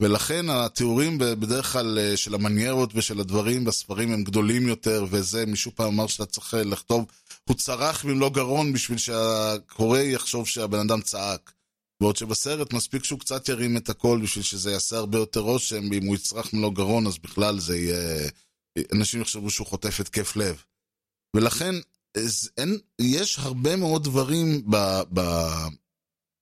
ולכן 0.00 0.50
התיאורים 0.50 1.18
בדרך 1.18 1.72
כלל 1.72 1.98
אה, 1.98 2.16
של 2.16 2.34
המניירות 2.34 2.90
ושל 2.94 3.20
הדברים 3.20 3.64
בספרים 3.64 4.12
הם 4.12 4.24
גדולים 4.24 4.68
יותר, 4.68 5.04
וזה, 5.10 5.46
מישהו 5.46 5.72
פעם 5.74 5.86
אמר 5.86 6.06
שאתה 6.06 6.26
צריך 6.26 6.54
אה, 6.54 6.64
לכתוב, 6.64 7.04
הוא 7.44 7.56
צרח 7.56 8.04
במלוא 8.04 8.30
גרון 8.30 8.72
בשביל 8.72 8.98
שהקורא 8.98 9.98
יחשוב 9.98 10.46
שהבן 10.46 10.78
אדם 10.78 11.00
צעק. 11.00 11.52
בעוד 12.02 12.16
שבסרט 12.16 12.72
מספיק 12.72 13.04
שהוא 13.04 13.20
קצת 13.20 13.48
ירים 13.48 13.76
את 13.76 13.88
הקול 13.88 14.22
בשביל 14.22 14.44
שזה 14.44 14.72
יעשה 14.72 14.96
הרבה 14.96 15.18
יותר 15.18 15.40
רושם, 15.40 15.90
ואם 15.90 16.06
הוא 16.06 16.16
יצרח 16.16 16.54
במלוא 16.54 16.72
גרון 16.72 17.06
אז 17.06 17.18
בכלל 17.18 17.60
זה 17.60 17.76
יהיה... 17.76 18.28
אנשים 18.92 19.20
יחשבו 19.20 19.50
שהוא 19.50 19.66
חוטף 19.66 20.00
התקף 20.00 20.36
לב. 20.36 20.62
ולכן, 21.36 21.74
אין, 22.58 22.78
יש 23.00 23.38
הרבה 23.38 23.76
מאוד 23.76 24.04
דברים 24.04 24.62
ב, 24.70 24.76
ב, 25.14 25.20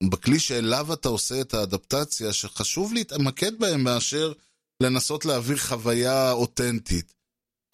בכלי 0.03 0.39
שאליו 0.39 0.93
אתה 0.93 1.09
עושה 1.09 1.41
את 1.41 1.55
האדפטציה, 1.55 2.33
שחשוב 2.33 2.93
להתמקד 2.93 3.59
בהם 3.59 3.85
מאשר 3.85 4.33
לנסות 4.83 5.25
להעביר 5.25 5.57
חוויה 5.57 6.33
אותנטית. 6.33 7.19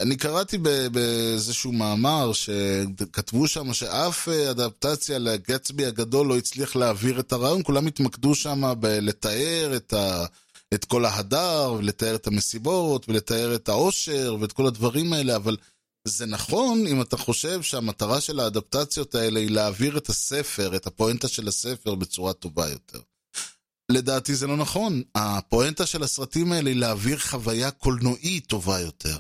אני 0.01 0.17
קראתי 0.17 0.59
באיזשהו 0.93 1.73
מאמר 1.73 2.33
שכתבו 2.33 3.49
שם 3.49 3.75
שאף 3.75 4.29
אה, 4.29 4.51
אדפטציה 4.51 5.19
לגצבי 5.19 5.87
הגדול 5.87 6.27
לא 6.27 6.37
הצליח 6.39 6.77
להעביר 6.77 7.21
את 7.21 7.33
הרעיון, 7.33 7.63
כולם 7.63 7.87
התמקדו 7.87 8.35
שם 8.35 8.73
בלתאר 8.81 9.73
את, 9.77 9.93
ה- 9.93 10.25
את 10.75 10.85
כל 10.85 11.05
ההדר, 11.05 11.75
ולתאר 11.79 12.15
את 12.15 12.27
המסיבות, 12.27 13.09
ולתאר 13.09 13.55
את 13.55 13.69
העושר, 13.69 14.37
ואת 14.41 14.53
כל 14.53 14.67
הדברים 14.67 15.13
האלה, 15.13 15.37
אבל 15.37 15.57
זה 16.09 16.27
נכון 16.27 16.87
אם 16.87 17.03
אתה 17.03 17.17
חושב 17.17 17.63
שהמטרה 17.63 18.21
של 18.21 18.41
האדפטציות 18.41 19.15
האלה 19.15 19.41
היא 19.41 19.51
להעביר 19.51 19.99
את 19.99 20.09
הספר, 20.09 20.77
את 20.77 20.87
הפואנטה 20.87 21.29
של 21.29 21.49
הספר 21.49 21.95
בצורה 21.95 22.33
טובה 22.33 22.69
יותר. 22.69 23.01
לדעתי 23.91 24.35
זה 24.35 24.47
לא 24.47 24.57
נכון. 24.57 25.03
הפואנטה 25.15 25.87
של 25.87 26.03
הסרטים 26.03 26.53
האלה 26.53 26.71
היא 26.71 26.81
להעביר 26.81 27.19
חוויה 27.19 27.71
קולנועית 27.71 28.47
טובה 28.47 28.81
יותר. 28.81 29.19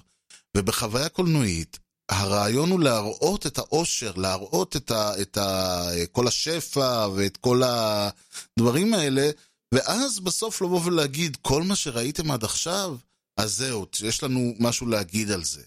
ובחוויה 0.57 1.09
קולנועית, 1.09 1.79
הרעיון 2.11 2.71
הוא 2.71 2.81
להראות 2.81 3.47
את 3.47 3.59
העושר, 3.59 4.13
להראות 4.17 4.77
את, 4.77 4.91
ה, 4.91 5.23
את 5.23 5.37
ה, 5.37 5.87
כל 6.13 6.29
השפע 6.29 7.09
ואת 7.15 7.37
כל 7.37 7.63
הדברים 7.63 8.95
האלה, 8.95 9.31
ואז 9.75 10.21
בסוף 10.21 10.63
לבוא 10.63 10.81
ולהגיד, 10.85 11.37
כל 11.43 11.63
מה 11.63 11.77
שראיתם 11.77 12.31
עד 12.31 12.45
עכשיו, 12.45 12.97
אז 13.37 13.57
זהו, 13.57 13.87
יש 14.03 14.23
לנו 14.23 14.55
משהו 14.59 14.87
להגיד 14.87 15.31
על 15.31 15.45
זה. 15.45 15.63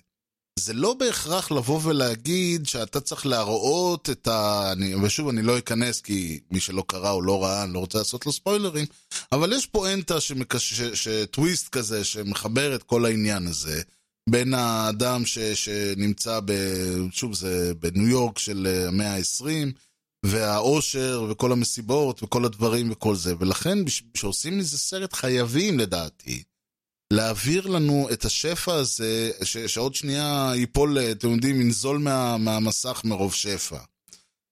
זה 0.57 0.73
לא 0.73 0.93
בהכרח 0.93 1.51
לבוא 1.51 1.79
ולהגיד 1.83 2.65
שאתה 2.65 3.01
צריך 3.01 3.25
להראות 3.25 4.09
את 4.09 4.27
ה... 4.27 4.71
אני, 4.71 4.95
ושוב, 4.95 5.27
אני 5.27 5.41
לא 5.41 5.57
אכנס 5.57 6.01
כי 6.01 6.39
מי 6.51 6.59
שלא 6.59 6.83
קרא 6.87 7.11
או 7.11 7.21
לא 7.21 7.43
ראה, 7.43 7.63
אני 7.63 7.73
לא 7.73 7.79
רוצה 7.79 7.97
לעשות 7.97 8.25
לו 8.25 8.31
ספוילרים, 8.31 8.85
אבל 9.31 9.53
יש 9.53 9.65
פואנטה 9.65 10.21
שמקש... 10.21 10.73
ש... 10.73 10.81
שטוויסט 10.81 11.69
כזה 11.69 12.03
שמחבר 12.03 12.75
את 12.75 12.83
כל 12.83 13.05
העניין 13.05 13.47
הזה. 13.47 13.81
בין 14.29 14.53
האדם 14.53 15.25
ש, 15.25 15.39
שנמצא, 15.39 16.39
ב, 16.45 16.51
שוב, 17.11 17.33
זה 17.35 17.73
בניו 17.79 18.07
יורק 18.07 18.39
של 18.39 18.67
אה, 18.69 18.87
המאה 18.87 19.15
ה-20, 19.15 19.71
והאושר, 20.25 21.25
וכל 21.29 21.51
המסיבות, 21.51 22.23
וכל 22.23 22.45
הדברים 22.45 22.91
וכל 22.91 23.15
זה. 23.15 23.33
ולכן, 23.39 23.77
כשעושים 24.13 24.57
מזה 24.57 24.77
סרט, 24.77 25.13
חייבים, 25.13 25.79
לדעתי, 25.79 26.43
להעביר 27.13 27.67
לנו 27.67 28.07
את 28.13 28.25
השפע 28.25 28.73
הזה, 28.73 29.31
ש, 29.43 29.57
שעוד 29.57 29.95
שנייה 29.95 30.51
ייפול, 30.55 30.97
אתם 30.99 31.31
יודעים, 31.31 31.61
ינזול 31.61 31.97
מה, 31.97 32.37
מהמסך 32.37 33.01
מרוב 33.03 33.33
שפע. 33.33 33.79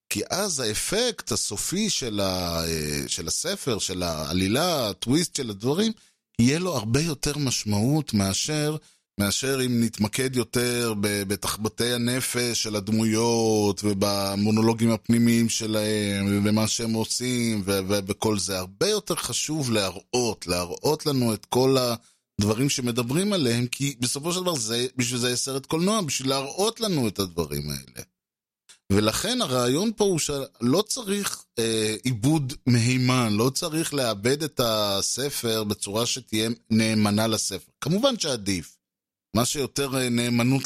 כי 0.08 0.22
אז 0.30 0.60
האפקט 0.60 1.32
הסופי 1.32 1.90
של, 1.90 2.20
ה, 2.20 2.62
של 3.06 3.26
הספר, 3.26 3.78
של 3.78 4.02
העלילה, 4.02 4.88
הטוויסט 4.88 5.36
של 5.36 5.50
הדברים, 5.50 5.92
יהיה 6.40 6.58
לו 6.58 6.76
הרבה 6.76 7.00
יותר 7.00 7.38
משמעות 7.38 8.14
מאשר 8.14 8.76
מאשר 9.20 9.60
אם 9.66 9.84
נתמקד 9.84 10.36
יותר 10.36 10.94
בתחבטי 11.00 11.92
הנפש 11.92 12.62
של 12.62 12.76
הדמויות 12.76 13.80
ובמונולוגים 13.84 14.90
הפנימיים 14.90 15.48
שלהם 15.48 16.26
ובמה 16.30 16.68
שהם 16.68 16.92
עושים 16.92 17.62
ובכל 17.66 18.38
זה. 18.38 18.58
הרבה 18.58 18.88
יותר 18.88 19.14
חשוב 19.14 19.72
להראות, 19.72 20.46
להראות 20.46 21.06
לנו 21.06 21.34
את 21.34 21.44
כל 21.44 21.76
הדברים 22.40 22.70
שמדברים 22.70 23.32
עליהם, 23.32 23.66
כי 23.66 23.96
בסופו 24.00 24.32
של 24.32 24.40
דבר 24.40 24.54
זה, 24.54 24.86
בשביל 24.96 25.20
זה 25.20 25.30
יש 25.30 25.40
סרט 25.40 25.66
קולנוע, 25.66 26.00
בשביל 26.00 26.28
להראות 26.28 26.80
לנו 26.80 27.08
את 27.08 27.18
הדברים 27.18 27.70
האלה. 27.70 28.04
ולכן 28.92 29.40
הרעיון 29.40 29.90
פה 29.96 30.04
הוא 30.04 30.18
שלא 30.18 30.82
צריך 30.86 31.44
אה, 31.58 31.94
עיבוד 32.04 32.52
מהימן, 32.66 33.32
לא 33.32 33.50
צריך 33.54 33.94
לאבד 33.94 34.42
את 34.42 34.60
הספר 34.64 35.64
בצורה 35.64 36.06
שתהיה 36.06 36.50
נאמנה 36.70 37.26
לספר. 37.26 37.72
כמובן 37.80 38.18
שעדיף. 38.18 38.76
מה 39.36 39.44
שיותר 39.44 40.08
נאמנות 40.08 40.62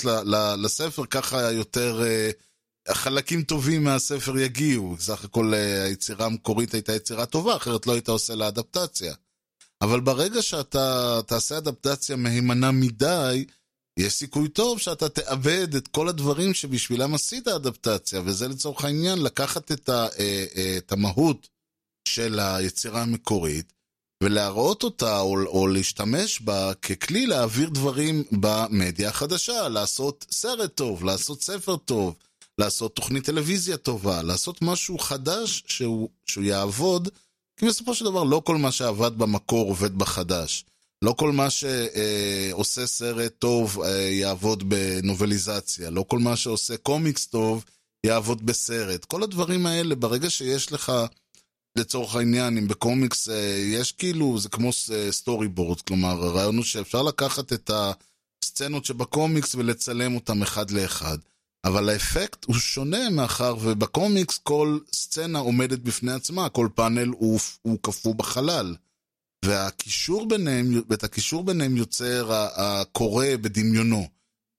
לספר, 0.56 1.06
ככה 1.06 1.52
יותר 1.52 2.02
חלקים 2.88 3.42
טובים 3.42 3.84
מהספר 3.84 4.38
יגיעו. 4.38 4.96
סך 4.98 5.24
הכל 5.24 5.54
היצירה 5.54 6.26
המקורית 6.26 6.74
הייתה 6.74 6.94
יצירה 6.94 7.26
טובה, 7.26 7.56
אחרת 7.56 7.86
לא 7.86 7.92
היית 7.92 8.08
עושה 8.08 8.34
לה 8.34 8.48
אדפטציה. 8.48 9.14
אבל 9.82 10.00
ברגע 10.00 10.42
שאתה 10.42 11.20
תעשה 11.26 11.58
אדפטציה 11.58 12.16
מהימנה 12.16 12.70
מדי, 12.70 13.44
יש 13.98 14.12
סיכוי 14.12 14.48
טוב 14.48 14.78
שאתה 14.78 15.08
תאבד 15.08 15.74
את 15.74 15.88
כל 15.88 16.08
הדברים 16.08 16.54
שבשבילם 16.54 17.14
עשית 17.14 17.48
אדפטציה, 17.48 18.20
וזה 18.24 18.48
לצורך 18.48 18.84
העניין 18.84 19.22
לקחת 19.22 19.72
את, 19.72 19.88
ה, 19.88 20.06
את 20.78 20.92
המהות 20.92 21.48
של 22.08 22.40
היצירה 22.40 23.02
המקורית, 23.02 23.72
ולהראות 24.22 24.82
אותה 24.82 25.20
או, 25.20 25.42
או 25.46 25.66
להשתמש 25.66 26.40
בה 26.40 26.74
ככלי 26.74 27.26
להעביר 27.26 27.68
דברים 27.68 28.24
במדיה 28.32 29.08
החדשה, 29.08 29.68
לעשות 29.68 30.26
סרט 30.30 30.74
טוב, 30.74 31.04
לעשות 31.04 31.42
ספר 31.42 31.76
טוב, 31.76 32.14
לעשות 32.58 32.96
תוכנית 32.96 33.24
טלוויזיה 33.24 33.76
טובה, 33.76 34.22
לעשות 34.22 34.62
משהו 34.62 34.98
חדש 34.98 35.62
שהוא, 35.66 36.08
שהוא 36.26 36.44
יעבוד, 36.44 37.08
כי 37.60 37.66
בסופו 37.66 37.94
של 37.94 38.04
דבר 38.04 38.24
לא 38.24 38.42
כל 38.44 38.56
מה 38.56 38.72
שעבד 38.72 39.18
במקור 39.18 39.68
עובד 39.68 39.98
בחדש. 39.98 40.64
לא 41.02 41.12
כל 41.12 41.32
מה 41.32 41.48
שעושה 41.50 42.86
סרט 42.86 43.32
טוב 43.38 43.78
יעבוד 44.10 44.68
בנובליזציה, 44.68 45.90
לא 45.90 46.04
כל 46.08 46.18
מה 46.18 46.36
שעושה 46.36 46.76
קומיקס 46.76 47.26
טוב 47.26 47.64
יעבוד 48.06 48.46
בסרט. 48.46 49.04
כל 49.04 49.22
הדברים 49.22 49.66
האלה, 49.66 49.94
ברגע 49.94 50.30
שיש 50.30 50.72
לך... 50.72 50.92
לצורך 51.78 52.14
העניין, 52.14 52.58
אם 52.58 52.68
בקומיקס 52.68 53.28
יש 53.72 53.92
כאילו, 53.92 54.38
זה 54.38 54.48
כמו 54.48 54.70
storyboard, 55.10 55.80
כלומר, 55.80 56.08
הרעיון 56.08 56.56
הוא 56.56 56.64
שאפשר 56.64 57.02
לקחת 57.02 57.52
את 57.52 57.70
הסצנות 58.44 58.84
שבקומיקס 58.84 59.54
ולצלם 59.54 60.14
אותם 60.14 60.42
אחד 60.42 60.70
לאחד. 60.70 61.18
אבל 61.64 61.88
האפקט 61.88 62.44
הוא 62.44 62.56
שונה 62.56 63.10
מאחר 63.10 63.56
ובקומיקס 63.60 64.38
כל 64.42 64.78
סצנה 64.92 65.38
עומדת 65.38 65.78
בפני 65.78 66.12
עצמה, 66.12 66.48
כל 66.48 66.68
פאנל 66.74 67.08
הוא, 67.08 67.40
הוא 67.62 67.78
קפוא 67.82 68.14
בחלל. 68.14 68.76
והקישור 69.44 70.28
ביניהם, 70.28 70.82
ואת 70.88 71.04
הקישור 71.04 71.44
ביניהם 71.44 71.76
יוצר 71.76 72.32
הקורא 72.32 73.26
בדמיונו. 73.40 74.08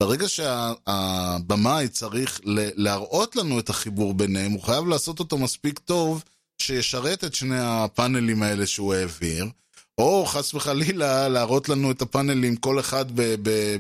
ברגע 0.03 0.29
שהבמאי 0.29 1.87
צריך 1.87 2.41
להראות 2.75 3.35
לנו 3.35 3.59
את 3.59 3.69
החיבור 3.69 4.13
ביניהם, 4.13 4.51
הוא 4.51 4.61
חייב 4.61 4.87
לעשות 4.87 5.19
אותו 5.19 5.37
מספיק 5.37 5.79
טוב 5.79 6.23
שישרת 6.61 7.23
את 7.23 7.33
שני 7.35 7.59
הפאנלים 7.59 8.43
האלה 8.43 8.67
שהוא 8.67 8.93
העביר, 8.93 9.45
או 10.01 10.25
חס 10.25 10.53
וחלילה 10.53 11.29
להראות 11.29 11.69
לנו 11.69 11.91
את 11.91 12.01
הפאנלים 12.01 12.55
כל 12.55 12.79
אחד 12.79 13.05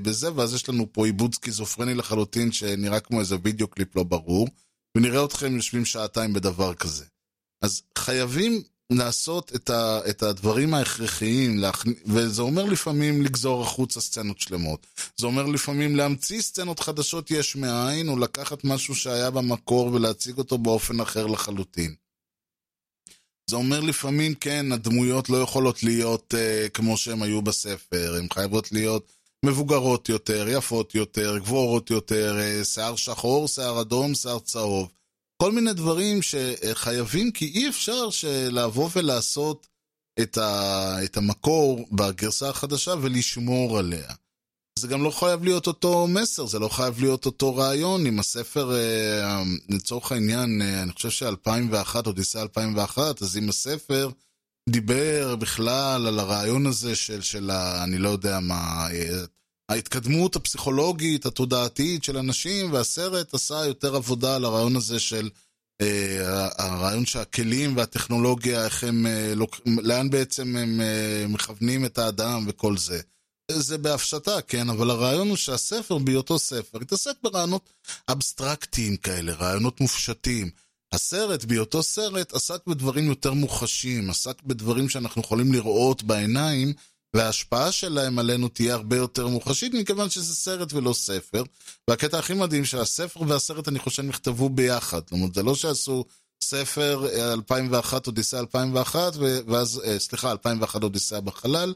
בזה, 0.01 0.35
ואז 0.35 0.53
יש 0.53 0.69
לנו 0.69 0.87
פה 0.91 1.05
עיבוד 1.05 1.35
סכיזופרני 1.35 1.93
לחלוטין 1.93 2.51
שנראה 2.51 2.99
כמו 2.99 3.19
איזה 3.19 3.35
וידאו 3.43 3.67
קליפ 3.67 3.95
לא 3.95 4.03
ברור, 4.03 4.47
ונראה 4.97 5.25
אתכם 5.25 5.55
יושבים 5.55 5.85
שעתיים 5.85 6.33
בדבר 6.33 6.73
כזה. 6.73 7.05
אז 7.61 7.81
חייבים 7.97 8.61
לעשות 8.91 9.55
את, 9.55 9.69
ה, 9.69 9.99
את 10.09 10.23
הדברים 10.23 10.73
ההכרחיים, 10.73 11.57
להכנ... 11.57 11.91
וזה 12.05 12.41
אומר 12.41 12.65
לפעמים 12.65 13.21
לגזור 13.21 13.63
החוצה 13.63 14.01
סצנות 14.01 14.39
שלמות. 14.39 14.87
זה 15.17 15.27
אומר 15.27 15.45
לפעמים 15.45 15.95
להמציא 15.95 16.41
סצנות 16.41 16.79
חדשות 16.79 17.31
יש 17.31 17.55
מאין, 17.55 18.09
או 18.09 18.19
לקחת 18.19 18.63
משהו 18.63 18.95
שהיה 18.95 19.29
במקור 19.29 19.93
ולהציג 19.93 20.37
אותו 20.37 20.57
באופן 20.57 20.99
אחר 20.99 21.25
לחלוטין. 21.25 21.95
זה 23.51 23.55
אומר 23.57 23.79
לפעמים, 23.79 24.35
כן, 24.35 24.71
הדמויות 24.71 25.29
לא 25.29 25.37
יכולות 25.37 25.83
להיות 25.83 26.33
uh, 26.33 26.69
כמו 26.69 26.97
שהן 26.97 27.21
היו 27.21 27.41
בספר, 27.41 28.15
הן 28.17 28.27
חייבות 28.33 28.71
להיות 28.71 29.11
מבוגרות 29.45 30.09
יותר, 30.09 30.47
יפות 30.49 30.95
יותר, 30.95 31.37
גבוהות 31.37 31.89
יותר, 31.89 32.37
uh, 32.39 32.65
שיער 32.65 32.95
שחור, 32.95 33.47
שיער 33.47 33.81
אדום, 33.81 34.15
שיער 34.15 34.39
צהוב. 34.39 34.91
כל 35.41 35.51
מיני 35.51 35.73
דברים 35.73 36.19
שחייבים, 36.21 37.31
כי 37.31 37.45
אי 37.45 37.69
אפשר 37.69 38.09
לבוא 38.51 38.89
ולעשות 38.95 39.67
את, 40.21 40.37
ה, 40.37 41.03
את 41.03 41.17
המקור 41.17 41.87
בגרסה 41.91 42.49
החדשה 42.49 42.93
ולשמור 43.01 43.79
עליה. 43.79 44.13
זה 44.79 44.87
גם 44.87 45.03
לא 45.03 45.11
חייב 45.11 45.43
להיות 45.43 45.67
אותו 45.67 46.07
מסר, 46.07 46.45
זה 46.45 46.59
לא 46.59 46.67
חייב 46.67 46.99
להיות 46.99 47.25
אותו 47.25 47.55
רעיון. 47.55 48.05
אם 48.05 48.19
הספר, 48.19 48.75
אה, 48.75 49.43
לצורך 49.69 50.11
העניין, 50.11 50.61
אה, 50.61 50.83
אני 50.83 50.91
חושב 50.91 51.09
ש-2001, 51.09 51.95
אודיסאה 52.05 52.41
2001, 52.41 53.21
אז 53.21 53.37
אם 53.37 53.49
הספר 53.49 54.09
דיבר 54.69 55.35
בכלל 55.35 56.07
על 56.07 56.19
הרעיון 56.19 56.65
הזה 56.65 56.95
של, 56.95 57.21
של 57.21 57.49
ה, 57.49 57.83
אני 57.83 57.97
לא 57.97 58.09
יודע 58.09 58.39
מה, 58.39 58.87
אה, 58.91 59.23
ההתקדמות 59.69 60.35
הפסיכולוגית, 60.35 61.25
התודעתית 61.25 62.03
של 62.03 62.17
אנשים, 62.17 62.73
והסרט 62.73 63.33
עשה 63.33 63.65
יותר 63.65 63.95
עבודה 63.95 64.35
על 64.35 64.45
הרעיון 64.45 64.75
הזה 64.75 64.99
של 64.99 65.29
אה, 65.81 66.47
הרעיון 66.57 67.05
שהכלים 67.05 67.77
והטכנולוגיה, 67.77 68.65
איך 68.65 68.83
הם, 68.83 69.05
אה. 69.05 69.33
לאן 69.65 70.09
בעצם 70.09 70.55
הם 70.55 70.81
אה, 70.81 71.25
מכוונים 71.29 71.85
את 71.85 71.97
האדם 71.97 72.45
וכל 72.47 72.77
זה. 72.77 73.01
זה 73.51 73.77
בהפשטה, 73.77 74.41
כן, 74.41 74.69
אבל 74.69 74.89
הרעיון 74.89 75.29
הוא 75.29 75.37
שהספר 75.37 75.97
בהיותו 75.97 76.39
ספר 76.39 76.79
התעסק 76.81 77.13
ברעיונות 77.23 77.69
אבסטרקטיים 78.09 78.97
כאלה, 78.97 79.33
רעיונות 79.33 79.81
מופשטים. 79.81 80.49
הסרט 80.93 81.45
בהיותו 81.45 81.83
סרט 81.83 82.33
עסק 82.33 82.67
בדברים 82.67 83.05
יותר 83.05 83.33
מוחשים, 83.33 84.09
עסק 84.09 84.41
בדברים 84.43 84.89
שאנחנו 84.89 85.21
יכולים 85.21 85.53
לראות 85.53 86.03
בעיניים, 86.03 86.73
וההשפעה 87.15 87.71
שלהם 87.71 88.19
עלינו 88.19 88.47
תהיה 88.47 88.73
הרבה 88.73 88.95
יותר 88.95 89.27
מוחשית, 89.27 89.73
מכיוון 89.73 90.09
שזה 90.09 90.35
סרט 90.35 90.73
ולא 90.73 90.93
ספר. 90.93 91.43
והקטע 91.87 92.19
הכי 92.19 92.33
מדהים 92.33 92.65
שהספר 92.65 93.21
והסרט, 93.27 93.67
אני 93.67 93.79
חושב, 93.79 94.03
נכתבו 94.03 94.49
ביחד. 94.49 94.99
זאת 94.99 95.11
אומרת, 95.11 95.33
זה 95.33 95.43
לא 95.43 95.55
שעשו 95.55 96.05
ספר 96.43 97.07
2001, 97.33 98.07
אודיסאה 98.07 98.39
2001, 98.39 99.13
ואז, 99.47 99.81
סליחה, 99.97 100.31
2001 100.31 100.83
אודיסאה 100.83 101.21
בחלל, 101.21 101.73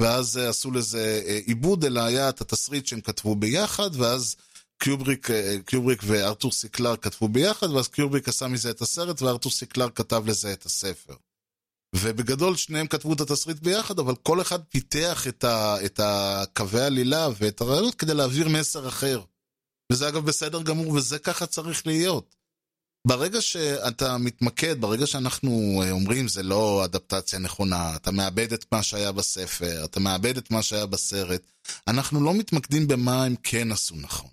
ואז 0.00 0.36
עשו 0.36 0.70
לזה 0.70 1.22
עיבוד, 1.46 1.84
אלא 1.84 2.00
היה 2.00 2.28
את 2.28 2.40
התסריט 2.40 2.86
שהם 2.86 3.00
כתבו 3.00 3.36
ביחד, 3.36 3.90
ואז 3.92 4.36
קיובריק, 4.78 5.28
קיובריק 5.66 6.02
וארתור 6.04 6.52
סי 6.52 6.65
קלארק 6.65 6.96
כתבו 6.96 7.28
ביחד, 7.28 7.70
ואז 7.70 7.88
קיובריק 7.88 8.28
עשה 8.28 8.48
מזה 8.48 8.70
את 8.70 8.80
הסרט, 8.80 9.22
וארתור 9.22 9.52
סי 9.52 9.63
קלארק 9.63 9.90
כתב 9.90 10.22
לזה 10.26 10.52
את 10.52 10.66
הספר. 10.66 11.14
ובגדול 11.96 12.56
שניהם 12.56 12.86
כתבו 12.86 13.12
את 13.12 13.20
התסריט 13.20 13.58
ביחד, 13.58 13.98
אבל 13.98 14.14
כל 14.16 14.40
אחד 14.40 14.58
פיתח 14.64 15.26
את, 15.28 15.44
ה, 15.44 15.76
את 15.84 16.00
הקווי 16.02 16.80
העלילה 16.80 17.28
ואת 17.38 17.60
הרעיונות 17.60 17.94
כדי 17.94 18.14
להעביר 18.14 18.48
מסר 18.48 18.88
אחר. 18.88 19.22
וזה 19.92 20.08
אגב 20.08 20.24
בסדר 20.26 20.62
גמור, 20.62 20.92
וזה 20.92 21.18
ככה 21.18 21.46
צריך 21.46 21.86
להיות. 21.86 22.37
ברגע 23.06 23.40
שאתה 23.40 24.18
מתמקד, 24.18 24.80
ברגע 24.80 25.06
שאנחנו 25.06 25.82
אומרים 25.90 26.28
זה 26.28 26.42
לא 26.42 26.84
אדפטציה 26.84 27.38
נכונה, 27.38 27.96
אתה 27.96 28.10
מאבד 28.10 28.52
את 28.52 28.64
מה 28.72 28.82
שהיה 28.82 29.12
בספר, 29.12 29.84
אתה 29.84 30.00
מאבד 30.00 30.36
את 30.36 30.50
מה 30.50 30.62
שהיה 30.62 30.86
בסרט, 30.86 31.42
אנחנו 31.88 32.24
לא 32.24 32.34
מתמקדים 32.34 32.88
במה 32.88 33.24
הם 33.24 33.34
כן 33.42 33.72
עשו 33.72 33.96
נכון. 33.96 34.30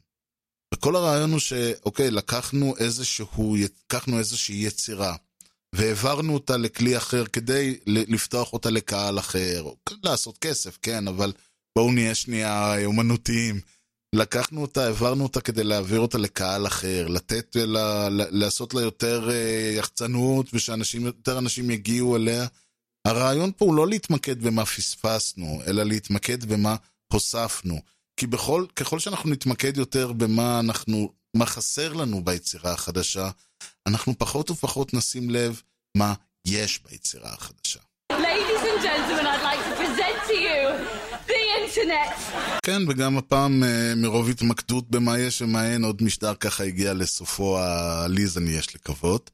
וכל 0.73 0.95
הרעיון 0.95 1.31
הוא 1.31 1.39
שאוקיי, 1.39 2.11
לקחנו 2.11 2.73
איזשהו, 2.77 3.55
לקחנו 3.55 4.19
איזושהי 4.19 4.55
יצירה, 4.55 5.15
והעברנו 5.75 6.33
אותה 6.33 6.57
לכלי 6.57 6.97
אחר 6.97 7.25
כדי 7.25 7.79
לפתוח 7.87 8.53
אותה 8.53 8.69
לקהל 8.69 9.19
אחר, 9.19 9.61
או 9.61 9.75
לעשות 10.03 10.37
כסף, 10.37 10.77
כן, 10.81 11.07
אבל 11.07 11.33
בואו 11.77 11.91
נהיה 11.91 12.15
שנייה 12.15 12.85
אומנותיים. 12.85 13.59
לקחנו 14.15 14.61
אותה, 14.61 14.85
העברנו 14.85 15.23
אותה 15.23 15.41
כדי 15.41 15.63
להעביר 15.63 15.99
אותה 15.99 16.17
לקהל 16.17 16.67
אחר, 16.67 17.07
לתת 17.07 17.55
לה, 17.55 18.07
לעשות 18.11 18.73
לה 18.73 18.81
יותר 18.81 19.29
יחצנות 19.77 20.45
ושאנשים, 20.53 21.11
אנשים 21.27 21.71
יגיעו 21.71 22.15
אליה. 22.15 22.45
הרעיון 23.07 23.51
פה 23.57 23.65
הוא 23.65 23.75
לא 23.75 23.87
להתמקד 23.87 24.41
במה 24.41 24.65
פספסנו, 24.65 25.61
אלא 25.67 25.83
להתמקד 25.83 26.45
במה 26.45 26.75
הוספנו. 27.13 27.81
כי 28.17 28.27
בכל, 28.27 28.65
ככל 28.75 28.99
שאנחנו 28.99 29.29
נתמקד 29.29 29.77
יותר 29.77 30.11
במה 30.13 30.59
אנחנו, 30.59 31.09
מה 31.37 31.45
חסר 31.45 31.93
לנו 31.93 32.23
ביצירה 32.23 32.71
החדשה, 32.73 33.29
אנחנו 33.87 34.13
פחות 34.17 34.51
ופחות 34.51 34.93
נשים 34.93 35.29
לב 35.29 35.61
מה 35.97 36.13
יש 36.45 36.79
ביצירה 36.83 37.33
החדשה. 37.33 37.79
כן, 42.63 42.81
וגם 42.89 43.17
הפעם 43.17 43.63
מרוב 43.95 44.29
התמקדות 44.29 44.89
במה 44.89 45.19
יש 45.19 45.41
ומה 45.41 45.67
אין, 45.67 45.83
עוד 45.83 46.03
משדר 46.03 46.33
ככה 46.33 46.63
הגיע 46.63 46.93
לסופו 46.93 47.59
העליז, 47.59 48.37
אני 48.37 48.49
יש 48.49 48.75
לקוות. 48.75 49.31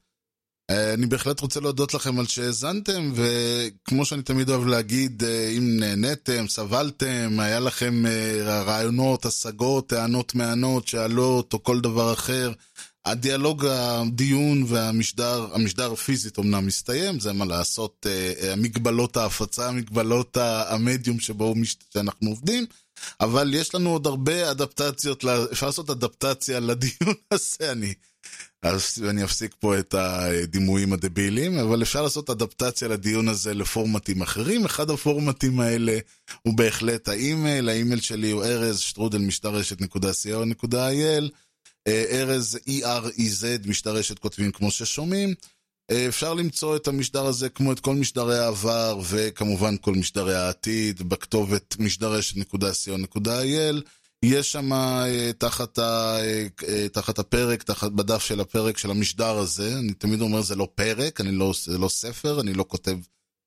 אני 0.94 1.06
בהחלט 1.06 1.40
רוצה 1.40 1.60
להודות 1.60 1.94
לכם 1.94 2.20
על 2.20 2.28
שהאזנתם, 2.28 3.12
וכמו 3.16 4.06
שאני 4.06 4.22
תמיד 4.22 4.50
אוהב 4.50 4.66
להגיד, 4.66 5.24
אם 5.58 5.78
נהניתם, 5.80 6.48
סבלתם, 6.48 7.38
היה 7.40 7.60
לכם 7.60 8.04
רעיונות, 8.46 9.26
השגות, 9.26 9.90
טענות 9.90 10.36
מענות, 10.36 10.88
שאלות 10.88 11.54
או 11.54 11.64
כל 11.64 11.82
דבר 11.82 12.14
אחר, 12.14 12.52
הדיאלוג, 13.06 13.66
הדיון 13.66 14.64
והמשדר, 14.68 15.48
המשדר 15.54 15.96
פיזית 15.96 16.40
אמנם 16.40 16.66
מסתיים, 16.66 17.20
זה 17.20 17.34
מה 17.34 17.46
לעשות, 17.46 18.06
המגבלות 18.52 19.18
ההפצה, 19.18 19.68
המגבלות 19.68 20.38
המדיום 20.38 21.20
שבו 21.20 21.54
שאנחנו 21.94 22.30
עובדים, 22.30 22.66
אבל 23.22 23.54
יש 23.54 23.76
לנו 23.76 23.90
עוד 23.90 24.08
הרבה 24.08 24.52
אדפטציות, 24.52 25.26
אפשר 25.52 25.66
לעשות 25.66 25.90
אדפטציה 25.90 26.60
לדיון 26.60 27.16
הזה, 27.32 27.72
אני... 27.72 27.94
אני 29.10 29.24
אפסיק 29.24 29.56
פה 29.60 29.80
את 29.80 29.94
הדימויים 29.94 30.94
הדבילים, 30.94 31.60
אבל 31.60 31.82
אפשר 31.82 32.02
לעשות 32.02 32.30
אדפטציה 32.30 32.88
לדיון 32.88 33.28
הזה 33.28 33.54
לפורמטים 33.54 34.22
אחרים. 34.22 34.66
אחד 34.66 34.90
הפורמטים 34.90 35.60
האלה 35.60 35.98
הוא 36.42 36.58
בהחלט 36.58 37.08
האימייל, 37.08 37.70
האימייל 37.70 38.00
שלי 38.00 38.32
הוא 38.32 38.44
ארז 38.44 38.80
שטרודל 38.80 39.18
משטרשת.co.il, 39.18 41.30
ארז 41.88 42.60
E-R-E-Z, 42.68 43.68
משטרשת 43.68 44.20
כותבים 44.20 44.52
כמו 44.52 44.72
ששומעים. 44.72 45.34
אפשר 46.08 46.34
למצוא 46.34 46.76
את 46.76 46.88
המשדר 46.88 47.26
הזה 47.26 47.50
כמו 47.50 47.72
את 47.72 47.80
כל 47.80 47.96
משדרי 47.96 48.40
העבר 48.40 49.00
וכמובן 49.10 49.76
כל 49.82 49.96
משדרי 49.96 50.36
העתיד 50.36 51.10
בכתובת 51.10 51.76
משדרשת.co.il. 51.80 53.82
יש 54.26 54.52
שם 54.52 54.72
תחת, 55.38 55.80
ה, 55.80 56.18
תחת 56.92 57.20
הפרק, 57.20 57.64
תחת 57.64 57.92
בדף 57.92 58.24
של 58.24 58.40
הפרק 58.40 58.78
של 58.78 58.92
המשדר 58.92 59.38
הזה, 59.38 59.80
אני 59.80 59.94
תמיד 59.94 60.22
אומר 60.22 60.42
זה 60.42 60.56
לא 60.56 60.68
פרק, 60.76 61.22
אני 61.22 61.32
לא, 61.32 61.54
זה 61.66 61.78
לא 61.78 61.90
ספר, 61.90 62.42
אני 62.42 62.54
לא 62.54 62.66
כותב, 62.68 62.98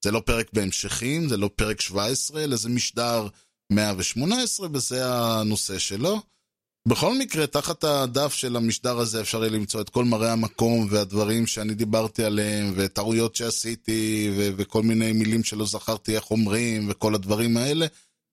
זה 0.04 0.10
לא 0.10 0.20
פרק 0.20 0.46
בהמשכים, 0.52 1.28
זה 1.28 1.36
לא 1.36 1.50
פרק 1.56 1.80
17, 1.80 2.44
אלא 2.44 2.56
זה 2.56 2.68
משדר 2.68 3.28
118 3.72 4.68
וזה 4.72 5.06
הנושא 5.06 5.78
שלו. 5.78 6.20
בכל 6.88 7.18
מקרה, 7.18 7.46
תחת 7.46 7.84
הדף 7.84 8.32
של 8.32 8.56
המשדר 8.56 8.98
הזה 8.98 9.20
אפשר 9.20 9.38
יהיה 9.38 9.50
למצוא 9.50 9.80
את 9.80 9.88
כל 9.88 10.04
מראה 10.04 10.32
המקום 10.32 10.86
והדברים 10.90 11.46
שאני 11.46 11.74
דיברתי 11.74 12.24
עליהם, 12.24 12.72
וטעויות 12.76 13.36
שעשיתי, 13.36 14.30
ו- 14.36 14.50
וכל 14.56 14.82
מיני 14.82 15.12
מילים 15.12 15.44
שלא 15.44 15.66
זכרתי 15.66 16.16
איך 16.16 16.30
אומרים, 16.30 16.86
וכל 16.90 17.14
הדברים 17.14 17.56
האלה. 17.56 17.86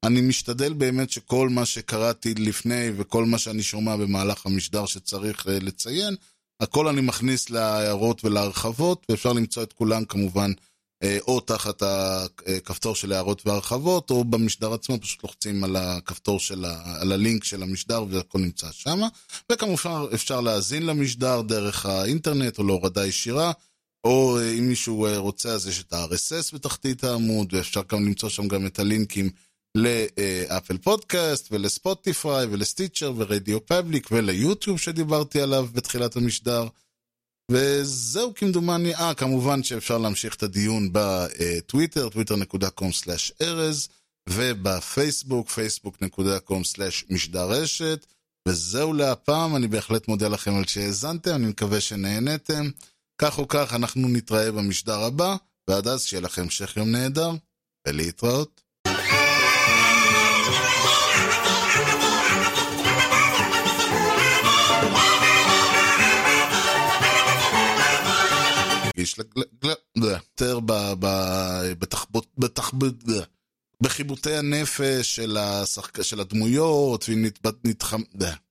אני 0.04 0.22
משתדל 0.22 0.74
באמת 0.74 1.10
שכל 1.10 1.50
מה 1.50 1.66
שקראתי 1.66 2.34
לפני 2.34 2.90
וכל 2.98 3.26
מה 3.26 3.38
שאני 3.38 3.64
שומע 3.64 3.96
במהלך 3.96 4.46
המשדר 4.46 4.86
שצריך 4.86 5.48
לציין, 5.48 6.16
הכל 6.60 6.88
אני 6.88 7.02
מכניס 7.02 7.50
להערות 7.50 8.26
ולהרחבות, 8.26 9.06
ואפשר 9.10 9.34
למצוא 9.34 9.64
את 9.64 9.74
כולם 9.74 10.06
כמובן 10.06 10.52
אה, 10.52 10.71
או 11.28 11.40
תחת 11.40 11.84
הכפתור 11.84 12.96
של 12.96 13.12
הערות 13.14 13.48
והרחבות, 13.48 14.10
או 14.10 14.24
במשדר 14.24 14.74
עצמו 14.74 15.02
פשוט 15.02 15.24
לוחצים 15.24 15.64
על 15.64 15.76
הכפתור 15.76 16.40
של 16.40 16.66
ה... 16.66 17.02
על 17.02 17.12
הלינק 17.12 17.44
של 17.44 17.64
המשדר 17.64 18.04
והכל 18.10 18.40
נמצא 18.40 18.68
שם. 18.72 19.00
וכמובן 19.52 20.02
אפשר 20.14 20.42
להאזין 20.42 20.86
למשדר 20.86 21.42
דרך 21.42 21.86
האינטרנט 21.86 22.58
או 22.58 22.64
להורדה 22.64 23.08
ישירה. 23.08 23.52
או 24.04 24.38
אה, 24.40 24.52
אם 24.52 24.68
מישהו 24.68 25.06
אה, 25.06 25.18
רוצה 25.18 25.50
אז 25.50 25.68
יש 25.68 25.82
את 25.82 25.94
ה-RSS 25.94 26.54
בתחתית 26.56 27.04
העמוד, 27.04 27.54
ואפשר 27.54 27.82
גם 27.92 28.06
למצוא 28.06 28.30
שם 28.30 28.48
גם 28.48 28.66
את 28.66 28.80
הלינקים 28.80 29.30
לאפל 29.76 30.78
פודקאסט 30.78 31.48
ולספוטיפיי 31.52 32.46
ולסטיצ'ר 32.46 33.14
ורדיו 33.18 33.66
פאבליק 33.66 34.08
וליוטיוב 34.12 34.80
שדיברתי 34.80 35.42
עליו 35.42 35.68
בתחילת 35.74 36.16
המשדר. 36.16 36.68
וזהו 37.52 38.34
כמדומני, 38.36 38.96
אה, 38.96 39.14
כמובן 39.14 39.64
שאפשר 39.64 39.98
להמשיך 39.98 40.36
את 40.36 40.44
הדיון 40.44 40.90
בטוויטר, 40.92 42.08
twitter.com/ארז, 42.08 43.88
ובפייסבוק, 44.30 45.50
facebook.com/משדר 45.50 47.50
רשת. 47.50 48.06
וזהו 48.48 48.94
להפעם, 48.94 49.56
אני 49.56 49.68
בהחלט 49.68 50.08
מודה 50.08 50.28
לכם 50.28 50.56
על 50.56 50.68
שהאזנתם, 50.68 51.36
אני 51.36 51.48
מקווה 51.48 51.82
שנהנתם. 51.82 52.70
כך 53.22 53.38
או 53.38 53.48
כך, 53.48 53.74
אנחנו 53.74 54.08
נתראה 54.08 54.52
במשדר 54.52 55.04
הבא, 55.04 55.36
ועד 55.68 55.88
אז 55.88 56.04
שיהיה 56.04 56.22
לכם 56.22 56.42
המשך 56.42 56.78
יום 56.78 56.92
נהדר, 56.92 57.32
ולהתראות. 57.88 58.62
יותר 70.38 70.60
בחיבוטי 73.82 74.34
הנפש 74.36 75.20
של 76.02 76.20
הדמויות, 76.20 77.06
ונתחם... 77.64 78.02